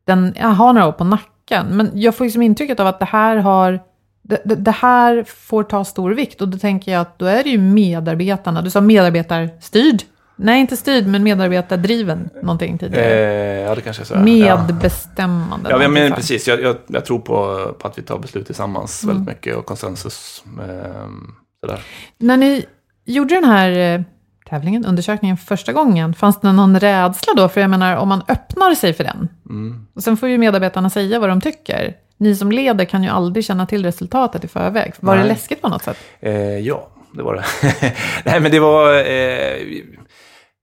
Den, 0.05 0.33
jag 0.39 0.47
har 0.47 0.73
några 0.73 0.87
år 0.87 0.91
på 0.91 1.03
nacken, 1.03 1.65
men 1.69 1.91
jag 1.93 2.15
får 2.15 2.25
liksom 2.25 2.41
intrycket 2.41 2.79
av 2.79 2.87
att 2.87 2.99
det 2.99 3.05
här 3.05 3.35
har 3.37 3.79
det, 4.21 4.41
det, 4.45 4.55
det 4.55 4.71
här 4.71 5.23
får 5.23 5.63
ta 5.63 5.83
stor 5.85 6.11
vikt 6.11 6.41
och 6.41 6.47
då 6.47 6.57
tänker 6.57 6.91
jag 6.91 7.01
att 7.01 7.19
då 7.19 7.25
är 7.25 7.43
det 7.43 7.49
ju 7.49 7.57
medarbetarna, 7.57 8.61
du 8.61 8.69
sa 8.69 8.81
medarbetarstyrd, 8.81 10.01
nej 10.37 10.59
inte 10.61 10.77
styrd 10.77 11.07
men 11.07 11.23
medarbetardriven 11.23 12.29
någonting 12.41 12.73
Eh, 12.73 12.79
tidigare. 12.79 13.59
ja, 13.61 13.75
det 13.75 13.81
kanske 13.81 14.03
är 14.03 14.05
så. 14.05 14.15
här. 14.15 14.27
Ja. 14.27 14.65
Medbestämmande. 14.67 15.69
Ja, 15.69 15.87
men, 15.87 16.13
precis. 16.13 16.47
Jag, 16.47 16.61
jag, 16.61 16.75
jag 16.87 17.05
tror 17.05 17.19
på, 17.19 17.67
på 17.79 17.87
att 17.87 17.97
vi 17.97 18.01
tar 18.01 18.19
beslut 18.19 18.45
tillsammans 18.45 19.03
Mm. 19.03 19.15
väldigt 19.15 19.35
mycket 19.35 19.55
och 19.55 19.65
konsensus. 19.65 20.43
Eh. 20.59 21.75
När 22.17 22.37
ni 22.37 22.65
gjorde 23.05 23.35
den 23.35 23.43
här 23.43 23.71
eh, 23.95 24.01
tävlingen, 24.49 24.85
undersökningen 24.85 25.37
första 25.37 25.73
gången, 25.73 26.13
fanns 26.13 26.39
det 26.41 26.51
någon 26.51 26.79
rädsla 26.79 27.33
då? 27.33 27.49
För 27.49 27.61
jag 27.61 27.69
menar, 27.69 27.95
om 27.97 28.07
man 28.07 28.23
öppnar 28.27 28.75
sig 28.75 28.93
för 28.93 29.03
den, 29.03 29.27
Mm. 29.49 29.87
och 29.95 30.03
sen 30.03 30.17
får 30.17 30.29
ju 30.29 30.37
medarbetarna 30.37 30.89
säga 30.89 31.19
vad 31.19 31.29
de 31.29 31.41
tycker. 31.41 31.93
Ni 32.17 32.35
som 32.35 32.51
leder 32.51 32.85
kan 32.85 33.03
ju 33.03 33.09
aldrig 33.09 33.45
känna 33.45 33.65
till 33.65 33.83
resultatet 33.85 34.43
i 34.43 34.47
förväg. 34.47 34.93
Var 34.99 35.13
det 35.15 35.19
Nej. 35.21 35.29
läskigt 35.29 35.61
på 35.61 35.69
något 35.69 35.83
sätt? 35.83 35.97
Eh, 36.19 36.33
ja, 36.59 36.87
det 37.13 37.23
var 37.23 37.35
det. 37.35 37.43
Nej, 38.25 38.39
men 38.39 38.51
det 38.51 38.59
var... 38.59 38.93
Eh, 38.93 39.57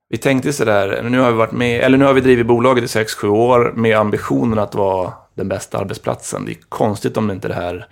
vi, 0.09 0.19
tänkte 0.19 0.53
sådär, 0.53 1.03
nu 1.03 1.19
har 1.19 1.31
vi 1.31 1.37
varit 1.37 1.53
med, 1.53 1.81
eller 1.81 1.99
nu 1.99 2.05
har 2.05 2.13
vi 2.13 2.21
drivit 2.21 2.47
bolaget 2.47 2.85
i 2.85 2.87
6-7 2.87 3.27
år 3.27 3.73
med 3.77 3.99
ambitionen 3.99 4.59
att 4.59 4.75
vara 4.75 5.13
den 5.35 5.49
bästa 5.49 5.79
arbetsplatsen. 5.79 6.45
Det 6.45 6.53
är 6.53 6.59
konstigt 6.69 7.17
om 7.17 7.27
det 7.27 7.35
inte 7.35 7.49
det 7.49 7.55
här 7.55 7.87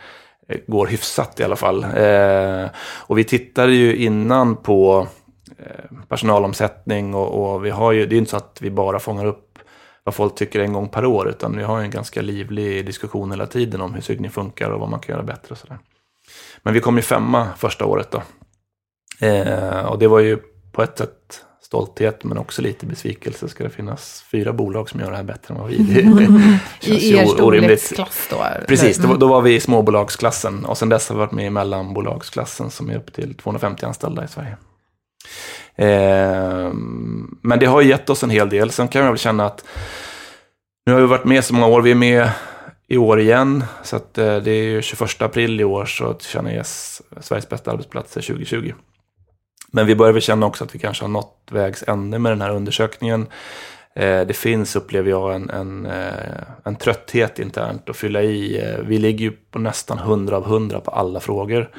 eh, 0.48 0.58
går 0.66 0.86
hyfsat 0.86 1.40
i 1.40 1.44
alla 1.44 1.56
fall. 1.56 1.84
Eh, 1.84 2.66
och 3.06 3.18
vi 3.18 3.24
tittade 3.24 3.72
ju 3.72 3.96
innan 3.96 4.56
på 4.56 5.06
eh, 5.58 5.96
personalomsättning 6.08 7.14
och, 7.14 7.54
och 7.54 7.64
vi 7.64 7.70
har 7.70 7.92
ju, 7.92 8.06
det 8.06 8.16
är 8.16 8.18
inte 8.18 8.30
så 8.30 8.36
att 8.36 8.58
vi 8.60 8.70
bara 8.70 8.98
fångar 8.98 9.26
upp 9.26 9.58
vad 10.04 10.14
folk 10.14 10.34
tycker 10.34 10.60
en 10.60 10.72
gång 10.72 10.88
per 10.88 11.04
år, 11.04 11.28
utan 11.28 11.56
vi 11.56 11.62
har 11.62 11.78
ju 11.78 11.84
en 11.84 11.90
ganska 11.90 12.22
livlig 12.22 12.86
diskussion 12.86 13.30
hela 13.30 13.46
tiden 13.46 13.80
om 13.80 13.94
hur 13.94 14.00
sugning 14.00 14.30
funkar 14.30 14.70
och 14.70 14.80
vad 14.80 14.88
man 14.88 15.00
kan 15.00 15.12
göra 15.14 15.24
bättre 15.24 15.52
och 15.52 15.58
sådär. 15.58 15.78
Men 16.62 16.74
vi 16.74 16.80
kom 16.80 16.96
ju 16.96 17.02
femma 17.02 17.48
första 17.56 17.84
året 17.84 18.10
då. 18.10 18.22
Eh, 19.26 19.84
och 19.84 19.98
det 19.98 20.08
var 20.08 20.20
ju 20.20 20.38
på 20.72 20.82
ett 20.82 20.98
sätt 20.98 21.44
stolthet 21.72 22.24
men 22.24 22.38
också 22.38 22.62
lite 22.62 22.86
besvikelse. 22.86 23.48
Ska 23.48 23.64
det 23.64 23.70
finnas 23.70 24.24
fyra 24.30 24.52
bolag 24.52 24.88
som 24.90 25.00
gör 25.00 25.10
det 25.10 25.16
här 25.16 25.24
bättre 25.24 25.54
än 25.54 25.60
vad 25.60 25.70
vi? 25.70 25.76
Det 26.80 26.88
I 26.90 27.16
er 27.16 27.26
storleksklass 27.26 28.26
då? 28.30 28.44
Precis, 28.68 28.98
Mm. 28.98 29.18
då 29.18 29.26
var 29.26 29.40
vi 29.42 29.54
i 29.54 29.60
småbolagsklassen 29.60 30.64
och 30.64 30.78
sen 30.78 30.88
dess 30.88 31.08
har 31.08 31.16
vi 31.16 31.18
varit 31.18 31.32
med 31.32 31.46
i 31.46 31.50
mellanbolagsklassen 31.50 32.70
som 32.70 32.90
är 32.90 32.96
upp 32.96 33.12
till 33.12 33.34
250 33.34 33.86
anställda 33.86 34.24
i 34.24 34.28
Sverige. 34.28 34.56
Eh, 35.76 36.72
men 37.42 37.58
det 37.58 37.66
har 37.66 37.82
gett 37.82 38.10
oss 38.10 38.22
en 38.22 38.30
hel 38.30 38.48
del. 38.48 38.70
Sen 38.70 38.88
kan 38.88 39.02
jag 39.02 39.08
väl 39.08 39.18
känna 39.18 39.46
att 39.46 39.64
nu 40.86 40.92
har 40.92 41.00
vi 41.00 41.06
varit 41.06 41.24
med 41.24 41.44
så 41.44 41.54
många 41.54 41.66
år, 41.66 41.82
vi 41.82 41.90
är 41.90 41.94
med 41.94 42.30
i 42.88 42.96
år 42.96 43.20
igen. 43.20 43.64
Så 43.82 43.96
att 43.96 44.18
eh, 44.18 44.36
det 44.36 44.50
är 44.50 44.62
ju 44.64 44.82
21 44.82 45.22
april 45.22 45.60
i 45.60 45.64
år 45.64 45.84
så 45.84 46.12
tillkännages 46.12 47.02
Sveriges 47.20 47.48
bästa 47.48 47.70
arbetsplatser 47.72 48.20
2020. 48.20 48.72
Men 49.74 49.86
vi 49.86 49.94
börjar 49.94 50.12
väl 50.12 50.22
känna 50.22 50.46
också 50.46 50.64
att 50.64 50.74
vi 50.74 50.78
kanske 50.78 51.04
har 51.04 51.08
nått 51.08 51.48
vägs 51.50 51.84
ände 51.86 52.18
med 52.18 52.32
den 52.32 52.40
här 52.40 52.50
undersökningen. 52.50 53.26
Eh, 53.94 54.20
det 54.20 54.36
finns, 54.36 54.76
upplever 54.76 55.10
jag, 55.10 55.34
en, 55.34 55.50
en, 55.50 55.86
eh, 55.86 56.42
en 56.64 56.76
trötthet 56.76 57.38
internt 57.38 57.88
att 57.88 57.96
fylla 57.96 58.22
i. 58.22 58.60
Eh, 58.60 58.84
vi 58.86 58.98
ligger 58.98 59.24
ju 59.24 59.30
på 59.30 59.58
nästan 59.58 59.98
100 59.98 60.36
av 60.36 60.46
100 60.46 60.80
på 60.80 60.90
alla 60.90 61.20
frågor. 61.20 61.70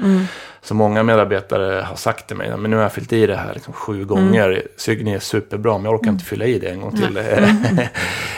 Så 0.62 0.76
många 0.76 1.04
medarbetare 1.04 1.82
har 1.82 1.96
sagt 1.96 2.28
till 2.28 2.38
mig, 2.38 2.58
men 2.58 2.72
nu 2.72 2.78
har 2.78 2.84
jag 2.84 2.94
fyllt 2.94 3.14
i 3.14 3.28
det 3.28 3.36
här 3.36 3.54
liksom 3.54 3.74
sju 3.74 4.06
gånger. 4.06 4.68
Sygni 4.78 5.14
är 5.14 5.20
superbra, 5.20 5.78
men 5.78 5.86
jag 5.86 5.94
orkar 5.94 6.12
inte 6.12 6.26
fylla 6.26 6.46
i 6.46 6.60
det 6.60 6.70
en 6.70 6.82
gång 6.82 6.92
till. 6.92 7.16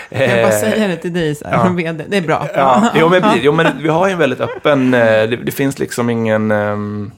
Jag 0.10 0.42
bara 0.42 0.52
säger 0.52 0.88
det 0.88 0.98
till 0.98 1.14
dig 1.14 1.36
så 1.36 1.48
här, 1.48 1.54
ja. 1.86 1.94
Det 2.08 2.18
är 2.18 2.22
bra. 2.22 2.48
Ja, 2.56 2.92
jo, 2.96 3.10
men, 3.10 3.24
jo, 3.42 3.52
men 3.52 3.82
vi 3.82 3.90
har 3.90 4.08
ju 4.08 4.14
en 4.14 4.20
väldigt 4.20 4.42
öppen, 4.42 4.92
det, 4.92 5.28
det 5.28 5.52
finns 5.52 5.80
liksom 5.80 6.10
ingen, 6.10 6.52
ehm, 6.52 7.12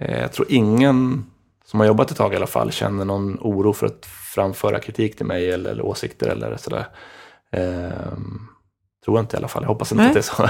eh, 0.00 0.20
jag 0.20 0.32
tror 0.32 0.46
ingen 0.50 1.24
som 1.74 1.80
har 1.80 1.86
jobbat 1.86 2.10
ett 2.10 2.16
tag 2.16 2.32
i 2.32 2.36
alla 2.36 2.46
fall 2.46 2.72
känner 2.72 3.04
någon 3.04 3.38
oro 3.40 3.72
för 3.72 3.86
att 3.86 4.06
framföra 4.34 4.80
kritik 4.80 5.16
till 5.16 5.26
mig 5.26 5.50
eller, 5.50 5.70
eller 5.70 5.84
åsikter 5.84 6.28
eller 6.28 6.56
sådär. 6.56 6.86
Ehm, 7.52 8.48
tror 9.04 9.16
jag 9.16 9.22
inte 9.22 9.36
i 9.36 9.38
alla 9.38 9.48
fall, 9.48 9.62
jag 9.62 9.68
hoppas 9.68 9.92
inte 9.92 10.02
Nej. 10.02 10.08
att 10.08 10.14
det 10.14 10.20
är 10.20 10.22
så. 10.22 10.48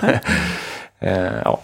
Eh, 0.98 1.40
ja. 1.44 1.60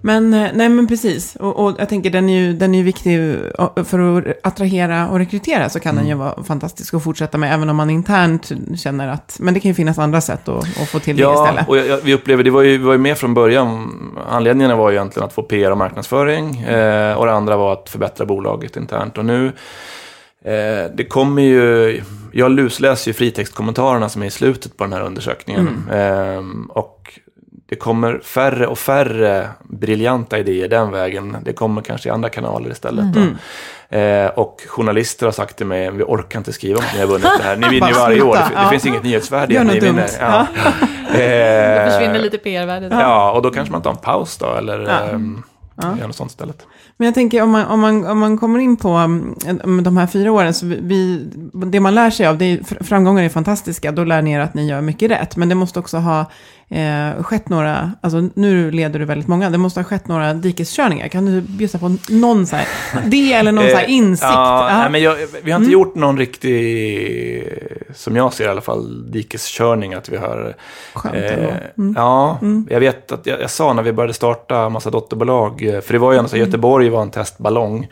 Men, 0.00 0.34
eh, 0.34 0.50
nej 0.54 0.68
men 0.68 0.86
precis. 0.86 1.36
Och, 1.36 1.64
och 1.64 1.74
jag 1.78 1.88
tänker 1.88 2.10
den 2.10 2.28
är 2.28 2.40
ju, 2.40 2.52
den 2.52 2.74
är 2.74 2.78
ju 2.78 2.84
viktig 2.84 3.34
eh, 3.58 3.84
för 3.84 4.28
att 4.28 4.46
attrahera 4.46 5.08
och 5.08 5.18
rekrytera 5.18 5.68
så 5.68 5.80
kan 5.80 5.96
den 5.96 6.08
ju 6.08 6.14
vara 6.14 6.44
fantastisk 6.44 6.94
att 6.94 7.04
fortsätta 7.04 7.38
med. 7.38 7.54
Även 7.54 7.70
om 7.70 7.76
man 7.76 7.90
internt 7.90 8.52
känner 8.76 9.08
att, 9.08 9.36
men 9.40 9.54
det 9.54 9.60
kan 9.60 9.68
ju 9.68 9.74
finnas 9.74 9.98
andra 9.98 10.20
sätt 10.20 10.48
att, 10.48 10.80
att 10.82 10.88
få 10.88 10.98
till 10.98 11.16
det 11.16 11.22
Ja, 11.22 11.44
istället. 11.44 11.68
och 11.68 11.76
jag, 11.76 11.86
jag, 11.86 12.00
vi 12.04 12.14
upplever, 12.14 12.44
det 12.44 12.50
var 12.50 12.62
ju, 12.62 12.78
vi 12.78 12.84
var 12.84 12.92
ju 12.92 12.98
med 12.98 13.18
från 13.18 13.34
början. 13.34 13.94
Anledningen 14.30 14.78
var 14.78 14.90
ju 14.90 14.96
egentligen 14.96 15.26
att 15.26 15.32
få 15.32 15.42
PR 15.42 15.70
och 15.70 15.78
marknadsföring. 15.78 16.60
Eh, 16.60 17.14
och 17.14 17.26
det 17.26 17.32
andra 17.32 17.56
var 17.56 17.72
att 17.72 17.88
förbättra 17.88 18.26
bolaget 18.26 18.76
internt. 18.76 19.18
Och 19.18 19.24
nu, 19.24 19.46
eh, 20.44 20.92
det 20.94 21.08
kommer 21.08 21.42
ju, 21.42 22.02
jag 22.32 22.50
lusläser 22.50 23.10
ju 23.10 23.14
fritextkommentarerna 23.14 24.08
som 24.08 24.22
är 24.22 24.26
i 24.26 24.30
slutet 24.30 24.76
på 24.76 24.84
den 24.84 24.92
här 24.92 25.02
undersökningen. 25.02 25.90
Eh, 25.92 26.42
och 26.68 27.18
det 27.68 27.76
kommer 27.76 28.18
färre 28.24 28.66
och 28.66 28.78
färre 28.78 29.48
briljanta 29.62 30.38
idéer 30.38 30.68
den 30.68 30.90
vägen. 30.90 31.36
Det 31.44 31.52
kommer 31.52 31.82
kanske 31.82 32.08
i 32.08 32.12
andra 32.12 32.28
kanaler 32.28 32.70
istället. 32.70 33.04
då. 33.14 33.20
Eh, 33.98 34.26
och 34.28 34.62
journalister 34.68 35.26
har 35.26 35.32
sagt 35.32 35.56
till 35.56 35.66
mig, 35.66 35.90
vi 35.90 36.02
orkar 36.02 36.38
inte 36.38 36.52
skriva 36.52 36.78
om 36.78 36.84
att 36.84 36.94
ni 36.94 37.00
har 37.00 37.06
vunnit 37.06 37.28
det 37.38 37.44
här. 37.44 37.56
Ni 37.56 37.68
vinner 37.70 37.88
ju 37.88 37.94
varje 37.94 38.22
år. 38.22 38.34
Det, 38.34 38.40
det 38.54 38.62
ja. 38.62 38.70
finns 38.70 38.86
inget 38.86 39.02
nyhetsvärde 39.02 39.54
i 39.54 39.58
att 39.58 39.66
ni 39.66 39.72
dumt. 39.80 39.84
vinner. 39.86 40.08
Ja. 40.20 40.46
Det 40.56 40.68
Eh, 41.84 41.90
försvinner 41.92 42.18
lite 42.18 42.38
PR-värde. 42.38 42.88
Ja, 42.90 43.32
och 43.32 43.42
då 43.42 43.50
kanske 43.50 43.72
man 43.72 43.82
tar 43.82 43.90
en 43.90 43.96
paus 43.96 44.36
då, 44.38 44.46
eller 44.54 44.78
Ja. 44.80 45.00
ehm, 45.00 45.42
gör 46.00 46.06
något 46.06 46.16
sånt 46.16 46.30
istället. 46.30 46.66
Men 46.96 47.04
jag 47.06 47.14
tänker 47.14 47.42
om 47.42 47.50
man, 47.50 47.66
om 47.66 47.80
man, 47.80 48.06
om 48.06 48.18
man 48.18 48.38
kommer 48.38 48.58
in 48.58 48.76
på 48.76 48.88
um, 49.64 49.82
de 49.82 49.96
här 49.96 50.06
fyra 50.06 50.32
åren, 50.32 50.54
så 50.54 50.66
vi- 50.66 51.30
det 51.52 51.80
man 51.80 51.94
lär 51.94 52.10
sig 52.10 52.26
av, 52.26 52.38
det 52.38 52.44
är, 52.44 52.56
fr- 52.58 52.84
framgångar 52.84 53.22
är 53.22 53.28
fantastiska, 53.28 53.92
då 53.92 54.04
lär 54.04 54.22
ni 54.22 54.32
er 54.32 54.40
att 54.40 54.54
ni 54.54 54.68
gör 54.68 54.80
mycket 54.80 55.10
rätt. 55.10 55.36
Men 55.36 55.48
det 55.48 55.54
måste 55.54 55.78
också 55.78 55.96
ha 55.96 56.24
eh, 56.68 57.22
skett 57.22 57.48
några, 57.48 57.92
alltså 58.00 58.28
nu 58.34 58.70
leder 58.70 58.98
du 58.98 59.04
väldigt 59.04 59.28
många, 59.28 59.50
det 59.50 59.58
måste 59.58 59.80
ha 59.80 59.84
skett 59.84 60.08
några 60.08 60.34
dikeskörningar. 60.34 61.08
Kan 61.08 61.26
du 61.26 61.40
bjussa 61.40 61.78
på 61.78 61.96
någon 62.08 62.46
så 62.46 62.56
här, 62.56 62.68
det 63.06 63.32
eller 63.32 63.52
någon 63.52 63.70
så 63.70 63.76
här 63.76 63.84
Eh, 63.84 63.94
insikt? 63.94 64.30
Ja, 64.32 64.68
nej, 64.72 64.90
men 64.90 65.02
jag, 65.02 65.16
vi 65.42 65.50
har 65.50 65.60
inte 65.60 65.72
gjort 65.72 65.94
någon 65.94 66.18
riktig, 66.18 67.52
som 67.94 68.16
jag 68.16 68.32
ser 68.32 68.44
i 68.44 68.48
alla 68.48 68.60
fall, 68.60 69.10
dikeskörning. 69.10 69.94
Att 69.94 70.08
vi 70.08 70.16
har, 70.16 70.54
Skönt 70.94 71.14
eh. 71.14 71.56
Mm. 71.78 71.94
Ja, 71.96 72.38
jag 72.68 72.80
vet 72.80 73.12
att 73.12 73.26
jag, 73.26 73.40
jag 73.40 73.50
sa 73.50 73.72
när 73.72 73.82
vi 73.82 73.92
började 73.92 74.14
starta 74.14 74.68
massa 74.68 74.90
dotterbolag, 74.90 75.62
eh, 75.62 75.80
för 75.80 75.92
det 75.92 75.98
var 75.98 76.12
ju 76.12 76.18
ändå 76.18 76.28
så, 76.28 76.36
Göteborg 76.36 76.88
var 76.88 77.02
en 77.02 77.10
testballong. 77.10 77.88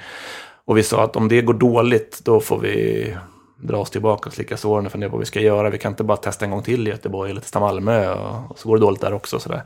Och 0.64 0.76
vi 0.76 0.82
sa 0.82 1.04
att 1.04 1.16
om 1.16 1.28
det 1.28 1.42
går 1.42 1.54
dåligt, 1.54 2.20
då 2.24 2.40
får 2.40 2.58
vi 2.58 3.14
dra 3.56 3.76
oss 3.76 3.90
tillbaka 3.90 4.28
och 4.28 4.34
slicka 4.34 4.56
såren 4.56 4.86
och 4.86 4.92
fundera 4.92 5.10
på 5.10 5.16
vad 5.16 5.20
vi 5.20 5.26
ska 5.26 5.40
göra. 5.40 5.70
Vi 5.70 5.78
kan 5.78 5.92
inte 5.92 6.04
bara 6.04 6.16
testa 6.16 6.44
en 6.44 6.50
gång 6.50 6.62
till 6.62 6.88
i 6.88 6.90
Göteborg 6.90 7.30
eller 7.30 7.40
testa 7.40 7.60
Malmö 7.60 8.12
och, 8.12 8.50
och 8.50 8.58
så 8.58 8.68
går 8.68 8.76
det 8.76 8.80
dåligt 8.80 9.00
där 9.00 9.12
också. 9.12 9.38
Sådär. 9.38 9.62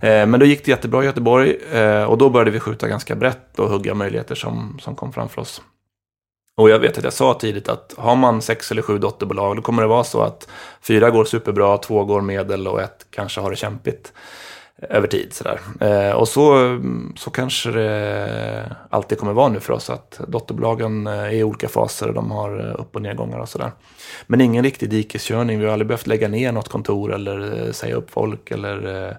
Eh, 0.00 0.26
men 0.26 0.40
då 0.40 0.46
gick 0.46 0.64
det 0.64 0.70
jättebra 0.70 1.02
i 1.02 1.06
Göteborg 1.06 1.56
eh, 1.72 2.04
och 2.04 2.18
då 2.18 2.30
började 2.30 2.50
vi 2.50 2.60
skjuta 2.60 2.88
ganska 2.88 3.14
brett 3.14 3.58
och 3.58 3.68
hugga 3.68 3.94
möjligheter 3.94 4.34
som, 4.34 4.78
som 4.82 4.94
kom 4.96 5.12
framför 5.12 5.40
oss. 5.40 5.62
Och 6.56 6.70
jag 6.70 6.78
vet 6.78 6.98
att 6.98 7.04
jag 7.04 7.12
sa 7.12 7.34
tidigt 7.34 7.68
att 7.68 7.94
har 7.98 8.16
man 8.16 8.42
sex 8.42 8.70
eller 8.70 8.82
sju 8.82 8.98
dotterbolag 8.98 9.56
då 9.56 9.62
kommer 9.62 9.82
det 9.82 9.88
vara 9.88 10.04
så 10.04 10.22
att 10.22 10.48
fyra 10.82 11.10
går 11.10 11.24
superbra, 11.24 11.78
två 11.78 12.04
går 12.04 12.20
medel 12.20 12.68
och 12.68 12.80
ett 12.80 13.06
kanske 13.10 13.40
har 13.40 13.50
det 13.50 13.56
kämpigt 13.56 14.12
över 14.90 15.08
tid. 15.08 15.32
Sådär. 15.32 15.60
Eh, 15.80 16.10
och 16.10 16.28
så, 16.28 16.78
så 17.16 17.30
kanske 17.30 17.70
det 17.70 18.76
alltid 18.90 19.18
kommer 19.18 19.32
vara 19.32 19.48
nu 19.48 19.60
för 19.60 19.72
oss 19.72 19.90
att 19.90 20.20
dotterbolagen 20.28 21.06
eh, 21.06 21.12
är 21.12 21.30
i 21.30 21.44
olika 21.44 21.68
faser 21.68 22.08
och 22.08 22.14
de 22.14 22.30
har 22.30 22.68
eh, 22.68 22.80
upp 22.80 22.96
och 22.96 23.02
nedgångar 23.02 23.38
och 23.38 23.48
sådär. 23.48 23.72
Men 24.26 24.40
ingen 24.40 24.64
riktig 24.64 24.90
dikeskörning. 24.90 25.58
Vi 25.58 25.64
har 25.64 25.72
aldrig 25.72 25.88
behövt 25.88 26.06
lägga 26.06 26.28
ner 26.28 26.52
något 26.52 26.68
kontor 26.68 27.14
eller 27.14 27.66
eh, 27.66 27.72
säga 27.72 27.94
upp 27.94 28.10
folk 28.10 28.50
eller 28.50 29.06
eh, 29.06 29.14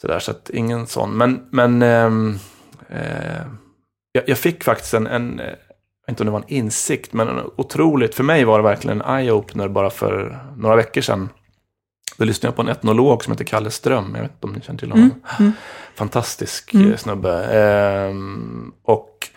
sådär. 0.00 0.18
Så 0.18 0.30
att 0.30 0.50
ingen 0.50 0.86
sån. 0.86 1.16
Men, 1.16 1.48
men 1.50 1.82
ehm, 1.82 2.38
eh, 2.88 3.42
jag, 4.26 4.38
fick 4.38 4.64
faktiskt 4.64 4.94
en, 4.94 5.06
en 5.06 5.38
jag 5.38 5.46
vet 5.46 6.20
inte 6.20 6.22
om 6.22 6.26
det 6.26 6.32
var 6.32 6.38
en 6.38 6.54
insikt, 6.54 7.12
men 7.12 7.28
otroligt, 7.56 8.14
för 8.14 8.24
mig 8.24 8.44
var 8.44 8.58
det 8.58 8.64
verkligen 8.64 9.00
en 9.00 9.18
eye-opener 9.18 9.68
bara 9.68 9.90
för 9.90 10.38
några 10.56 10.76
veckor 10.76 11.00
sedan. 11.00 11.28
Då 12.16 12.24
lyssnade 12.24 12.48
jag 12.48 12.56
på 12.56 12.62
en 12.62 12.68
etnolog 12.68 13.24
som 13.24 13.32
heter 13.32 13.44
Kalle 13.44 13.70
Ström. 13.70 14.12
Jag 14.14 14.22
vet 14.22 14.30
inte 14.30 14.46
om 14.46 14.52
ni 14.52 14.60
känner 14.60 14.78
till 14.78 14.90
honom. 14.90 15.10
Fantastisk 15.94 16.74
eh, 16.74 16.96
snubbe. 16.96 17.44
Ehm, 17.44 18.72
och 18.82 19.28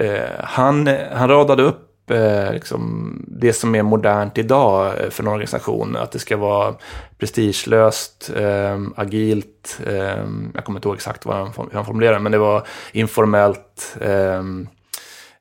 eh, 0.00 0.44
han, 0.44 0.86
han 1.12 1.28
radade 1.28 1.62
upp 1.62 2.10
eh, 2.10 2.52
liksom, 2.52 3.12
det 3.28 3.52
som 3.52 3.74
är 3.74 3.82
modernt 3.82 4.38
idag 4.38 4.86
eh, 4.86 5.10
för 5.10 5.22
en 5.22 5.28
organisation. 5.28 5.96
Att 5.96 6.12
det 6.12 6.18
ska 6.18 6.36
vara 6.36 6.74
prestigelöst, 7.18 8.30
eh, 8.36 8.80
agilt. 8.96 9.80
Eh, 9.86 10.24
jag 10.54 10.64
kommer 10.64 10.78
inte 10.78 10.88
ihåg 10.88 10.96
exakt 10.96 11.26
vad 11.26 11.36
han, 11.36 11.52
hur 11.56 11.68
han 11.72 11.84
formulerade 11.84 12.18
men 12.18 12.32
det 12.32 12.38
var 12.38 12.66
informellt. 12.92 13.96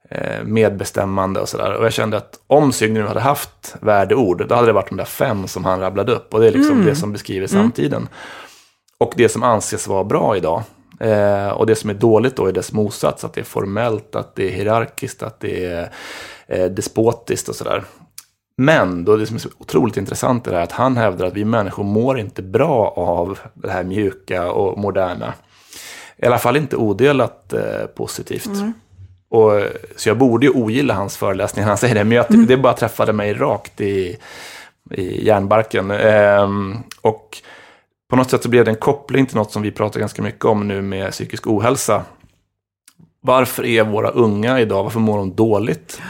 Eh, 0.09 0.43
medbestämmande 0.43 1.39
och 1.39 1.49
sådär. 1.49 1.73
Och 1.73 1.85
jag 1.85 1.93
kände 1.93 2.17
att 2.17 2.39
om 2.47 2.71
Signe 2.71 2.99
nu 2.99 3.07
hade 3.07 3.19
haft 3.19 3.75
värdeord, 3.81 4.47
då 4.47 4.55
hade 4.55 4.67
det 4.67 4.73
varit 4.73 4.89
de 4.89 4.97
där 4.97 5.05
fem 5.05 5.47
som 5.47 5.65
han 5.65 5.79
rabblade 5.79 6.11
upp. 6.11 6.33
Och 6.33 6.39
det 6.39 6.47
är 6.47 6.51
liksom 6.51 6.85
det 6.85 6.95
som 6.95 7.11
beskriver 7.11 7.47
samtiden. 7.47 8.07
Och 8.97 9.13
det 9.17 9.29
som 9.29 9.43
anses 9.43 9.87
vara 9.87 10.03
bra 10.03 10.37
idag. 10.37 10.63
Eh, 10.99 11.47
och 11.47 11.65
det 11.65 11.75
som 11.75 11.89
är 11.89 11.93
dåligt 11.93 12.35
då 12.35 12.45
är 12.45 12.51
dess 12.51 12.71
motsats, 12.71 13.23
att 13.23 13.33
det 13.33 13.41
är 13.41 13.45
formellt, 13.45 14.15
att 14.15 14.35
det 14.35 14.47
är 14.47 14.51
hierarkiskt, 14.51 15.23
att 15.23 15.39
det 15.39 15.65
är 15.65 15.91
eh, 16.47 16.65
despotiskt 16.65 17.49
och 17.49 17.55
sådär. 17.55 17.83
Men 18.57 19.05
då 19.05 19.15
det 19.15 19.25
som 19.25 19.35
är 19.35 19.39
så 19.39 19.49
otroligt 19.57 19.97
intressant 19.97 20.47
är 20.47 20.51
det 20.51 20.57
här 20.57 20.63
att 20.63 20.71
han 20.71 20.97
hävdar 20.97 21.25
att 21.25 21.33
vi 21.33 21.45
människor 21.45 21.83
mår 21.83 22.19
inte 22.19 22.41
bra 22.41 22.93
av 22.97 23.39
det 23.53 23.71
här 23.71 23.83
mjuka 23.83 24.51
och 24.51 24.77
moderna. 24.77 25.33
I 26.17 26.25
alla 26.25 26.37
fall 26.37 26.57
inte 26.57 26.75
odelat 26.75 27.53
eh, 27.53 27.85
positivt. 27.95 28.49
Och, 29.29 29.61
så 29.95 30.09
jag 30.09 30.17
borde 30.17 30.45
ju 30.45 30.51
ogilla 30.51 30.93
hans 30.93 31.17
föreläsning 31.17 31.63
när 31.63 31.69
han 31.69 31.77
säger 31.77 31.95
det, 31.95 32.03
men 32.03 32.17
jag, 32.17 32.47
det 32.47 32.57
bara 32.57 32.73
träffade 32.73 33.13
mig 33.13 33.33
rakt 33.33 33.81
i, 33.81 34.17
i 34.91 35.25
hjärnbarken. 35.25 35.91
Ehm, 35.91 36.77
och 37.01 37.37
på 38.09 38.15
något 38.15 38.29
sätt 38.29 38.43
så 38.43 38.49
blev 38.49 38.65
det 38.65 38.71
en 38.71 38.77
koppling 38.77 39.25
till 39.25 39.37
något 39.37 39.51
som 39.51 39.61
vi 39.61 39.71
pratar 39.71 39.99
ganska 39.99 40.21
mycket 40.21 40.45
om 40.45 40.67
nu 40.67 40.81
med 40.81 41.11
psykisk 41.11 41.47
ohälsa. 41.47 42.03
Varför 43.21 43.65
är 43.65 43.83
våra 43.83 44.09
unga 44.09 44.59
idag, 44.59 44.83
varför 44.83 44.99
mår 44.99 45.17
de 45.17 45.35
dåligt? 45.35 46.01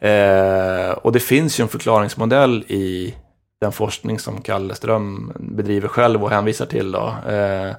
Eh, 0.00 0.90
och 0.90 1.12
det 1.12 1.20
finns 1.20 1.60
ju 1.60 1.62
en 1.62 1.68
förklaringsmodell 1.68 2.64
i 2.68 3.14
den 3.60 3.72
forskning 3.72 4.18
som 4.18 4.40
Kalle 4.40 4.74
Ström 4.74 5.32
bedriver 5.34 5.88
själv 5.88 6.24
och 6.24 6.30
hänvisar 6.30 6.66
till. 6.66 6.92
Då, 6.92 7.14
eh, 7.28 7.70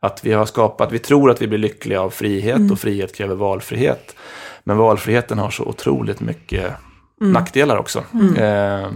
att 0.00 0.24
vi 0.24 0.32
har 0.32 0.46
skapat, 0.46 0.92
vi 0.92 0.98
tror 0.98 1.30
att 1.30 1.42
vi 1.42 1.48
blir 1.48 1.58
lyckliga 1.58 2.00
av 2.00 2.10
frihet 2.10 2.70
och 2.70 2.78
frihet 2.78 3.16
kräver 3.16 3.34
valfrihet. 3.34 4.16
Men 4.64 4.76
valfriheten 4.76 5.38
har 5.38 5.50
så 5.50 5.64
otroligt 5.64 6.20
mycket 6.20 6.72
nackdelar 7.20 7.76
också. 7.76 7.98
Eh, 8.38 8.90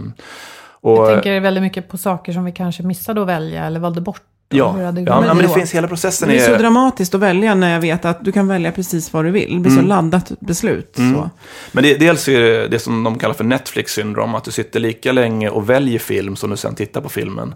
och, 0.81 0.97
Jag 0.97 1.13
tänker 1.13 1.39
väldigt 1.39 1.63
mycket 1.63 1.89
på 1.89 1.97
saker 1.97 2.33
som 2.33 2.45
vi 2.45 2.51
kanske 2.51 2.83
missade 2.83 3.21
att 3.21 3.27
välja 3.27 3.65
eller 3.65 3.79
valde 3.79 4.01
bort 4.01 4.21
Ja, 4.53 4.71
hur 4.71 4.81
ja, 4.83 4.91
men, 4.91 5.05
ja, 5.05 5.21
men 5.33 5.37
det 5.37 5.49
finns 5.49 5.71
hela 5.75 5.87
processen. 5.87 6.29
Det 6.29 6.35
är 6.39 6.45
så 6.45 6.53
är- 6.53 6.59
dramatiskt 6.59 7.15
att 7.15 7.21
välja 7.21 7.55
när 7.55 7.73
jag 7.73 7.81
vet 7.81 8.05
att 8.05 8.25
du 8.25 8.31
kan 8.31 8.47
välja 8.47 8.71
precis 8.71 9.13
vad 9.13 9.25
du 9.25 9.31
vill. 9.31 9.53
Det 9.53 9.59
blir 9.59 9.71
så 9.71 9.81
laddat 9.81 10.31
beslut. 10.39 10.91
Så. 10.95 11.29
Men 11.71 11.83
det, 11.83 11.93
dels 11.97 12.27
är 12.27 12.39
det 12.39 12.67
det 12.67 12.79
som 12.79 13.03
de 13.03 13.19
kallar 13.19 13.33
för 13.33 13.43
Netflix 13.43 13.93
syndrom, 13.93 14.35
att 14.35 14.43
du 14.43 14.51
sitter 14.51 14.79
lika 14.79 15.11
länge 15.11 15.49
och 15.49 15.69
väljer 15.69 15.99
film 15.99 16.35
som 16.35 16.49
du 16.49 16.57
sen 16.57 16.75
tittar 16.75 17.01
på 17.01 17.09
filmen. 17.09 17.55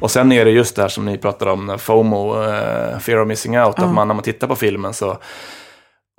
Och 0.00 0.10
sen 0.10 0.32
är 0.32 0.44
det 0.44 0.50
just 0.50 0.76
det 0.76 0.82
här 0.82 0.88
som 0.88 1.04
ni 1.04 1.18
pratar 1.18 1.46
om, 1.46 1.76
FOMO, 1.78 2.42
eh, 2.42 2.98
fear 2.98 3.20
of 3.22 3.28
missing 3.28 3.58
out, 3.60 3.78
att 3.78 3.92
man 3.94 4.08
när 4.08 4.14
man 4.14 4.24
tittar 4.24 4.46
på 4.46 4.56
filmen 4.56 4.94
så 4.94 5.18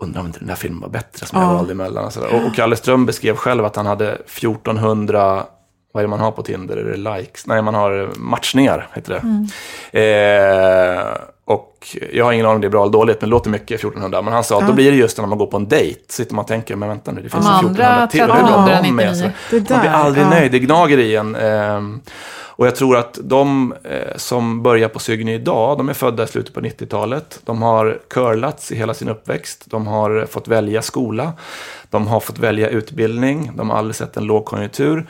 undrar 0.03 0.21
om 0.21 0.28
inte 0.28 0.39
den 0.39 0.47
där 0.47 0.55
filmen 0.55 0.82
var 0.82 0.89
bättre 0.89 1.26
som 1.26 1.39
jag 1.41 1.49
Ja. 1.49 1.53
valde 1.53 1.71
emellan. 1.71 2.05
Och, 2.05 2.23
och, 2.39 2.45
och 2.47 2.55
Kalle 2.55 2.76
Ström 2.76 3.05
beskrev 3.05 3.36
själv 3.36 3.65
att 3.65 3.76
han 3.76 3.86
hade 3.86 4.11
1400 4.11 5.43
vad 5.95 6.01
är 6.01 6.07
det 6.07 6.09
man 6.09 6.19
har 6.19 6.31
på 6.31 6.43
Tinder? 6.43 6.77
Är 6.77 6.83
det 6.83 6.97
likes? 7.17 7.47
Nej, 7.47 7.61
man 7.61 7.75
har 7.75 8.09
matchningar, 8.17 8.87
heter 8.93 9.13
det. 9.13 9.21
Eh, 9.99 11.17
och 11.45 11.87
jag 12.13 12.25
har 12.25 12.31
ingen 12.31 12.45
aning 12.45 12.55
om 12.55 12.61
det 12.61 12.67
är 12.67 12.69
bra 12.69 12.81
eller 12.81 12.91
dåligt, 12.91 13.21
men 13.21 13.29
det 13.29 13.31
låter 13.31 13.49
mycket 13.49 13.79
1400. 13.79 14.21
Men 14.21 14.33
han 14.33 14.43
sa 14.43 14.57
att 14.61 14.67
då 14.67 14.73
blir 14.73 14.91
det 14.91 14.97
just 14.97 15.17
när 15.17 15.25
man 15.27 15.37
går 15.37 15.47
på 15.47 15.57
en 15.57 15.67
dejt, 15.67 15.99
sitter 16.07 16.35
man 16.35 16.43
och 16.43 16.47
tänker, 16.47 16.75
men 16.75 16.89
vänta 16.89 17.11
nu, 17.11 17.21
det 17.21 17.29
finns 17.29 17.45
De 17.45 17.51
ju 17.61 17.67
andra 17.67 18.03
1400 18.03 18.07
till. 18.07 18.21
hur 18.21 18.27
blir 18.27 18.41
de 18.43 18.69
1399. 18.71 18.93
med? 18.93 19.17
Så 19.17 19.55
Det 19.55 19.69
Man 19.69 19.79
blir 19.81 19.91
aldrig 19.91 20.25
ja. 20.25 20.29
nöjd, 20.29 20.51
det 20.51 20.59
gnager 20.59 20.97
i 20.97 21.15
en. 21.15 21.35
ehm, 21.35 22.01
och 22.57 22.67
jag 22.67 22.75
tror 22.75 22.97
att 22.97 23.19
de 23.23 23.73
eh, 23.83 24.15
som 24.15 24.63
börjar 24.63 24.89
på 24.89 24.99
Sygny 24.99 25.33
idag, 25.33 25.77
de 25.77 25.89
är 25.89 25.93
födda 25.93 26.23
i 26.23 26.27
slutet 26.27 26.53
på 26.53 26.59
90-talet. 26.61 27.39
De 27.45 27.61
har 27.61 27.99
curlats 28.09 28.71
i 28.71 28.75
hela 28.75 28.93
sin 28.93 29.09
uppväxt. 29.09 29.63
De 29.65 29.87
har 29.87 30.25
fått 30.29 30.47
välja 30.47 30.81
skola. 30.81 31.33
De 31.89 32.07
har 32.07 32.19
fått 32.19 32.39
välja 32.39 32.69
utbildning. 32.69 33.51
De 33.55 33.69
har 33.69 33.77
aldrig 33.77 33.95
sett 33.95 34.17
en 34.17 34.23
lågkonjunktur. 34.23 35.05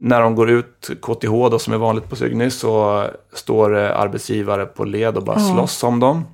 När 0.00 0.20
de 0.20 0.34
går 0.34 0.50
ut 0.50 0.90
KTH, 1.02 1.30
då, 1.50 1.58
som 1.58 1.72
är 1.72 1.78
vanligt 1.78 2.08
på 2.08 2.16
Sygny, 2.16 2.50
så 2.50 3.04
står 3.32 3.78
eh, 3.78 4.00
arbetsgivare 4.00 4.66
på 4.66 4.84
led 4.84 5.16
och 5.16 5.24
bara 5.24 5.38
slåss 5.38 5.84
om 5.84 6.00
dem. 6.00 6.24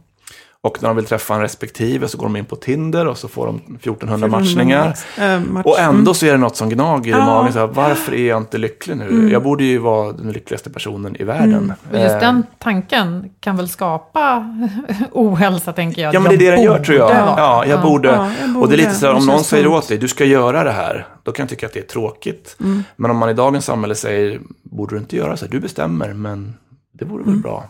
Och 0.64 0.82
när 0.82 0.88
de 0.88 0.96
vill 0.96 1.04
träffa 1.04 1.34
en 1.34 1.40
respektive 1.40 2.08
så 2.08 2.18
går 2.18 2.26
de 2.26 2.36
in 2.36 2.44
på 2.44 2.56
Tinder 2.56 3.06
och 3.06 3.18
så 3.18 3.28
får 3.28 3.46
de 3.46 3.56
1400 3.56 4.28
matchningar. 4.28 4.94
Eh, 5.20 5.40
match. 5.40 5.64
Och 5.66 5.78
ändå 5.80 6.14
så 6.14 6.26
är 6.26 6.32
det 6.32 6.38
något 6.38 6.56
som 6.56 6.68
gnager 6.68 7.08
i 7.08 7.18
Ja. 7.18 7.26
magen. 7.26 7.52
Så 7.52 7.58
här, 7.58 7.66
varför 7.66 8.14
är 8.14 8.28
jag 8.28 8.38
inte 8.42 8.58
lycklig 8.58 8.96
nu? 8.96 9.28
Jag 9.32 9.42
borde 9.42 9.64
ju 9.64 9.78
vara 9.78 10.12
den 10.12 10.32
lyckligaste 10.32 10.70
personen 10.70 11.16
i 11.20 11.24
världen. 11.24 11.72
Och 11.92 11.98
just 11.98 12.14
Eh, 12.14 12.20
den 12.20 12.42
tanken 12.58 13.30
kan 13.40 13.56
väl 13.56 13.68
skapa 13.68 14.54
ohälsa, 15.12 15.72
tänker 15.72 16.02
jag. 16.02 16.14
Ja, 16.14 16.20
men 16.20 16.28
det 16.28 16.34
är 16.46 16.50
det 16.50 16.56
den 16.56 16.62
gör 16.64 16.78
tror 16.84 16.98
jag. 16.98 17.08
borde. 17.08 17.18
Ja, 17.40 17.64
jag 17.66 17.82
borde. 17.82 18.08
Ja, 18.08 18.30
jag 18.40 18.62
Och 18.62 18.68
det 18.68 18.74
är 18.74 18.76
lite 18.76 18.88
borde. 18.88 18.98
så 18.98 19.06
här, 19.06 19.14
om 19.14 19.26
någon 19.26 19.44
säger 19.44 19.66
åt 19.66 19.88
dig, 19.88 19.98
du 19.98 20.08
ska 20.08 20.24
göra 20.24 20.64
det 20.64 20.72
här. 20.72 21.06
Då 21.22 21.32
kan 21.32 21.42
jag 21.42 21.50
tycka 21.50 21.66
att 21.66 21.72
det 21.72 21.80
är 21.80 21.82
tråkigt. 21.86 22.56
Mm. 22.60 22.84
Men 22.96 23.10
om 23.10 23.16
man 23.16 23.30
i 23.30 23.34
dagens 23.34 23.64
samhälle 23.64 23.94
säger, 23.94 24.40
borde 24.62 24.94
du 24.94 24.98
inte 24.98 25.16
göra 25.16 25.36
så 25.36 25.44
här? 25.44 25.52
Du 25.52 25.60
bestämmer, 25.60 26.12
men 26.12 26.54
det 26.98 27.04
vore 27.04 27.22
Mm. 27.22 27.34
väl 27.34 27.42
bra. 27.42 27.64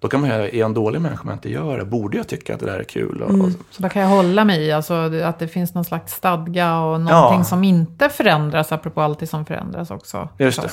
Då 0.00 0.08
kan 0.08 0.20
man 0.20 0.30
ju, 0.30 0.34
är 0.36 0.56
jag 0.56 0.66
en 0.66 0.74
dålig 0.74 1.00
människa 1.00 1.22
om 1.22 1.28
jag 1.28 1.36
inte 1.36 1.50
gör 1.50 1.78
det? 1.78 1.84
Borde 1.84 2.16
jag 2.16 2.28
tycka 2.28 2.54
att 2.54 2.60
det 2.60 2.66
där 2.66 2.78
är 2.78 2.84
kul? 2.84 3.22
Mm. 3.22 3.40
och, 3.40 3.50
Så 3.70 3.82
då 3.82 3.88
kan 3.88 4.02
jag 4.02 4.08
hålla 4.08 4.44
mig 4.44 4.62
i, 4.66 4.72
alltså 4.72 4.94
att 5.24 5.38
det 5.38 5.48
finns 5.48 5.74
någon 5.74 5.84
slags 5.84 6.12
stadga 6.14 6.78
och 6.80 7.00
någonting 7.00 7.38
Ja. 7.38 7.44
som 7.44 7.64
inte 7.64 8.08
förändras, 8.08 8.72
apropå 8.72 9.00
allt 9.00 9.18
det 9.18 9.26
som 9.26 9.46
förändras 9.46 9.90
också. 9.90 10.28
Just 10.38 10.62
det. 10.62 10.70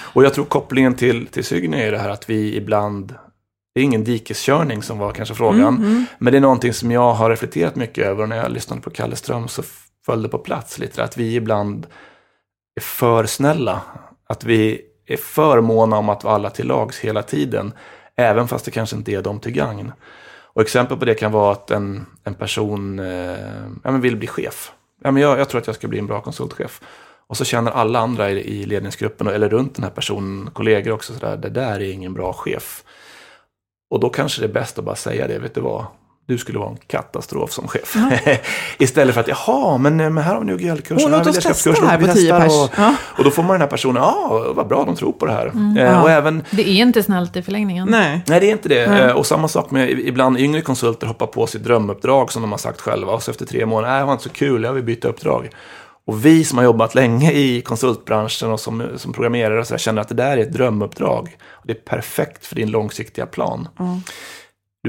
Och 0.00 0.24
jag 0.24 0.34
tror 0.34 0.44
kopplingen 0.44 0.94
till, 0.94 1.26
till 1.26 1.44
Sygny 1.44 1.80
är 1.82 1.92
det 1.92 1.98
här 1.98 2.08
att 2.08 2.30
vi 2.30 2.56
ibland, 2.56 3.14
det 3.74 3.80
är 3.80 3.84
ingen 3.84 4.04
dikeskörning 4.04 4.82
som 4.82 4.98
var 4.98 5.12
kanske 5.12 5.34
frågan, 5.34 6.06
men 6.18 6.32
det 6.32 6.36
är 6.38 6.40
någonting 6.40 6.72
som 6.72 6.90
jag 6.90 7.14
har 7.14 7.30
reflekterat 7.30 7.76
mycket 7.76 8.06
över 8.06 8.22
och 8.22 8.28
när 8.28 8.36
jag 8.36 8.50
lyssnade 8.52 8.82
på 8.82 8.90
Kalle 8.90 9.16
Ström 9.16 9.48
så 9.48 9.62
föll 10.06 10.22
det 10.22 10.28
på 10.28 10.38
plats 10.38 10.78
lite, 10.78 11.04
att 11.04 11.16
vi 11.16 11.34
ibland 11.34 11.86
är 12.76 12.80
för 12.80 13.26
snälla. 13.26 13.80
Att 14.28 14.44
vi 14.44 14.80
är 15.06 15.16
för 15.16 15.60
måna 15.60 15.96
om 15.98 16.08
att 16.08 16.24
vara 16.24 16.34
alla 16.34 16.50
till 16.50 16.66
lags 16.66 16.98
hela 16.98 17.22
tiden, 17.22 17.72
även 18.18 18.48
fast 18.48 18.64
det 18.64 18.70
kanske 18.70 18.96
inte 18.96 19.12
är 19.12 19.22
dem 19.22 19.40
till 19.40 19.52
gagn. 19.52 19.92
Och 20.42 20.62
exempel 20.62 20.98
på 20.98 21.04
det 21.04 21.14
kan 21.14 21.32
vara 21.32 21.52
att 21.52 21.70
en, 21.70 22.06
en 22.24 22.34
person 22.34 22.98
eh, 22.98 23.38
ja, 23.84 23.90
men 23.90 24.00
vill 24.00 24.16
bli 24.16 24.26
chef. 24.26 24.72
Ja, 25.02 25.10
men 25.10 25.22
jag, 25.22 25.38
jag 25.38 25.48
tror 25.48 25.60
att 25.60 25.66
jag 25.66 25.76
ska 25.76 25.88
bli 25.88 25.98
en 25.98 26.06
bra 26.06 26.20
konsultchef. 26.20 26.80
Och 27.26 27.36
så 27.36 27.44
känner 27.44 27.70
alla 27.70 27.98
andra 27.98 28.30
i, 28.30 28.60
i 28.60 28.66
ledningsgruppen 28.66 29.26
eller 29.26 29.48
runt 29.48 29.74
den 29.74 29.84
här 29.84 29.90
personen, 29.90 30.50
kollegor 30.52 30.92
också, 30.92 31.14
sådär, 31.14 31.36
det 31.36 31.48
där 31.48 31.80
är 31.80 31.92
ingen 31.92 32.14
bra 32.14 32.32
chef. 32.32 32.84
Och 33.90 34.00
då 34.00 34.10
kanske 34.10 34.40
det 34.40 34.46
är 34.46 34.52
bäst 34.52 34.78
att 34.78 34.84
bara 34.84 34.96
säga 34.96 35.28
det, 35.28 35.38
vet 35.38 35.54
du 35.54 35.60
vad? 35.60 35.86
Du 36.28 36.38
skulle 36.38 36.58
vara 36.58 36.70
en 36.70 36.76
katastrof 36.86 37.52
som 37.52 37.68
chef. 37.68 37.96
Istället 38.78 39.14
för 39.14 39.20
att, 39.20 39.28
jaha, 39.28 39.78
men, 39.78 39.96
men 39.96 40.18
här 40.18 40.34
har 40.34 40.40
vi 40.40 40.46
nu 40.46 40.56
GL-kursen. 40.56 40.96
Åh, 40.96 41.10
här 41.10 41.18
har 41.18 41.24
vi 41.24 41.30
ledarskapskursen, 41.30 41.86
här 41.86 41.98
på 41.98 42.04
10 42.06 42.12
testar 42.14 42.40
pers. 42.40 42.52
Och, 42.52 42.70
Ja. 42.76 42.94
och 43.18 43.24
då 43.24 43.30
får 43.30 43.42
man 43.42 43.52
den 43.52 43.60
här 43.60 43.68
personen, 43.68 44.02
ja, 44.02 44.52
vad 44.56 44.68
bra, 44.68 44.84
de 44.84 44.96
tror 44.96 45.12
på 45.12 45.26
det 45.26 45.32
här. 45.32 45.46
Eh, 45.46 45.84
Ja. 45.84 46.02
Och 46.02 46.10
även 46.10 46.44
Det 46.50 46.62
är 46.68 46.82
inte 46.82 47.02
snällt 47.02 47.36
i 47.36 47.42
förlängningen. 47.42 47.88
Nej. 47.90 48.20
Nej, 48.26 48.40
det 48.40 48.46
är 48.48 48.52
inte 48.52 48.68
det. 48.68 48.84
Eh, 48.84 49.10
Och 49.12 49.26
samma 49.26 49.48
sak 49.48 49.70
med 49.70 49.90
ibland 49.90 50.38
yngre 50.38 50.60
konsulter 50.60 51.06
hoppar 51.06 51.26
på 51.26 51.46
sitt 51.46 51.64
drömuppdrag 51.64 52.32
som 52.32 52.42
de 52.42 52.50
har 52.50 52.58
sagt 52.58 52.80
själva. 52.80 53.12
Och 53.12 53.22
så 53.22 53.30
efter 53.30 53.46
tre 53.46 53.66
månader, 53.66 53.92
nej, 53.92 54.00
det 54.00 54.04
var 54.06 54.12
inte 54.12 54.24
så 54.24 54.30
kul, 54.30 54.62
jag 54.62 54.72
vill 54.72 54.84
byta 54.84 55.08
uppdrag. 55.08 55.48
Och 56.06 56.24
vi 56.26 56.44
som 56.44 56.58
har 56.58 56.64
jobbat 56.64 56.94
länge 56.94 57.32
i 57.32 57.60
konsultbranschen 57.60 58.50
och 58.52 58.60
som, 58.60 58.82
som 58.96 59.12
programmerare 59.12 59.60
och 59.60 59.66
så 59.66 59.74
där, 59.74 59.78
känner 59.78 60.02
att 60.02 60.08
det 60.08 60.14
där 60.14 60.36
är 60.36 60.42
ett 60.42 60.52
drömuppdrag. 60.52 61.36
Och 61.52 61.66
det 61.66 61.72
är 61.72 61.80
perfekt 61.98 62.46
för 62.46 62.54
din 62.56 62.70
långsiktiga 62.70 63.26
plan. 63.26 63.68
Ja. 63.78 64.00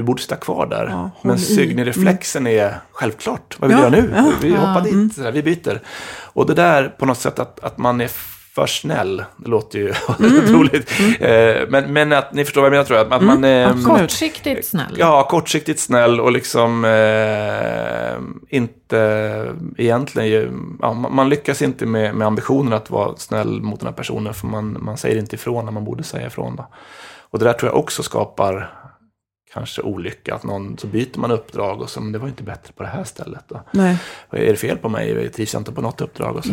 Du 0.00 0.04
borde 0.04 0.22
sitta 0.22 0.36
kvar 0.36 0.66
där. 0.66 0.86
Ja, 0.90 1.10
Men 1.22 1.36
i. 1.36 1.38
Sygny-reflexen 1.38 2.46
är 2.46 2.74
självklart. 2.92 3.56
Vad 3.58 3.70
vill 3.70 3.78
Ja, 3.82 3.90
du 3.90 3.96
göra 3.96 4.22
nu? 4.22 4.32
vi 4.40 4.50
ja. 4.54 4.56
hoppar 4.60 4.80
dit, 4.80 4.92
Mm. 4.92 5.10
så 5.10 5.20
där, 5.22 5.32
vi 5.32 5.42
byter. 5.42 5.80
Och 6.22 6.46
det 6.46 6.54
där 6.54 6.88
på 6.88 7.06
något 7.06 7.18
sätt 7.18 7.38
att, 7.38 7.64
att 7.64 7.78
man 7.78 8.00
är 8.00 8.10
för 8.54 8.66
snäll, 8.66 9.24
det 9.36 9.48
låter 9.50 9.78
ju 9.78 9.94
Mm, 10.18 10.44
otroligt. 10.44 10.90
Eh, 11.20 11.68
men, 11.68 11.92
men 11.92 12.12
att 12.12 12.32
ni 12.32 12.44
förstår 12.44 12.60
vad 12.60 12.66
jag 12.66 12.72
menar 12.72 12.84
tror 12.84 12.98
jag. 12.98 13.12
Att 13.12 13.22
man, 13.22 13.44
eh, 13.44 13.68
absolut. 13.70 13.86
Kortsiktigt 14.00 14.66
snäll. 14.66 14.96
Ja, 14.98 15.28
kortsiktigt 15.30 15.80
snäll 15.80 16.20
och 16.20 16.32
liksom 16.32 16.84
eh, 16.84 18.56
inte 18.58 18.98
egentligen, 19.76 20.28
ju- 20.28 20.52
ja, 20.80 20.92
man, 20.92 21.14
man 21.14 21.28
lyckas 21.28 21.62
inte 21.62 21.86
med, 21.86 22.14
med 22.14 22.26
ambitionen 22.26 22.72
att 22.72 22.90
vara 22.90 23.16
snäll 23.16 23.62
mot 23.62 23.80
den 23.80 23.86
här 23.86 23.94
personen 23.94 24.34
för 24.34 24.46
man, 24.46 24.76
man 24.80 24.96
säger 24.96 25.18
inte 25.18 25.34
ifrån 25.36 25.64
när 25.64 25.72
man 25.72 25.84
borde 25.84 26.02
säga 26.02 26.26
ifrån. 26.26 26.56
Då. 26.56 26.66
Och 27.30 27.38
det 27.38 27.44
där 27.44 27.52
tror 27.52 27.70
jag 27.72 27.78
också 27.78 28.02
skapar 28.02 28.72
kanske 29.52 29.82
olycka, 29.82 30.34
att 30.34 30.44
någon, 30.44 30.78
så 30.78 30.86
byter 30.86 31.18
man 31.18 31.30
uppdrag 31.30 31.80
och 31.80 31.90
så, 31.90 32.00
men 32.00 32.12
det 32.12 32.18
var 32.18 32.28
inte 32.28 32.42
bättre 32.42 32.72
på 32.72 32.82
det 32.82 32.88
här 32.88 33.04
stället. 33.04 33.44
Då. 33.48 33.62
Nej. 33.70 33.98
Är 34.30 34.46
det 34.46 34.56
fel 34.56 34.76
på 34.76 34.88
mig? 34.88 35.28
Trivs 35.28 35.52
jag 35.52 35.60
inte 35.60 35.72
på 35.72 35.80
något 35.80 36.00
uppdrag? 36.00 36.36
Och 36.36 36.44
så. 36.44 36.52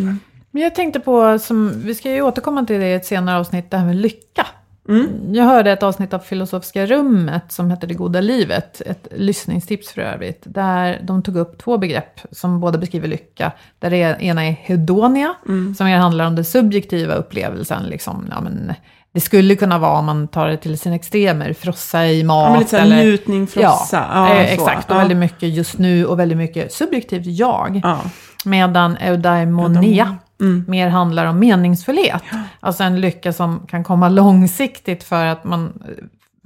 Men 0.51 0.63
jag 0.63 0.75
tänkte 0.75 0.99
på, 0.99 1.39
som, 1.39 1.81
vi 1.81 1.95
ska 1.95 2.11
ju 2.11 2.21
återkomma 2.21 2.65
till 2.65 2.79
det 2.79 2.87
i 2.87 2.93
ett 2.93 3.05
senare 3.05 3.39
avsnitt, 3.39 3.71
det 3.71 3.77
här 3.77 3.85
med 3.85 3.95
lycka. 3.95 4.47
Mm. 4.89 5.33
Jag 5.33 5.43
hörde 5.43 5.71
ett 5.71 5.83
avsnitt 5.83 6.13
av 6.13 6.19
Filosofiska 6.19 6.85
rummet 6.85 7.51
som 7.51 7.71
heter 7.71 7.87
Det 7.87 7.93
goda 7.93 8.21
livet, 8.21 8.81
ett 8.81 9.07
lyssningstips 9.11 9.91
för 9.91 10.01
övrigt, 10.01 10.41
där 10.43 11.01
de 11.03 11.23
tog 11.23 11.37
upp 11.37 11.57
två 11.57 11.77
begrepp 11.77 12.19
som 12.31 12.59
båda 12.59 12.77
beskriver 12.77 13.07
lycka. 13.07 13.51
Där 13.79 13.89
det 13.89 13.97
ena 13.97 14.45
är 14.45 14.51
hedonia, 14.51 15.35
Mm. 15.47 15.75
som 15.75 15.87
handlar 15.87 16.27
om 16.27 16.35
den 16.35 16.45
subjektiva 16.45 17.15
upplevelsen. 17.15 17.83
Liksom, 17.83 18.27
ja, 18.29 18.41
men, 18.41 18.73
det 19.18 19.22
skulle 19.22 19.55
kunna 19.55 19.78
vara, 19.80 19.99
om 19.99 20.05
man 20.05 20.28
tar 20.28 20.47
det 20.47 20.57
till 20.57 20.80
sin 20.80 20.93
extremer, 20.93 21.53
frossa 21.53 22.07
i 22.07 22.24
mat. 22.24 22.43
Ja, 22.45 22.49
men 22.49 22.59
lite 22.59 22.70
så 22.70 22.78
här 22.78 22.84
eller, 22.86 23.03
njutning, 23.03 23.47
frossa. 23.47 24.05
Ja, 24.13 24.30
Ja, 24.30 24.36
eh, 24.41 24.45
så. 24.45 24.53
exakt. 24.53 24.89
Och 24.89 24.95
Ja. 24.95 24.99
väldigt 24.99 25.18
mycket 25.18 25.49
just 25.49 25.78
nu 25.78 26.05
och 26.05 26.20
väldigt 26.20 26.38
mycket 26.38 26.74
subjektivt 26.74 27.26
jag. 27.26 27.82
Ja. 27.84 27.99
Medan 28.45 28.97
eudaimonia 28.97 30.15
Mm. 30.41 30.65
mer 30.68 30.88
handlar 30.88 31.26
om 31.26 31.39
meningsfullhet. 31.39 32.22
Alltså 32.59 32.84
en 32.84 33.01
lycka 33.01 33.34
som 33.34 33.59
kan 33.68 33.84
komma 33.84 34.09
långsiktigt 34.09 35.03
för 35.03 35.26
att 35.26 35.43
man 35.43 35.82
eh, 35.88 36.03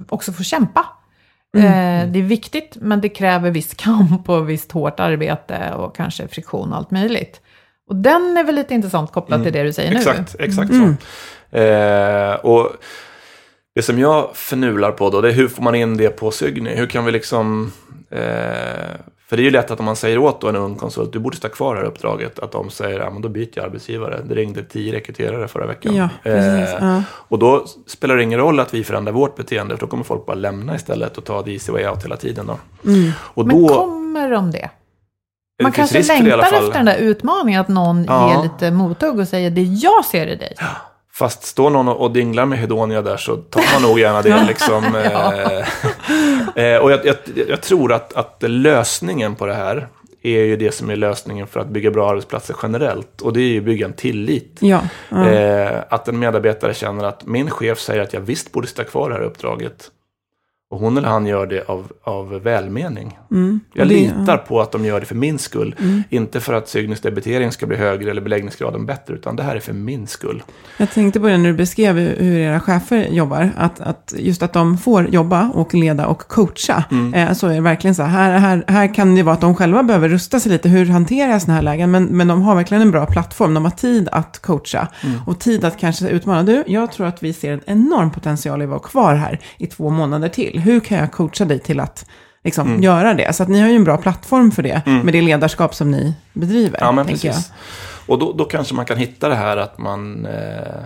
också 0.08 0.32
får 0.32 0.44
kämpa. 0.44 0.86
Mm. 1.56 1.66
Eh, 1.66 2.12
det 2.12 2.18
är 2.18 2.22
viktigt, 2.22 2.76
men 2.80 3.00
det 3.00 3.08
kräver 3.08 3.50
viss 3.50 3.74
kamp 3.74 4.28
och 4.28 4.50
visst 4.50 4.72
hårt 4.72 5.00
arbete 5.00 5.72
och 5.76 5.96
kanske 5.96 6.28
friktion 6.28 6.72
och 6.72 6.78
allt 6.78 6.90
möjligt. 6.90 7.40
Och 7.88 7.96
den 7.96 8.36
är 8.36 8.44
väl 8.44 8.54
lite 8.54 8.74
intressant 8.74 9.12
kopplat 9.12 9.42
till 9.42 9.52
det 9.52 9.62
du 9.62 9.72
säger 9.72 9.90
nu. 9.90 9.96
Exakt, 9.96 10.36
exakt 10.38 10.70
Mm. 10.70 10.96
så. 10.96 11.04
Eh, 11.52 12.34
och 12.34 12.70
det 13.74 13.82
som 13.82 13.98
jag 13.98 14.30
förnular 14.36 14.92
på 14.92 15.10
då, 15.10 15.20
det 15.20 15.28
är 15.28 15.32
hur 15.32 15.48
får 15.48 15.62
man 15.62 15.74
in 15.74 15.96
det 15.96 16.08
på 16.10 16.30
Sygny? 16.30 16.74
Hur 16.74 16.86
kan 16.86 17.04
vi 17.04 17.12
liksom... 17.12 17.72
Eh, 18.10 18.18
för 19.28 19.36
det 19.36 19.42
är 19.42 19.44
ju 19.44 19.50
lätt 19.50 19.70
att 19.70 19.78
om 19.78 19.84
man 19.84 19.96
säger 19.96 20.18
åt 20.18 20.44
en 20.44 20.56
ung 20.56 20.74
konsult, 20.76 21.12
du 21.12 21.18
borde 21.18 21.36
stå 21.36 21.48
kvar 21.48 21.76
här 21.76 21.82
uppdraget, 21.84 22.38
att 22.38 22.52
de 22.52 22.70
säger, 22.70 23.00
ja 23.00 23.10
men 23.10 23.22
då 23.22 23.28
byter 23.28 23.48
jag 23.54 23.64
arbetsgivare. 23.64 24.20
Det 24.28 24.34
ringde 24.34 24.62
tio 24.64 24.92
rekryterare 24.92 25.48
förra 25.48 25.66
veckan. 25.66 25.96
Ja, 25.96 26.08
precis. 26.22 26.74
Eh, 26.74 26.84
Ja. 26.86 27.02
Och 27.10 27.38
då 27.38 27.64
spelar 27.86 28.16
det 28.16 28.22
ingen 28.22 28.38
roll 28.38 28.60
att 28.60 28.74
vi 28.74 28.84
förändrar 28.84 29.12
vårt 29.12 29.36
beteende, 29.36 29.74
för 29.76 29.80
då 29.80 29.86
kommer 29.86 30.04
folk 30.04 30.26
bara 30.26 30.34
lämna 30.36 30.74
istället 30.74 31.18
och 31.18 31.24
ta 31.24 31.42
the 31.42 31.52
easy 31.52 31.72
way 31.72 31.86
out 31.86 32.04
hela 32.04 32.16
tiden. 32.16 32.46
Då. 32.46 32.58
Mm. 32.90 33.10
Och 33.18 33.46
Men 33.46 33.62
då, 33.62 33.68
kommer 33.68 34.30
de 34.30 34.50
det? 34.50 34.70
det 35.58 35.62
Man 35.62 35.72
kanske 35.72 36.02
det 36.02 36.12
alla 36.12 36.36
längtar 36.36 36.52
efter 36.58 36.72
den 36.72 36.86
där 36.86 36.96
utmaningen, 36.96 37.60
att 37.60 37.68
någon 37.68 38.04
Ja. 38.04 38.34
ger 38.36 38.42
lite 38.42 38.70
mothugg 38.70 39.18
och 39.18 39.28
säger 39.28 39.50
det 39.50 39.62
jag 39.62 40.04
ser 40.04 40.26
i 40.26 40.36
dig. 40.36 40.54
Fast 41.14 41.44
står 41.44 41.70
någon 41.70 41.88
och 41.88 42.10
dinglar 42.10 42.46
med 42.46 42.58
hedonia 42.58 43.02
där 43.02 43.16
så 43.16 43.36
tar 43.36 43.64
man 43.72 43.82
nog 43.82 43.98
gärna 43.98 44.22
det. 44.22 44.44
liksom, 44.48 44.84
eh, 44.96 46.64
eh, 46.64 46.78
och 46.78 46.92
jag, 46.92 47.06
jag, 47.06 47.16
jag 47.48 47.60
tror 47.60 47.92
att, 47.92 48.12
att 48.12 48.36
lösningen 48.42 49.34
på 49.34 49.46
det 49.46 49.54
här 49.54 49.88
är 50.22 50.40
ju 50.40 50.56
det 50.56 50.72
som 50.72 50.90
är 50.90 50.96
lösningen 50.96 51.46
för 51.46 51.60
att 51.60 51.68
bygga 51.68 51.90
bra 51.90 52.10
arbetsplatser 52.10 52.56
generellt. 52.62 53.20
Och 53.20 53.32
det 53.32 53.40
är 53.40 53.48
ju 53.48 53.58
att 53.58 53.64
bygga 53.64 53.86
en 53.86 53.92
tillit. 53.92 54.56
Ja. 54.60 54.80
Ja. 55.08 55.28
Eh, 55.28 55.82
att 55.88 56.08
en 56.08 56.18
medarbetare 56.18 56.74
känner 56.74 57.04
att 57.04 57.26
min 57.26 57.50
chef 57.50 57.78
säger 57.78 58.02
att 58.02 58.12
jag 58.12 58.20
visst 58.20 58.52
borde 58.52 58.66
sitta 58.66 58.84
kvar 58.84 59.10
i 59.10 59.12
det 59.12 59.18
här 59.18 59.24
uppdraget. 59.26 59.90
Och 60.72 60.78
hon 60.80 60.96
eller 60.98 61.08
han 61.08 61.26
gör 61.26 61.46
det 61.46 61.68
av, 61.68 61.92
av 62.04 62.28
välmening. 62.28 63.18
Mm. 63.30 63.60
Jag 63.74 63.88
det- 63.88 63.94
litar 63.94 64.36
på 64.36 64.60
att 64.60 64.72
de 64.72 64.84
gör 64.84 65.00
det 65.00 65.06
för 65.06 65.14
min 65.14 65.38
skull. 65.38 65.74
Mm. 65.78 66.02
Inte 66.10 66.40
för 66.40 66.52
att 66.52 66.68
Cygnis 66.68 67.00
debitering 67.00 67.52
ska 67.52 67.66
bli 67.66 67.76
högre 67.76 68.10
eller 68.10 68.20
beläggningsgraden 68.20 68.86
bättre. 68.86 69.14
Utan 69.14 69.36
det 69.36 69.42
här 69.42 69.56
är 69.56 69.60
för 69.60 69.72
min 69.72 70.06
skull. 70.06 70.42
Jag 70.76 70.90
tänkte 70.90 71.20
på 71.20 71.26
det 71.26 71.36
när 71.38 71.50
du 71.50 71.56
beskrev 71.56 71.96
hur 71.98 72.16
hur 72.16 72.38
era 72.38 72.60
chefer 72.60 73.08
jobbar. 73.10 73.50
Att, 73.56 73.80
att 73.80 74.14
just 74.16 74.42
att 74.42 74.52
de 74.52 74.78
får 74.78 75.08
jobba 75.08 75.50
och 75.54 75.74
leda 75.74 76.06
och 76.06 76.18
coacha. 76.18 76.84
Mm. 76.90 77.14
Eh, 77.14 77.32
så 77.32 77.46
är 77.46 77.54
det 77.54 77.60
verkligen 77.60 77.94
så 77.94 78.02
här, 78.02 78.38
här. 78.38 78.64
Här 78.66 78.94
kan 78.94 79.14
det 79.14 79.22
vara 79.22 79.34
att 79.34 79.40
de 79.40 79.54
själva 79.54 79.82
behöver 79.82 80.08
rusta 80.08 80.40
sig 80.40 80.52
lite. 80.52 80.68
Hur 80.68 80.86
hanterar 80.86 81.30
jag 81.30 81.42
sådana 81.42 81.54
här 81.54 81.62
lägen? 81.62 81.90
Men, 81.90 82.04
men 82.04 82.28
de 82.28 82.42
har 82.42 82.54
verkligen 82.54 82.82
en 82.82 82.90
bra 82.90 83.06
plattform. 83.06 83.54
De 83.54 83.64
har 83.64 83.70
tid 83.70 84.08
att 84.12 84.38
coacha. 84.42 84.88
Mm. 85.04 85.18
Och 85.26 85.40
tid 85.40 85.64
att 85.64 85.78
kanske 85.78 86.08
utmana. 86.08 86.42
Du, 86.42 86.64
jag 86.66 86.92
tror 86.92 87.06
att 87.06 87.22
vi 87.22 87.32
ser 87.32 87.52
en 87.52 87.60
enorm 87.66 88.10
potential 88.10 88.62
i 88.62 88.64
att 88.64 88.70
vara 88.70 88.80
kvar 88.80 89.14
här 89.14 89.38
i 89.58 89.66
två 89.66 89.90
månader 89.90 90.28
till. 90.28 90.61
Hur 90.62 90.80
kan 90.80 90.98
jag 90.98 91.12
coacha 91.12 91.44
dig 91.44 91.58
till 91.58 91.80
att 91.80 92.06
liksom, 92.44 92.68
Mm. 92.68 92.82
göra 92.82 93.14
det? 93.14 93.32
Så 93.32 93.42
att 93.42 93.48
ni 93.48 93.60
har 93.60 93.68
ju 93.68 93.76
en 93.76 93.84
bra 93.84 93.96
plattform 93.96 94.50
för 94.50 94.62
det. 94.62 94.82
Med 94.86 95.14
det 95.14 95.20
ledarskap 95.22 95.74
som 95.74 95.90
ni 95.90 96.14
bedriver. 96.32 96.78
Ja, 96.80 96.92
men 96.92 97.06
tänker 97.06 97.28
jag. 97.28 97.34
precis. 97.36 97.52
Och 98.06 98.18
då, 98.18 98.32
då 98.32 98.44
kanske 98.44 98.74
man 98.74 98.84
kan 98.84 98.96
hitta 98.96 99.28
det 99.28 99.34
här 99.34 99.56
att 99.56 99.78
man 99.78 100.26
eh, 100.26 100.84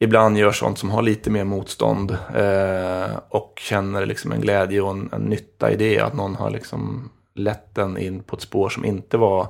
ibland 0.00 0.38
gör 0.38 0.52
sånt 0.52 0.78
som 0.78 0.90
har 0.90 1.02
lite 1.02 1.30
mer 1.30 1.44
motstånd. 1.44 2.10
Eh, 2.34 3.16
och 3.28 3.52
känner 3.60 4.06
liksom 4.06 4.32
en 4.32 4.40
glädje 4.40 4.80
och 4.80 4.90
en, 4.90 5.08
en 5.12 5.20
nytta 5.22 5.70
i 5.70 5.76
det. 5.76 6.00
Att 6.00 6.14
någon 6.14 6.34
har 6.36 6.50
liksom 6.50 7.10
lett 7.34 7.74
den 7.74 7.98
in 7.98 8.22
på 8.22 8.36
ett 8.36 8.42
spår 8.42 8.68
som 8.68 8.84
inte 8.84 9.16
var 9.16 9.46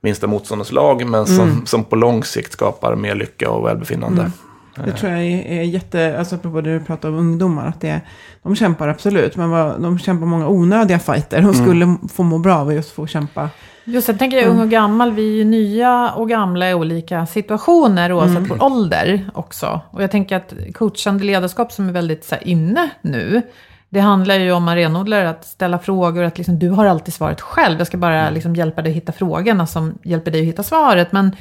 minsta 0.00 0.26
motståndets 0.26 0.72
lag. 0.72 1.06
Men 1.06 1.26
som, 1.26 1.40
Mm. 1.50 1.66
som 1.66 1.84
på 1.84 1.96
lång 1.96 2.24
sikt 2.24 2.52
skapar 2.52 2.94
mer 2.96 3.14
lycka 3.14 3.50
och 3.50 3.66
välbefinnande. 3.66 4.30
Mm. 4.76 4.90
Det 4.90 4.96
tror 4.96 5.12
jag 5.12 5.22
är, 5.22 5.62
jätte, 5.62 6.18
alltså 6.18 6.34
apropå 6.34 6.60
det 6.60 6.78
du 6.78 6.84
pratar 6.84 7.08
om 7.08 7.14
ungdomar, 7.14 7.66
att 7.66 7.80
det, 7.80 8.00
de 8.42 8.56
kämpar 8.56 8.88
absolut, 8.88 9.36
men 9.36 9.50
vad, 9.50 9.80
de 9.80 9.98
kämpar 9.98 10.26
många 10.26 10.48
onödiga 10.48 10.98
fighter 10.98 11.48
och 11.48 11.56
skulle 11.56 11.96
få 12.12 12.22
må 12.22 12.38
bra 12.38 12.56
av 12.56 12.68
att 12.68 12.74
just 12.74 12.90
få 12.90 13.06
kämpa. 13.06 13.48
Just 13.84 14.08
jag 14.08 14.18
tänker 14.18 14.48
ung 14.48 14.60
och 14.60 14.70
gammal, 14.70 15.12
vi 15.12 15.32
är 15.32 15.36
ju 15.36 15.44
nya 15.44 16.10
och 16.10 16.28
gamla 16.28 16.70
i 16.70 16.74
olika 16.74 17.26
situationer 17.26 18.12
oavsett 18.12 18.50
vår 18.50 18.62
ålder 18.62 19.30
också. 19.34 19.80
Och 19.90 20.02
jag 20.02 20.10
tänker 20.10 20.36
att 20.36 20.54
coachande 20.74 21.24
ledarskap 21.24 21.72
som 21.72 21.88
är 21.88 21.92
väldigt 21.92 22.24
så 22.24 22.34
här, 22.34 22.48
inne 22.48 22.90
nu, 23.02 23.42
det 23.88 24.00
handlar 24.00 24.34
ju 24.34 24.52
om 24.52 24.64
man 24.64 24.76
renodlar 24.76 25.24
att 25.24 25.44
ställa 25.44 25.78
frågor, 25.78 26.22
att 26.22 26.38
liksom, 26.38 26.58
du 26.58 26.68
har 26.68 26.86
alltid 26.86 27.14
svaret 27.14 27.40
själv, 27.40 27.78
jag 27.78 27.86
ska 27.86 27.96
bara 27.96 28.30
liksom, 28.30 28.54
hjälpa 28.54 28.82
dig 28.82 28.90
att 28.90 28.96
hitta 28.96 29.12
frågorna 29.12 29.66
som 29.66 29.98
hjälper 30.02 30.30
dig 30.30 30.40
att 30.40 30.46
hitta 30.46 30.62
svaret. 30.62 31.12
Men 31.12 31.36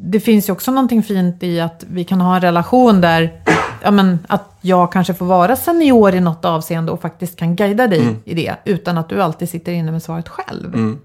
det 0.00 0.20
finns 0.20 0.48
ju 0.48 0.52
också 0.52 0.70
någonting 0.70 1.02
fint 1.02 1.42
i 1.42 1.60
att 1.60 1.84
vi 1.90 2.04
kan 2.04 2.20
ha 2.20 2.34
en 2.34 2.40
relation 2.40 3.00
där, 3.00 3.32
ja, 3.82 3.90
men, 3.90 4.18
att 4.28 4.58
jag 4.60 4.92
kanske 4.92 5.14
får 5.14 5.26
vara 5.26 5.56
senior 5.56 6.14
i 6.14 6.20
något 6.20 6.44
avseende 6.44 6.92
och 6.92 7.00
faktiskt 7.00 7.38
kan 7.38 7.56
guida 7.56 7.86
dig 7.86 8.16
i 8.24 8.34
det, 8.34 8.56
utan 8.64 8.98
att 8.98 9.08
du 9.08 9.22
alltid 9.22 9.48
sitter 9.48 9.72
inne 9.72 9.92
med 9.92 10.02
svaret 10.02 10.28
själv. 10.28 10.74
Mm. 10.74 10.98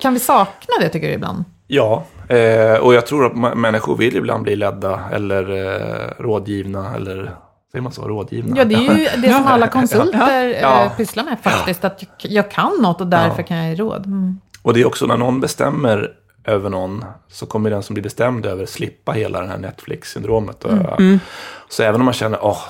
Kan 0.00 0.12
vi 0.12 0.18
sakna 0.18 0.74
det 0.80 0.88
tycker 0.88 1.08
du 1.08 1.14
ibland? 1.14 1.44
Ja, 1.66 2.04
eh, 2.28 2.74
och 2.74 2.94
jag 2.94 3.06
tror 3.06 3.26
att 3.26 3.58
människor 3.58 3.96
vill 3.96 4.16
ibland 4.16 4.42
bli 4.42 4.56
ledda 4.56 5.00
eller 5.12 5.50
eh, 5.50 6.22
rådgivna. 6.22 6.94
Eller 6.94 7.30
säger 7.72 7.82
man 7.82 7.92
så? 7.92 8.02
Rådgivna? 8.08 8.56
Ja, 8.56 8.64
det 8.64 8.74
är 8.74 8.98
ju 8.98 9.20
det 9.22 9.32
som 9.32 9.46
alla 9.46 9.68
konsulter 9.68 10.58
Ja. 10.62 10.84
eh, 10.84 10.96
pysslar 10.96 11.24
med 11.24 11.38
faktiskt. 11.42 11.84
Att 11.84 12.02
jag, 12.22 12.50
kan 12.50 12.72
något 12.82 13.00
och 13.00 13.06
därför 13.06 13.42
kan 13.42 13.56
jag 13.56 13.68
ge 13.68 13.74
råd. 13.74 14.06
Mm. 14.06 14.40
Och 14.62 14.74
det 14.74 14.80
är 14.80 14.86
också 14.86 15.06
när 15.06 15.16
någon 15.16 15.40
bestämmer 15.40 16.10
över 16.46 16.70
någon 16.70 17.04
så 17.28 17.46
kommer 17.46 17.70
den 17.70 17.82
som 17.82 17.94
blir 17.94 18.02
bestämd 18.02 18.46
över 18.46 18.66
slippa 18.66 19.12
hela 19.12 19.40
det 19.40 19.46
här 19.46 19.58
Netflix-syndromet. 19.58 20.64
Och, 20.64 20.72
Så 21.68 21.82
även 21.82 22.00
om 22.00 22.04
man 22.04 22.14
känner, 22.14 22.38
åh, 22.42 22.62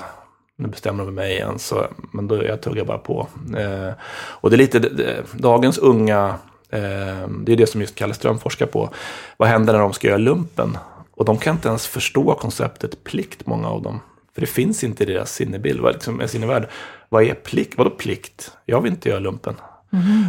nu 0.55 0.67
bestämmer 0.67 0.97
de 0.97 1.01
över 1.03 1.11
mig 1.11 1.31
igen, 1.31 1.59
så, 1.59 1.87
men 2.11 2.27
då 2.27 2.43
jag 2.45 2.61
tuggar 2.61 2.85
bara 2.85 2.97
på. 2.97 3.27
Eh, 3.57 3.91
och 4.15 4.49
det 4.49 4.55
är 4.55 4.57
lite, 4.57 4.79
det, 4.79 5.23
dagens 5.33 5.77
unga, 5.77 6.35
eh, 6.69 7.27
det 7.39 7.51
är 7.51 7.55
det 7.55 7.67
som 7.67 7.81
just 7.81 7.95
Kalle 7.95 8.13
Ström 8.13 8.39
forskar 8.39 8.65
på. 8.65 8.89
Vad 9.37 9.49
händer 9.49 9.73
när 9.73 9.79
de 9.79 9.93
ska 9.93 10.07
göra 10.07 10.17
lumpen? 10.17 10.77
Och 11.15 11.25
de 11.25 11.37
kan 11.37 11.55
inte 11.55 11.67
ens 11.67 11.87
förstå 11.87 12.33
konceptet 12.33 13.03
plikt, 13.03 13.45
många 13.45 13.69
av 13.69 13.81
dem. 13.81 13.99
För 14.33 14.41
det 14.41 14.47
finns 14.47 14.83
inte 14.83 15.03
i 15.03 15.05
deras 15.05 15.33
sinnebild, 15.33 15.79
vad 15.79 15.93
liksom 15.93 16.21
är 16.21 16.27
sinnevärld. 16.27 16.67
Vad 17.09 17.23
är 17.23 17.33
plikt? 17.33 17.77
Vadå 17.77 17.89
plikt? 17.89 18.51
Jag 18.65 18.81
vill 18.81 18.91
inte 18.91 19.09
göra 19.09 19.19
lumpen. 19.19 19.55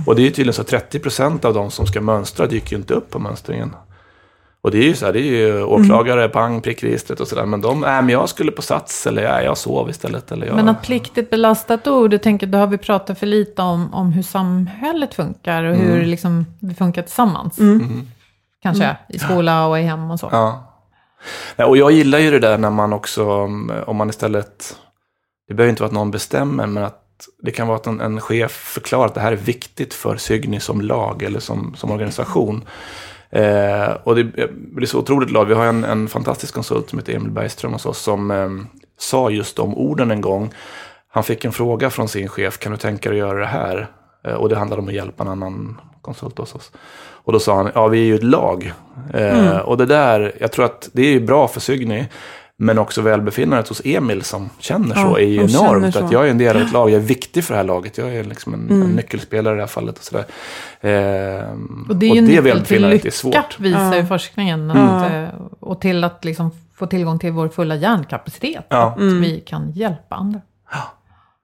Och 0.07 0.15
det 0.15 0.23
är 0.23 0.25
ju 0.25 0.31
tydligen 0.31 0.55
så 0.55 0.63
att 0.63 0.93
30% 0.93 1.47
av 1.47 1.55
de 1.55 1.71
som 1.71 1.87
ska 1.87 2.01
mönstra 2.01 2.47
dyker 2.47 2.71
ju 2.71 2.77
inte 2.77 2.95
upp 2.95 3.11
på 3.11 3.19
mönstringen. 3.19 3.77
Och 4.61 4.71
det 4.71 4.79
är 4.79 4.83
ju 4.83 4.95
så 4.95 5.07
här, 5.07 5.13
det 5.13 5.21
är 5.21 5.23
ju 5.23 5.63
åklagare, 5.63 6.29
pang, 6.29 6.61
prickregistret 6.61 7.21
och 7.21 7.29
sådär. 7.29 7.47
Men 7.47 7.61
de, 7.61 7.81
nej 7.81 8.03
men 8.03 8.09
jag 8.09 8.29
skulle 8.29 8.53
på 8.53 8.63
sats 8.63 9.07
eller 9.07 9.23
nej, 9.23 9.45
jag 9.45 9.59
sov 9.59 9.91
istället. 9.91 10.33
Eller 10.33 10.47
jag... 10.47 10.57
Men 10.57 10.69
att 10.69 10.83
plikt 10.83 11.19
är 11.19 11.23
ett 11.23 11.31
belastat 11.31 11.87
ord, 11.87 12.13
jag 12.13 12.23
tänker 12.23 12.47
då 12.47 12.59
har 12.59 12.67
vi 12.67 12.79
pratat 12.79 13.19
för 13.19 13.27
lite 13.27 13.63
om, 13.63 13.95
om 13.95 14.13
hur 14.13 14.23
samhället 14.23 15.15
funkar 15.15 15.65
och 15.65 15.77
hur 15.77 16.07
liksom, 16.07 16.47
vi 16.61 16.75
funkar 16.75 17.03
tillsammans. 17.03 17.59
Kanske 18.63 18.97
i 19.09 19.19
skola 19.19 19.67
och 19.67 19.79
i 19.79 19.83
hem 19.83 20.11
och 20.11 20.21
så. 20.21 20.29
Ja. 20.33 20.65
Och 21.57 21.77
jag 21.77 21.93
gillar 21.93 22.19
ju 22.19 22.31
det 22.31 22.39
där 22.39 22.59
när 22.59 22.71
man 22.71 22.93
också, 22.93 23.31
om 23.87 23.97
man 23.97 24.09
istället, 24.09 24.77
det 25.49 25.55
behöver 25.55 25.71
inte 25.71 25.83
vara 25.83 25.89
att 25.89 25.95
någon 25.95 26.11
bestämmer, 26.11 26.67
men 26.67 26.85
att 26.85 27.03
det 27.43 27.51
kan 27.51 27.67
vara 27.67 27.77
att 27.77 27.87
en, 27.87 28.01
en 28.01 28.21
chef 28.21 28.53
förklarar 28.53 29.07
att 29.07 29.15
det 29.15 29.21
här 29.21 29.33
är 29.33 29.37
viktigt 29.37 29.95
för 29.95 30.17
Sygni 30.17 30.61
som 30.61 30.81
lag 30.81 31.23
eller 31.23 31.41
som, 31.41 31.75
som 31.77 31.91
organisation. 31.91 32.65
Eh, 33.31 33.91
och 34.05 34.17
det, 34.17 34.51
blir 34.53 34.87
så 34.87 34.99
otroligt 34.99 35.29
glad. 35.29 35.49
Vi 35.49 35.55
har 35.55 35.65
en, 35.67 35.85
en 35.85 36.09
fantastisk 36.09 36.55
konsult 36.55 36.91
som 36.91 36.99
heter 36.99 37.15
Emil 37.15 37.31
Bergström 37.31 37.73
hos 37.73 37.87
oss 37.87 37.99
som 37.99 38.31
eh, 38.31 38.49
sa 38.99 39.31
just 39.31 39.57
de 39.57 39.75
orden 39.75 40.11
en 40.11 40.21
gång. 40.21 40.51
Han 41.11 41.25
fick 41.25 41.45
en 41.45 41.53
fråga 41.53 41.91
från 41.91 42.09
sin 42.09 42.29
chef, 42.29 42.59
kan 42.59 42.73
du 42.73 42.79
tänka 42.79 43.11
dig 43.11 43.21
att 43.21 43.29
göra 43.29 43.39
det 43.39 43.47
här? 43.47 43.91
Eh, 44.25 44.35
och 44.35 44.49
det 44.49 44.57
handlade 44.57 44.83
om 44.83 44.89
att 44.89 44.95
hjälpa 44.95 45.23
en 45.23 45.29
annan 45.29 45.81
konsult 46.03 46.39
hos 46.39 46.55
oss. 46.55 46.73
Och 47.29 47.33
då 47.33 47.41
sa 47.41 47.55
han, 47.55 47.71
ja 47.75 47.89
vi 47.89 48.01
är 48.01 48.05
ju 48.05 48.15
ett 48.15 48.23
lag. 48.23 48.73
Eh, 49.15 49.59
Och 49.59 49.77
det 49.77 49.87
där, 49.87 50.37
jag 50.41 50.53
tror 50.53 50.65
att 50.65 50.89
det 50.93 51.03
är 51.03 51.21
bra 51.21 51.49
för 51.49 51.61
Sygni. 51.61 52.09
Men 52.61 52.79
också 52.79 53.03
välbefinnandet 53.03 53.69
hos 53.69 53.83
Emil 53.85 54.23
som 54.23 54.51
känner 54.59 54.95
så 54.95 55.01
Ja, 55.01 55.19
är 55.19 55.25
ju 55.27 55.37
enormt. 55.43 55.95
så. 55.95 56.05
Att 56.05 56.13
jag 56.13 56.27
är 56.27 56.31
en 56.31 56.39
del 56.39 56.57
av 56.57 56.63
ett 56.63 56.73
lag, 56.73 56.91
jag 56.91 56.97
är 56.97 57.07
viktig 57.07 57.45
för 57.45 57.55
det 57.55 57.59
här 57.59 57.65
laget. 57.65 57.99
Jag 57.99 58.15
är 58.17 58.25
liksom 58.25 58.55
en, 58.55 58.61
Mm. 58.71 58.83
en 58.83 58.89
nyckelspelare 58.97 59.55
i 59.55 59.57
det 59.57 59.63
här 59.63 59.67
fallet. 59.67 59.99
Och, 59.99 60.05
sådär. 60.05 60.25
Ehm, 60.81 61.87
Och 61.89 61.97
det 61.97 62.07
är 62.07 62.13
ju 62.15 62.19
en 62.19 62.25
nyckel 62.25 62.43
till 62.45 62.53
välbefinnandet 62.53 63.01
är 63.01 63.05
lycka, 63.05 63.11
svårt. 63.17 63.61
visar 63.61 63.95
ju 63.95 64.01
Ja. 64.01 64.07
forskningen. 64.07 64.69
Ja. 64.75 64.83
Att, 64.83 65.13
eh, 65.13 65.41
och 65.61 65.81
till 65.81 66.05
att 66.05 66.25
liksom 66.25 66.51
få 66.75 66.87
tillgång 66.87 67.19
till 67.19 67.33
vår 67.33 67.49
fulla 67.49 67.75
hjärnkapacitet. 67.77 68.67
Ja. 68.69 68.95
Att 68.97 69.03
vi 69.03 69.41
kan 69.47 69.71
hjälpa 69.73 70.15
andra. 70.17 70.41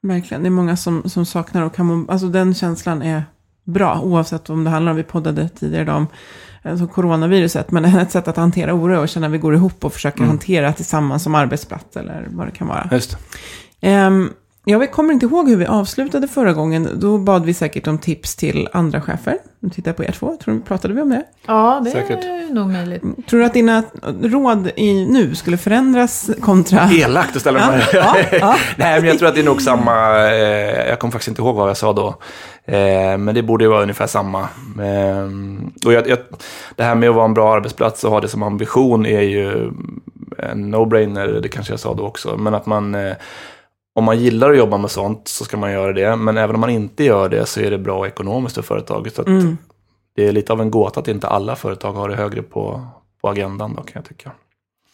Verkligen, 0.02 0.42
det 0.42 0.48
är 0.48 0.50
många 0.50 0.76
som, 0.76 1.02
som 1.10 1.26
saknar 1.26 1.62
och 1.62 1.74
kan 1.74 1.86
må, 1.86 2.12
alltså 2.12 2.26
den 2.26 2.54
känslan 2.54 3.02
är 3.02 3.24
bra, 3.64 4.00
oavsett 4.02 4.50
om 4.50 4.64
det 4.64 4.70
handlar 4.70 4.90
om, 4.90 4.96
vi 4.96 5.02
poddade 5.02 5.48
tidigare 5.48 5.82
idag 5.82 5.96
om 5.96 6.06
alltså 6.64 6.86
coronaviruset, 6.86 7.70
men 7.70 7.84
ett 7.98 8.10
sätt 8.10 8.28
att 8.28 8.36
hantera 8.36 8.74
oro 8.74 9.00
och 9.00 9.08
känna 9.08 9.26
att 9.26 9.32
vi 9.32 9.38
går 9.38 9.54
ihop 9.54 9.84
och 9.84 9.92
försöker 9.92 10.24
hantera 10.24 10.72
tillsammans 10.72 11.22
som 11.22 11.34
arbetsplats 11.34 11.96
eller 11.96 12.28
vad 12.30 12.46
det 12.46 12.50
kan 12.50 12.66
vara. 12.66 12.88
Just 12.92 13.16
det. 13.80 13.88
Jag 14.66 14.92
kommer 14.92 15.12
inte 15.12 15.26
ihåg 15.26 15.48
hur 15.48 15.56
vi 15.56 15.66
avslutade 15.66 16.28
förra 16.28 16.52
gången. 16.52 16.88
Då 16.94 17.18
bad 17.18 17.44
vi 17.44 17.54
säkert 17.54 17.86
om 17.86 17.98
tips 17.98 18.36
till 18.36 18.68
andra 18.72 19.00
chefer. 19.00 19.38
Nu 19.60 19.70
tittar 19.70 19.88
jag 19.90 19.96
på 19.96 20.04
er 20.04 20.12
två. 20.12 20.36
Tror, 20.44 20.60
pratade 20.60 20.94
vi 20.94 21.00
om 21.02 21.08
det? 21.10 21.22
Ja, 21.46 21.80
det 21.84 21.90
Säkert. 21.90 22.24
är 22.24 22.54
nog 22.54 22.70
möjligt. 22.72 23.02
Tror 23.30 23.40
du 23.40 23.46
att 23.46 23.54
dina 23.54 23.82
råd 24.22 24.70
i 24.76 25.06
nu 25.06 25.34
skulle 25.34 25.56
förändras 25.56 26.30
kontra... 26.40 26.88
Elakt 26.92 27.36
att 27.36 27.40
ställa 27.40 27.58
Ja, 27.58 27.64
här. 27.64 27.88
ja, 27.92 28.16
ja. 28.40 28.56
Nej, 28.76 29.00
men 29.00 29.08
jag 29.08 29.18
tror 29.18 29.28
att 29.28 29.34
det 29.34 29.40
är 29.40 29.44
nog 29.44 29.62
samma. 29.62 30.18
Eh, 30.30 30.88
jag 30.88 30.98
kommer 30.98 31.12
faktiskt 31.12 31.28
inte 31.28 31.42
ihåg 31.42 31.56
vad 31.56 31.68
jag 31.68 31.76
sa 31.76 31.92
då. 31.92 32.08
Eh, 32.64 33.18
men 33.18 33.34
det 33.34 33.42
borde 33.42 33.64
ju 33.64 33.70
vara 33.70 33.82
ungefär 33.82 34.06
samma. 34.06 34.40
Eh, 34.80 35.28
och 35.86 35.92
jag, 35.92 36.08
jag, 36.08 36.18
det 36.76 36.82
här 36.82 36.94
med 36.94 37.08
att 37.08 37.14
vara 37.14 37.24
en 37.24 37.34
bra 37.34 37.54
arbetsplats 37.54 38.04
och 38.04 38.10
ha 38.10 38.20
det 38.20 38.28
som 38.28 38.42
ambition 38.42 39.06
är 39.06 39.20
ju 39.22 39.70
en 40.38 40.74
no-brainer. 40.74 41.40
Det 41.40 41.48
kanske 41.48 41.72
jag 41.72 41.80
sa 41.80 41.94
då 41.94 42.06
också. 42.06 42.36
Men 42.36 42.54
att 42.54 42.66
man, 42.66 42.94
eh, 42.94 43.12
om 43.94 44.04
man 44.04 44.18
gillar 44.18 44.50
att 44.50 44.58
jobba 44.58 44.78
med 44.78 44.90
sånt 44.90 45.28
så 45.28 45.44
ska 45.44 45.56
man 45.56 45.72
göra 45.72 45.92
det. 45.92 46.16
Men 46.16 46.36
även 46.38 46.54
om 46.54 46.60
man 46.60 46.70
inte 46.70 47.04
gör 47.04 47.28
det 47.28 47.46
så 47.46 47.60
är 47.60 47.70
det 47.70 47.78
bra 47.78 48.06
ekonomiskt 48.06 48.54
för 48.54 48.62
företaget. 48.62 49.14
Så 49.14 49.20
att 49.22 49.28
Mm. 49.28 49.58
Det 50.16 50.28
är 50.28 50.32
lite 50.32 50.52
av 50.52 50.60
en 50.60 50.70
gåta 50.70 51.00
att 51.00 51.08
inte 51.08 51.26
alla 51.28 51.56
företag 51.56 51.92
har 51.92 52.08
det 52.08 52.16
högre 52.16 52.42
på, 52.42 52.86
på 53.22 53.28
agendan 53.28 53.74
då 53.74 53.82
kan 53.82 53.92
jag 53.94 54.04
tycka. 54.04 54.32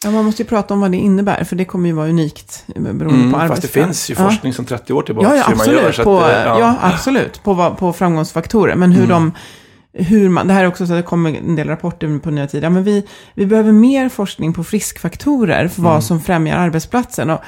Ja, 0.03 0.11
man 0.11 0.25
måste 0.25 0.41
ju 0.43 0.47
prata 0.49 0.73
om 0.73 0.81
vad 0.81 0.91
det 0.91 0.97
innebär, 0.97 1.43
för 1.43 1.55
det 1.55 1.65
kommer 1.65 1.89
ju 1.89 1.95
vara 1.95 2.07
unikt 2.09 2.63
beroende 2.67 3.03
Mm, 3.05 3.31
på 3.31 3.39
fast 3.39 3.49
det 3.49 3.53
arbetsplats. 3.55 3.73
finns 3.73 4.09
ju 4.09 4.15
Ja. 4.23 4.29
forskning 4.29 4.53
sedan 4.53 4.65
30 4.65 4.93
år 4.93 5.01
tillbaka. 5.01 5.27
Ja, 5.29 5.35
ja 5.35 5.43
hur 5.47 5.55
man 5.55 5.59
absolut. 5.61 5.81
gör, 5.81 5.91
så 5.91 6.01
att, 6.01 6.05
på, 6.05 6.19
eh, 6.21 6.43
ja. 6.59 6.75
absolut. 6.81 7.43
På, 7.43 7.75
på 7.79 7.93
framgångsfaktorer. 7.93 8.75
Men 8.75 8.91
hur 8.91 9.07
de... 9.07 9.31
Hur 9.93 10.29
man, 10.29 10.47
det 10.47 10.53
här 10.53 10.63
är 10.63 10.67
också 10.67 10.87
så 10.87 10.93
att 10.93 10.99
det 10.99 11.03
kommer 11.03 11.35
en 11.37 11.55
del 11.55 11.67
rapporter 11.67 12.19
på 12.19 12.31
nya 12.31 12.47
tider. 12.47 12.63
Ja, 12.63 12.69
men 12.69 12.83
vi, 12.83 13.07
vi 13.33 13.45
behöver 13.45 13.71
mer 13.71 14.09
forskning 14.09 14.53
på 14.53 14.63
friskfaktorer 14.63 15.67
för 15.67 15.81
vad 15.81 16.03
som 16.03 16.21
främjar 16.21 16.57
arbetsplatsen. 16.57 17.29
Och 17.29 17.39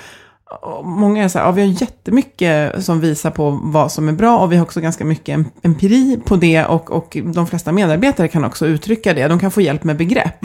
många 0.84 1.24
är 1.24 1.28
så 1.28 1.39
här, 1.39 1.45
ja, 1.45 1.51
vi 1.51 1.62
har 1.62 1.68
jättemycket 1.82 2.86
som 2.86 2.99
visar 2.99 3.32
på 3.32 3.60
vad 3.64 3.91
som 3.91 4.08
är 4.10 4.14
bra 4.14 4.38
och 4.39 4.51
vi 4.51 4.56
har 4.56 4.64
också 4.64 4.82
ganska 4.82 5.06
mycket 5.06 5.38
em- 5.38 5.45
empiri 5.62 6.20
på 6.26 6.36
det 6.36 6.66
och, 6.66 6.91
och 6.91 7.18
de 7.34 7.47
flesta 7.47 7.72
medarbetare 7.72 8.28
kan 8.28 8.43
också 8.45 8.66
uttrycka 8.66 9.14
det. 9.14 9.28
De 9.28 9.39
kan 9.39 9.51
få 9.51 9.62
hjälp 9.62 9.84
med 9.84 9.97
begrepp. 9.97 10.36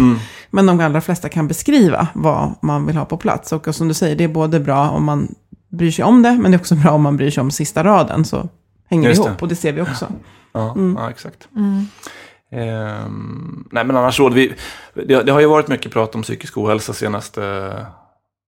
Men 0.51 0.67
de 0.67 0.81
allra 0.81 1.01
flesta 1.01 1.29
kan 1.29 1.49
beskriva 1.49 2.09
vad 2.15 2.55
man 2.63 2.87
vill 2.87 2.97
ha 2.97 3.05
på 3.05 3.17
plats. 3.17 3.53
Och 3.53 3.75
som 3.75 3.89
du 3.89 3.95
säger, 3.95 4.17
det 4.17 4.25
är 4.25 4.29
både 4.29 4.61
bra 4.61 4.89
om 4.91 5.05
man 5.05 5.35
bryr 5.69 5.91
sig 5.91 6.05
om 6.05 6.23
det, 6.23 6.33
men 6.33 6.51
det 6.51 6.57
är 6.57 6.61
också 6.61 6.75
bra 6.75 6.91
om 6.91 7.03
man 7.03 7.17
bryr 7.17 7.31
sig 7.31 7.41
om 7.41 7.51
sista 7.51 7.85
raden, 7.85 8.25
så 8.25 8.49
hänger 8.91 9.09
Just 9.09 9.23
det 9.23 9.29
ihop, 9.29 9.43
och 9.43 9.49
det 9.49 9.57
ser 9.57 9.73
vi 9.73 9.81
också. 9.83 10.07
Ja, 10.53 10.73
Mm. 10.73 10.97
ja 11.01 11.11
exakt. 11.11 11.49
Ehm, 12.53 13.65
nej, 13.73 13.85
men 13.85 13.97
annars 13.97 14.17
så, 14.17 14.29
vi, 14.29 14.53
det, 14.95 15.23
det 15.23 15.33
har 15.33 15.41
ju 15.41 15.47
varit 15.47 15.69
mycket 15.69 15.93
prat 15.93 16.15
om 16.15 16.23
psykisk 16.23 16.59
ohälsa 16.59 16.93
senaste, 16.93 17.41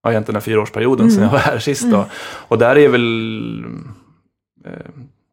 ja, 0.03 0.11
egentligen 0.11 0.33
den 0.33 0.41
fyraårsperioden 0.41 1.05
Mm. 1.05 1.11
sedan 1.15 1.23
jag 1.23 1.31
var 1.31 1.39
här 1.39 1.59
sist. 1.59 1.91
Då. 1.91 2.05
Och 2.47 2.57
där 2.57 2.77
är 2.77 2.89
väl 2.89 3.65
eh, 4.65 4.71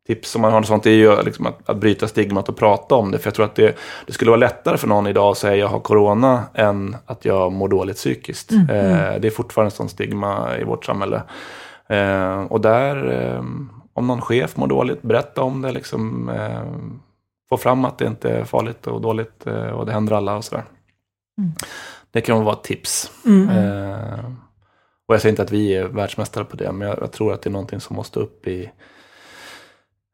tips 0.06 0.34
om 0.36 0.42
man 0.42 0.52
har 0.52 0.60
något 0.60 0.66
sånt, 0.68 0.86
är 0.86 0.90
ju 0.90 1.22
liksom 1.22 1.46
att, 1.46 1.68
att 1.68 1.76
bryta 1.76 2.08
stigmat 2.08 2.48
och 2.48 2.56
prata 2.56 2.94
om 2.94 3.10
det. 3.10 3.18
För 3.18 3.26
jag 3.26 3.34
tror 3.34 3.44
att 3.46 3.54
det, 3.54 3.76
det 4.06 4.12
skulle 4.12 4.30
vara 4.30 4.40
lättare 4.40 4.76
för 4.76 4.88
någon 4.88 5.06
idag 5.06 5.30
att 5.30 5.38
säga 5.38 5.56
jag 5.56 5.68
har 5.68 5.80
corona 5.80 6.42
än 6.54 6.96
att 7.06 7.24
jag 7.24 7.52
mår 7.52 7.68
dåligt 7.68 7.96
psykiskt. 7.96 8.50
Mm. 8.52 8.68
Eh, 8.70 9.20
det 9.20 9.28
är 9.28 9.30
fortfarande 9.30 9.66
en 9.66 9.76
sån 9.76 9.88
stigma 9.88 10.56
i 10.58 10.64
vårt 10.64 10.84
samhälle. 10.84 11.22
Eh, 11.88 12.40
och 12.40 12.60
där, 12.60 13.10
eh, 13.22 13.44
om 13.92 14.06
någon 14.06 14.20
chef 14.20 14.56
mår 14.56 14.66
dåligt, 14.66 15.02
berätta 15.02 15.42
om 15.42 15.62
det. 15.62 15.72
Liksom, 15.72 16.28
eh, 16.28 16.62
få 17.48 17.56
fram 17.56 17.84
att 17.84 17.98
det 17.98 18.06
inte 18.06 18.30
är 18.30 18.44
farligt 18.44 18.86
och 18.86 19.00
dåligt 19.00 19.46
eh, 19.46 19.66
och 19.70 19.86
det 19.86 19.92
händer 19.92 20.12
alla 20.16 20.36
och 20.36 20.44
sådär. 20.44 20.64
Mm. 21.38 21.50
Det 22.10 22.20
kan 22.20 22.44
vara 22.44 22.54
ett 22.54 22.62
tips. 22.64 23.10
Mm. 23.26 23.48
Och 25.08 25.14
jag 25.14 25.20
säger 25.22 25.32
inte 25.32 25.42
att 25.42 25.52
vi 25.52 25.74
är 25.74 25.84
världsmästare 25.84 26.44
på 26.44 26.56
det, 26.56 26.72
men 26.72 26.88
jag, 26.88 26.98
jag 27.00 27.12
tror 27.12 27.32
att 27.32 27.42
det 27.42 27.48
är 27.48 27.52
någonting 27.52 27.80
som 27.80 27.96
måste 27.96 28.20
upp 28.20 28.46
i 28.46 28.70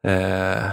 eh, 0.06 0.64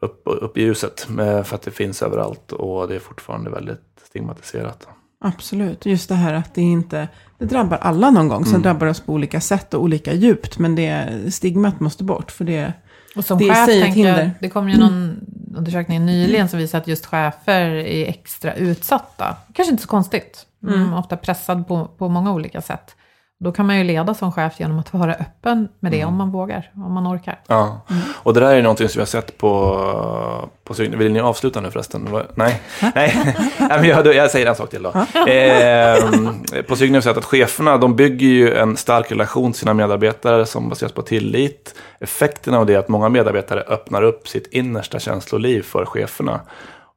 upp, 0.00 0.22
upp 0.24 0.56
i 0.56 0.60
ljuset. 0.62 1.06
eh, 1.20 1.42
För 1.42 1.54
att 1.54 1.62
det 1.62 1.70
finns 1.70 2.02
överallt 2.02 2.52
och 2.52 2.88
det 2.88 2.94
är 2.94 2.98
fortfarande 2.98 3.50
väldigt 3.50 3.80
stigmatiserat. 4.08 4.88
Absolut, 5.20 5.86
just 5.86 6.08
det 6.08 6.14
här 6.14 6.34
att 6.34 6.54
det 6.54 6.62
inte, 6.62 7.08
det 7.38 7.44
drabbar 7.44 7.76
alla 7.78 8.10
någon 8.10 8.28
gång, 8.28 8.44
sen 8.44 8.54
Mm. 8.54 8.62
drabbar 8.62 8.86
det 8.86 8.90
oss 8.90 9.00
på 9.00 9.12
olika 9.12 9.40
sätt 9.40 9.74
och 9.74 9.82
olika 9.82 10.12
djupt, 10.14 10.58
men 10.58 10.74
det 10.74 11.08
stigmat 11.34 11.80
måste 11.80 12.04
bort, 12.04 12.30
för 12.30 12.44
det, 12.44 12.72
Och 13.16 13.24
som 13.24 13.38
Det 13.38 13.44
chef 13.54 13.66
tänker 13.66 14.08
jag, 14.08 14.30
det 14.40 14.48
kom 14.48 14.68
ju 14.68 14.78
någon 14.78 15.20
undersökning 15.56 16.06
nyligen 16.06 16.48
som 16.48 16.58
visar 16.58 16.78
att 16.78 16.88
just 16.88 17.06
chefer 17.06 17.70
är 17.70 18.08
extra 18.08 18.54
utsatta. 18.54 19.36
Kanske 19.52 19.70
inte 19.70 19.82
så 19.82 19.88
konstigt. 19.88 20.46
Mm. 20.62 20.74
Mm. 20.74 20.94
Ofta 20.94 21.16
pressad 21.16 21.68
på, 21.68 21.84
på 21.98 22.08
många 22.08 22.32
olika 22.32 22.60
sätt. 22.60 22.96
Då 23.40 23.52
kan 23.52 23.66
man 23.66 23.78
ju 23.78 23.84
leda 23.84 24.14
som 24.14 24.32
chef 24.32 24.60
genom 24.60 24.78
att 24.78 24.94
vara 24.94 25.14
öppen 25.14 25.68
med 25.80 25.92
det 25.92 26.04
om 26.04 26.14
man 26.14 26.30
vågar, 26.30 26.70
om 26.74 26.92
man 26.92 27.06
orkar. 27.06 27.40
Ja, 27.46 27.80
och 28.14 28.34
det 28.34 28.40
där 28.40 28.56
är 28.56 28.62
någonting 28.62 28.88
som 28.88 28.98
jag 28.98 29.06
har 29.06 29.06
sett 29.06 29.38
på, 29.38 30.48
på 30.64 30.74
Vill 30.74 31.12
ni 31.12 31.20
avsluta 31.20 31.60
nu 31.60 31.70
förresten? 31.70 32.08
Nej, 32.34 32.60
nej. 32.94 33.36
jag, 33.88 34.06
jag 34.14 34.30
säger 34.30 34.46
en 34.46 34.54
sak 34.54 34.70
till 34.70 34.82
då. 34.82 34.88
Eh, 35.30 36.62
på 36.68 36.76
Sygn 36.76 36.94
har 36.94 37.00
vi 37.00 37.02
sett 37.02 37.16
att 37.16 37.24
cheferna, 37.24 37.76
de 37.76 37.96
bygger 37.96 38.26
ju 38.26 38.54
en 38.54 38.76
stark 38.76 39.12
relation 39.12 39.52
till 39.52 39.60
sina 39.60 39.74
medarbetare 39.74 40.46
som 40.46 40.68
baseras 40.68 40.92
på 40.92 41.02
tillit. 41.02 41.74
Effekten 42.00 42.54
av 42.54 42.66
det 42.66 42.74
är 42.74 42.78
att 42.78 42.88
många 42.88 43.08
medarbetare 43.08 43.60
öppnar 43.60 44.02
upp 44.02 44.28
sitt 44.28 44.46
innersta 44.46 44.98
känsloliv 44.98 45.62
för 45.62 45.84
cheferna. 45.84 46.40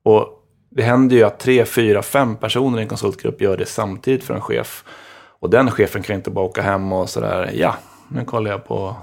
Och 0.04 0.28
det 0.70 0.84
händer 0.84 1.16
ju 1.16 1.24
att 1.24 1.40
tre, 1.40 1.66
fyra, 1.66 2.02
fem 2.02 2.36
personer 2.36 2.80
i 2.80 2.82
en 2.82 2.88
konsultgrupp 2.88 3.42
gör 3.42 3.58
det 3.58 3.66
samtidigt 3.66 4.24
för 4.24 4.34
en 4.34 4.42
chef. 4.42 4.84
Och 5.42 5.50
den 5.50 5.72
chefen 5.72 6.02
kan 6.02 6.16
inte 6.16 6.30
bara 6.30 6.46
åka 6.46 6.62
hem 6.62 6.94
och 6.94 7.10
sådär, 7.10 7.52
ja, 7.54 7.76
nu 8.08 8.26
kollar 8.26 8.52
jag 8.52 8.66
på 8.66 8.96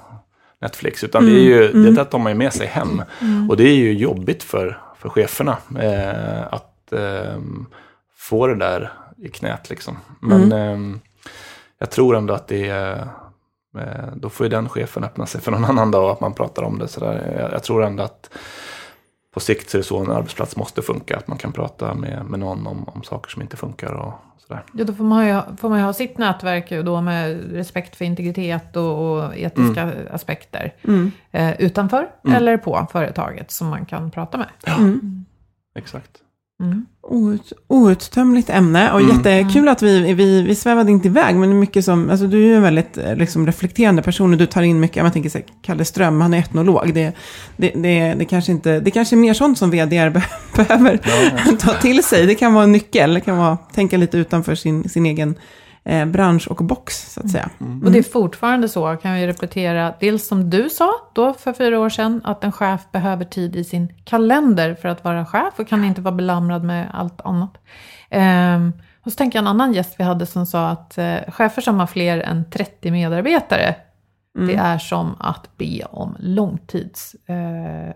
Netflix. 0.61 1.05
Utan 1.05 1.27
det 1.27 1.33
är 1.33 1.43
ju, 1.43 1.73
det 1.73 1.91
där 1.91 2.05
tar 2.05 2.19
man 2.19 2.33
ju 2.33 2.39
med 2.39 2.53
sig 2.53 2.67
hem. 2.67 3.03
Och 3.49 3.57
det 3.57 3.65
är 3.65 3.75
ju 3.75 3.93
jobbigt 3.93 4.43
för, 4.43 4.81
för 4.99 5.09
cheferna 5.09 5.57
eh, 5.81 6.55
att 6.55 6.93
eh, 6.93 7.39
få 8.17 8.47
det 8.47 8.55
där 8.55 8.93
i 9.17 9.29
knät 9.29 9.71
liksom. 9.71 9.97
Men 10.21 10.53
eh, 10.53 10.99
jag 11.79 11.91
tror 11.91 12.17
ändå 12.17 12.35
att 12.35 12.49
det 12.49 12.69
är, 12.69 13.09
eh, 13.79 14.13
då 14.17 14.29
får 14.29 14.47
ju 14.47 14.51
den 14.51 14.69
chefen 14.69 15.05
öppna 15.05 15.27
sig 15.27 15.41
för 15.41 15.51
någon 15.51 15.65
annan 15.71 15.91
dag 15.91 16.05
och 16.05 16.13
att 16.13 16.21
man 16.21 16.35
pratar 16.35 16.63
om 16.63 16.79
det 16.79 16.89
sådär. 16.89 17.37
Jag, 17.39 17.53
jag 17.53 17.63
tror 17.63 17.85
ändå 17.85 18.03
att 18.03 18.31
på 19.35 19.41
sikt 19.41 19.71
så 19.71 19.77
är 19.77 19.79
det 19.79 19.85
så 19.87 19.99
en 19.99 20.11
arbetsplats 20.11 20.57
måste 20.57 20.83
funka. 20.83 21.17
Att 21.17 21.29
man 21.29 21.39
kan 21.39 21.53
prata 21.53 21.95
med, 21.95 22.25
med 22.25 22.41
någon 22.41 22.67
om, 22.67 22.89
om 22.89 23.03
saker 23.03 23.31
som 23.31 23.43
inte 23.43 23.57
funkar 23.57 23.93
och 23.93 24.13
sådär. 24.39 24.65
Ja, 24.73 24.85
då 24.85 24.93
får 24.95 25.05
man, 25.05 25.27
ju, 25.29 25.41
får 25.57 25.69
man 25.69 25.79
ju 25.79 25.85
ha 25.85 25.93
sitt 25.93 26.19
nätverk 26.19 26.71
då 26.85 27.01
med 27.01 27.53
respekt 27.53 27.97
för 27.97 28.05
integritet 28.05 28.77
och, 28.77 29.13
och 29.13 29.37
etiska 29.37 29.93
aspekter. 30.11 30.75
mm, 30.85 31.11
Eh, 31.33 31.61
utanför 31.61 32.09
Mm. 32.25 32.37
eller 32.37 32.57
på 32.57 32.87
företaget 32.93 33.51
som 33.51 33.69
man 33.69 33.87
kan 33.87 34.11
prata 34.11 34.39
med. 34.39 34.49
mm. 34.79 35.25
Exakt. 35.75 36.11
Mm. 36.61 36.87
Out, 37.03 37.53
outtömligt 37.69 38.51
ämne 38.51 38.93
och 38.93 39.01
Mm. 39.01 39.17
jättekul 39.17 39.69
att 39.69 39.83
vi, 39.83 40.15
vi, 40.15 40.43
vi 40.43 40.55
svävade 40.55 40.91
inte 40.91 41.09
iväg, 41.09 41.37
men 41.37 41.59
mycket 41.59 41.85
som, 41.85 42.11
alltså 42.11 42.27
du 42.27 42.43
är 42.43 42.47
ju 42.47 42.55
en 42.57 42.63
väldigt 42.63 42.99
eh, 42.99 43.17
liksom, 43.17 43.47
reflekterande 43.47 44.03
person 44.03 44.33
och 44.33 44.39
du 44.39 44.47
tar 44.47 44.63
in 44.63 44.81
mycket, 44.81 45.03
man 45.03 45.13
tänker 45.13 45.31
så 45.31 45.39
här, 45.39 45.47
Kalle 45.63 45.85
Ström, 45.85 46.21
han 46.21 46.35
är 46.35 46.39
etnolog, 46.39 46.95
det, 46.95 47.13
det, 47.57 47.71
det, 47.75 48.15
det, 48.15 48.25
kanske 48.25 48.53
inte, 48.53 48.81
det 48.81 48.91
kanske 48.91 49.15
är 49.17 49.19
mer 49.19 49.35
sånt 49.35 49.59
som 49.59 49.71
vd 49.71 50.11
be- 50.15 50.23
behöver 50.57 50.97
ta 51.57 51.73
till 51.73 52.03
sig, 52.05 52.27
det 52.27 52.35
kan 52.35 52.55
vara 52.55 52.65
en 52.65 52.73
nyckel, 52.73 53.15
det 53.15 53.21
kan 53.21 53.39
vara 53.39 53.57
tänka 53.57 53.97
lite 53.97 54.19
utanför 54.19 54.55
sin, 54.55 54.89
sin 54.89 55.07
egen 55.07 55.35
eh, 55.89 56.07
bransch 56.07 56.49
och 56.49 56.65
box, 56.65 57.13
så 57.13 57.21
att 57.21 57.31
säga. 57.31 57.51
Och 57.85 57.93
det 57.93 57.99
är 57.99 58.03
fortfarande 58.03 58.69
så, 58.69 58.97
kan 58.97 59.15
vi 59.15 59.27
repetera, 59.27 59.95
dels 60.01 60.29
som 60.29 60.51
du 60.51 60.71
sa 60.71 60.91
då 61.15 61.35
för 61.35 61.53
fyra 61.53 61.79
år 61.81 61.89
sedan, 61.89 62.21
att 62.25 62.45
en 62.45 62.53
chef 62.53 62.81
behöver 62.93 63.25
tid 63.25 63.57
i 63.57 63.65
sin 63.65 63.93
kalender 64.05 64.75
för 64.75 64.89
att 64.89 65.05
vara 65.05 65.27
chef 65.27 65.55
och 65.57 65.69
kan 65.69 65.85
inte 65.85 66.01
vara 66.01 66.15
belamrad 66.15 66.65
med 66.65 66.91
allt 66.93 67.21
annat. 67.21 67.55
Ehm, 68.11 68.73
och 69.03 69.13
så 69.13 69.17
tänker 69.17 69.39
jag 69.39 69.43
en 69.43 69.49
annan 69.49 69.73
gäst 69.73 69.95
vi 69.99 70.05
hade 70.05 70.27
som 70.27 70.47
sa 70.47 70.69
att 70.69 70.99
eh, 70.99 71.17
chefer 71.29 71.63
som 71.63 71.79
har 71.79 71.87
fler 71.87 72.19
än 72.21 72.51
30 72.51 72.91
medarbetare, 72.91 73.75
det 74.47 74.55
är 74.55 74.79
som 74.79 75.17
att 75.19 75.57
be 75.57 75.83
om 75.91 76.17
långtids 76.19 77.17
eh. 77.27 77.93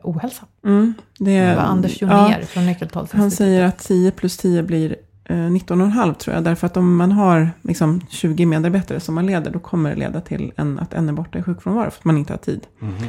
Mm, 0.64 0.95
det, 1.18 1.40
Det 1.40 1.55
var 1.57 1.62
Anders 1.62 2.03
ja, 2.03 2.09
Jonér 2.09 2.43
från 2.43 2.66
Nyckeltalsinstitutet. 2.66 3.20
Han 3.20 3.30
säger 3.30 3.64
att 3.64 3.78
10 3.78 4.11
plus 4.11 4.36
10 4.36 4.62
blir 4.62 4.90
eh, 4.90 4.97
19,5 5.29 6.14
tror 6.14 6.35
jag. 6.35 6.45
Därför 6.45 6.66
att 6.66 6.77
om 6.77 6.97
man 6.97 7.12
har 7.12 7.51
liksom, 7.62 8.01
20 8.09 8.47
medarbetare 8.47 9.01
som 9.01 9.14
man 9.14 9.27
leder, 9.27 9.51
då 9.51 9.59
kommer 9.59 9.91
det 9.91 9.97
leda 9.97 10.20
till 10.20 10.53
en, 10.57 10.79
att 10.79 10.95
en 10.95 11.09
är 11.09 11.12
borta 11.12 11.39
i 11.39 11.43
sjukfrånvaro 11.43 11.91
för 11.91 11.99
att 11.99 12.05
man 12.05 12.18
inte 12.18 12.33
har 12.33 12.39
tid. 12.39 12.66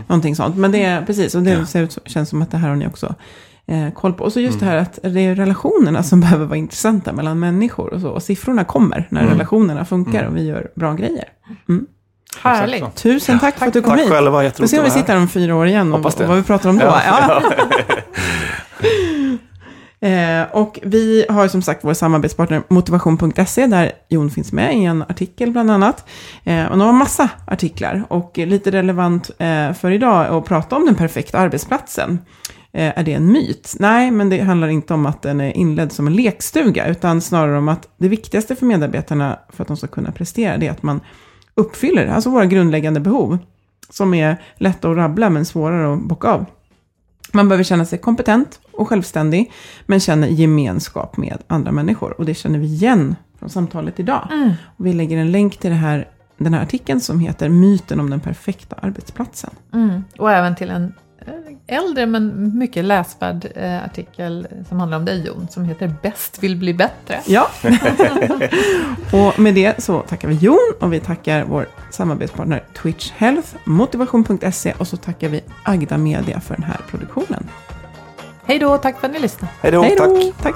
Någonting 0.08 0.36
sånt. 0.36 0.58
Men 0.58 0.72
det 0.72 0.84
är 0.84 1.02
precis, 1.02 1.36
och 1.36 1.44
det 1.44 1.66
ser 1.66 1.82
ut, 1.84 1.98
känns 2.06 2.30
som 2.30 2.42
att 2.42 2.52
det 2.52 2.58
här 2.58 2.70
har 2.70 2.76
ni 2.76 2.88
också 2.88 3.16
eh, 3.66 3.90
koll 3.94 4.14
på. 4.14 4.24
Och 4.24 4.34
så 4.34 4.40
just 4.40 4.60
det 4.60 4.66
här 4.66 4.78
att 4.78 5.00
det 5.04 5.20
är 5.22 5.36
relationerna 5.36 6.04
som 6.04 6.20
behöver 6.22 6.46
vara 6.46 6.58
intressanta 6.58 7.14
mellan 7.14 7.40
människor 7.40 7.94
och 7.94 8.02
så. 8.02 8.10
Och 8.10 8.24
siffrorna 8.24 8.64
kommer 8.64 9.08
när 9.10 9.28
relationerna 9.28 9.86
funkar 9.86 10.28
och 10.28 10.38
vi 10.38 10.48
gör 10.48 10.72
bra 10.76 10.94
grejer. 10.94 11.26
Härligt. 12.42 12.76
Exakt 12.76 13.00
så. 13.00 13.10
Tusen 13.10 13.40
tack 13.40 13.60
för 13.60 13.66
att 13.66 13.74
du 13.74 13.82
kom 13.82 13.92
Tack 13.92 14.00
hit. 14.00 14.10
själva, 14.10 14.40
Vi 14.40 14.46
jätteroligt 14.46 14.72
får 14.72 14.78
se 14.78 14.80
om 14.80 14.86
vi 14.86 14.92
sitter 14.92 15.14
här 15.14 15.22
om 15.22 15.28
fyra 15.28 15.56
år 15.56 15.68
igen 15.68 15.94
och, 15.94 16.06
och 16.06 16.14
vad 16.28 16.38
vi 16.38 16.44
pratar 16.44 16.70
om 16.70 16.78
då. 16.78 16.86
Ja. 16.86 17.42
Eh, 20.04 20.44
och 20.52 20.80
vi 20.84 21.26
har 21.30 21.48
som 21.48 21.62
sagt 21.62 21.84
vår 21.84 21.94
samarbetspartner 21.94 22.64
motivation.se 22.68 23.68
där 23.68 23.92
Jon 24.10 24.30
finns 24.30 24.52
med 24.52 24.78
i 24.78 24.84
en 24.84 25.02
artikel 25.02 25.52
bland 25.52 25.72
annat. 25.72 26.10
Eh, 26.44 26.66
och 26.66 26.78
de 26.78 26.82
har 26.82 26.94
massa 26.94 27.30
artiklar 27.48 28.04
och 28.10 28.38
lite 28.38 28.72
relevant 28.72 29.32
eh, 29.40 29.74
för 29.74 29.92
idag 29.92 30.26
att 30.26 30.46
prata 30.46 30.76
om 30.76 30.86
den 30.86 30.96
perfekta 30.96 31.40
arbetsplatsen. 31.40 32.20
Eh, 32.74 33.00
är 33.00 33.04
det 33.04 33.14
en 33.14 33.32
myt? 33.32 33.76
Nej, 33.80 34.12
men 34.12 34.30
det 34.30 34.40
handlar 34.40 34.68
inte 34.68 34.94
om 34.94 35.06
att 35.06 35.22
den 35.22 35.42
är 35.42 35.58
inledd 35.58 35.92
som 35.92 36.08
en 36.08 36.16
lekstuga 36.16 36.88
utan 36.88 37.22
snarare 37.22 37.58
om 37.58 37.70
att 37.70 37.90
det 37.98 38.08
viktigaste 38.08 38.56
för 38.56 38.66
medarbetarna 38.66 39.40
för 39.50 39.62
att 39.62 39.68
de 39.68 39.78
ska 39.78 39.88
kunna 39.88 40.12
prestera 40.12 40.58
det 40.58 40.68
är 40.68 40.72
att 40.72 40.84
man 40.84 41.02
uppfyller 41.56 42.08
alltså 42.08 42.30
våra 42.30 42.46
grundläggande 42.46 43.00
behov 43.00 43.38
som 43.90 44.14
är 44.14 44.42
lätta 44.56 44.90
att 44.90 44.98
rabbla 44.98 45.30
men 45.30 45.46
svårare 45.46 45.94
att 45.94 46.00
bocka 46.00 46.28
av. 46.28 46.46
Man 47.32 47.50
behöver 47.50 47.64
känna 47.64 47.86
sig 47.86 48.00
kompetent 48.00 48.60
och 48.74 48.88
självständig, 48.88 49.52
men 49.86 50.00
känner 50.00 50.28
gemenskap 50.28 51.18
med 51.18 51.38
andra 51.48 51.72
människor. 51.72 52.16
Och 52.18 52.26
det 52.26 52.34
känner 52.34 52.60
vi 52.60 52.66
igen 52.66 53.16
från 53.44 53.50
samtalet 53.50 54.00
idag. 54.00 54.28
Och 54.78 54.86
vi 54.86 54.94
lägger 54.94 55.18
en 55.18 55.32
länk 55.32 55.58
till 55.58 55.70
det 55.70 55.76
här, 55.76 56.08
den 56.38 56.54
här 56.54 56.64
artikeln 56.64 57.02
som 57.02 57.20
heter 57.20 57.50
Myten 57.50 58.00
om 58.00 58.10
den 58.10 58.20
perfekta 58.20 58.76
arbetsplatsen. 58.82 59.50
Mm. 59.74 60.04
Och 60.18 60.32
även 60.32 60.56
till 60.56 60.70
en 60.70 60.94
eh, 61.20 61.78
äldre 61.78 62.06
men 62.06 62.58
mycket 62.58 62.86
läsvärd 62.86 63.48
eh, 63.56 63.84
artikel 63.84 64.48
som 64.70 64.80
handlar 64.80 64.98
om 64.98 65.06
dig 65.06 65.26
Jon, 65.28 65.48
som 65.52 65.66
heter 65.66 65.96
Bäst 66.02 66.44
vill 66.44 66.58
bli 66.58 66.74
bättre. 66.74 67.22
Ja. 67.26 67.50
och 69.14 69.40
med 69.40 69.56
det 69.56 69.84
så 69.84 70.00
tackar 70.00 70.28
vi 70.28 70.36
Jon 70.36 70.74
och 70.80 70.94
vi 70.94 71.00
tackar 71.00 71.44
vår 71.44 71.68
samarbetspartner 71.92 72.64
Twitch 72.82 73.12
Health, 73.12 73.50
motivation.se 73.64 74.74
och 74.78 74.88
så 74.88 74.98
tackar 74.98 75.30
vi 75.30 75.42
Agda 75.64 75.98
Media 75.98 76.40
för 76.40 76.56
den 76.56 76.64
här 76.64 76.82
produktionen. 76.90 77.50
Hej 78.46 78.60
då, 78.60 78.78
tack 78.78 79.00
för 79.00 79.08
att 79.08 79.14
ni 79.14 79.20
lyssnade. 79.20 79.54
Hej 79.62 79.72
då, 79.72 79.84
tack. 79.98 80.10
tack. 80.42 80.56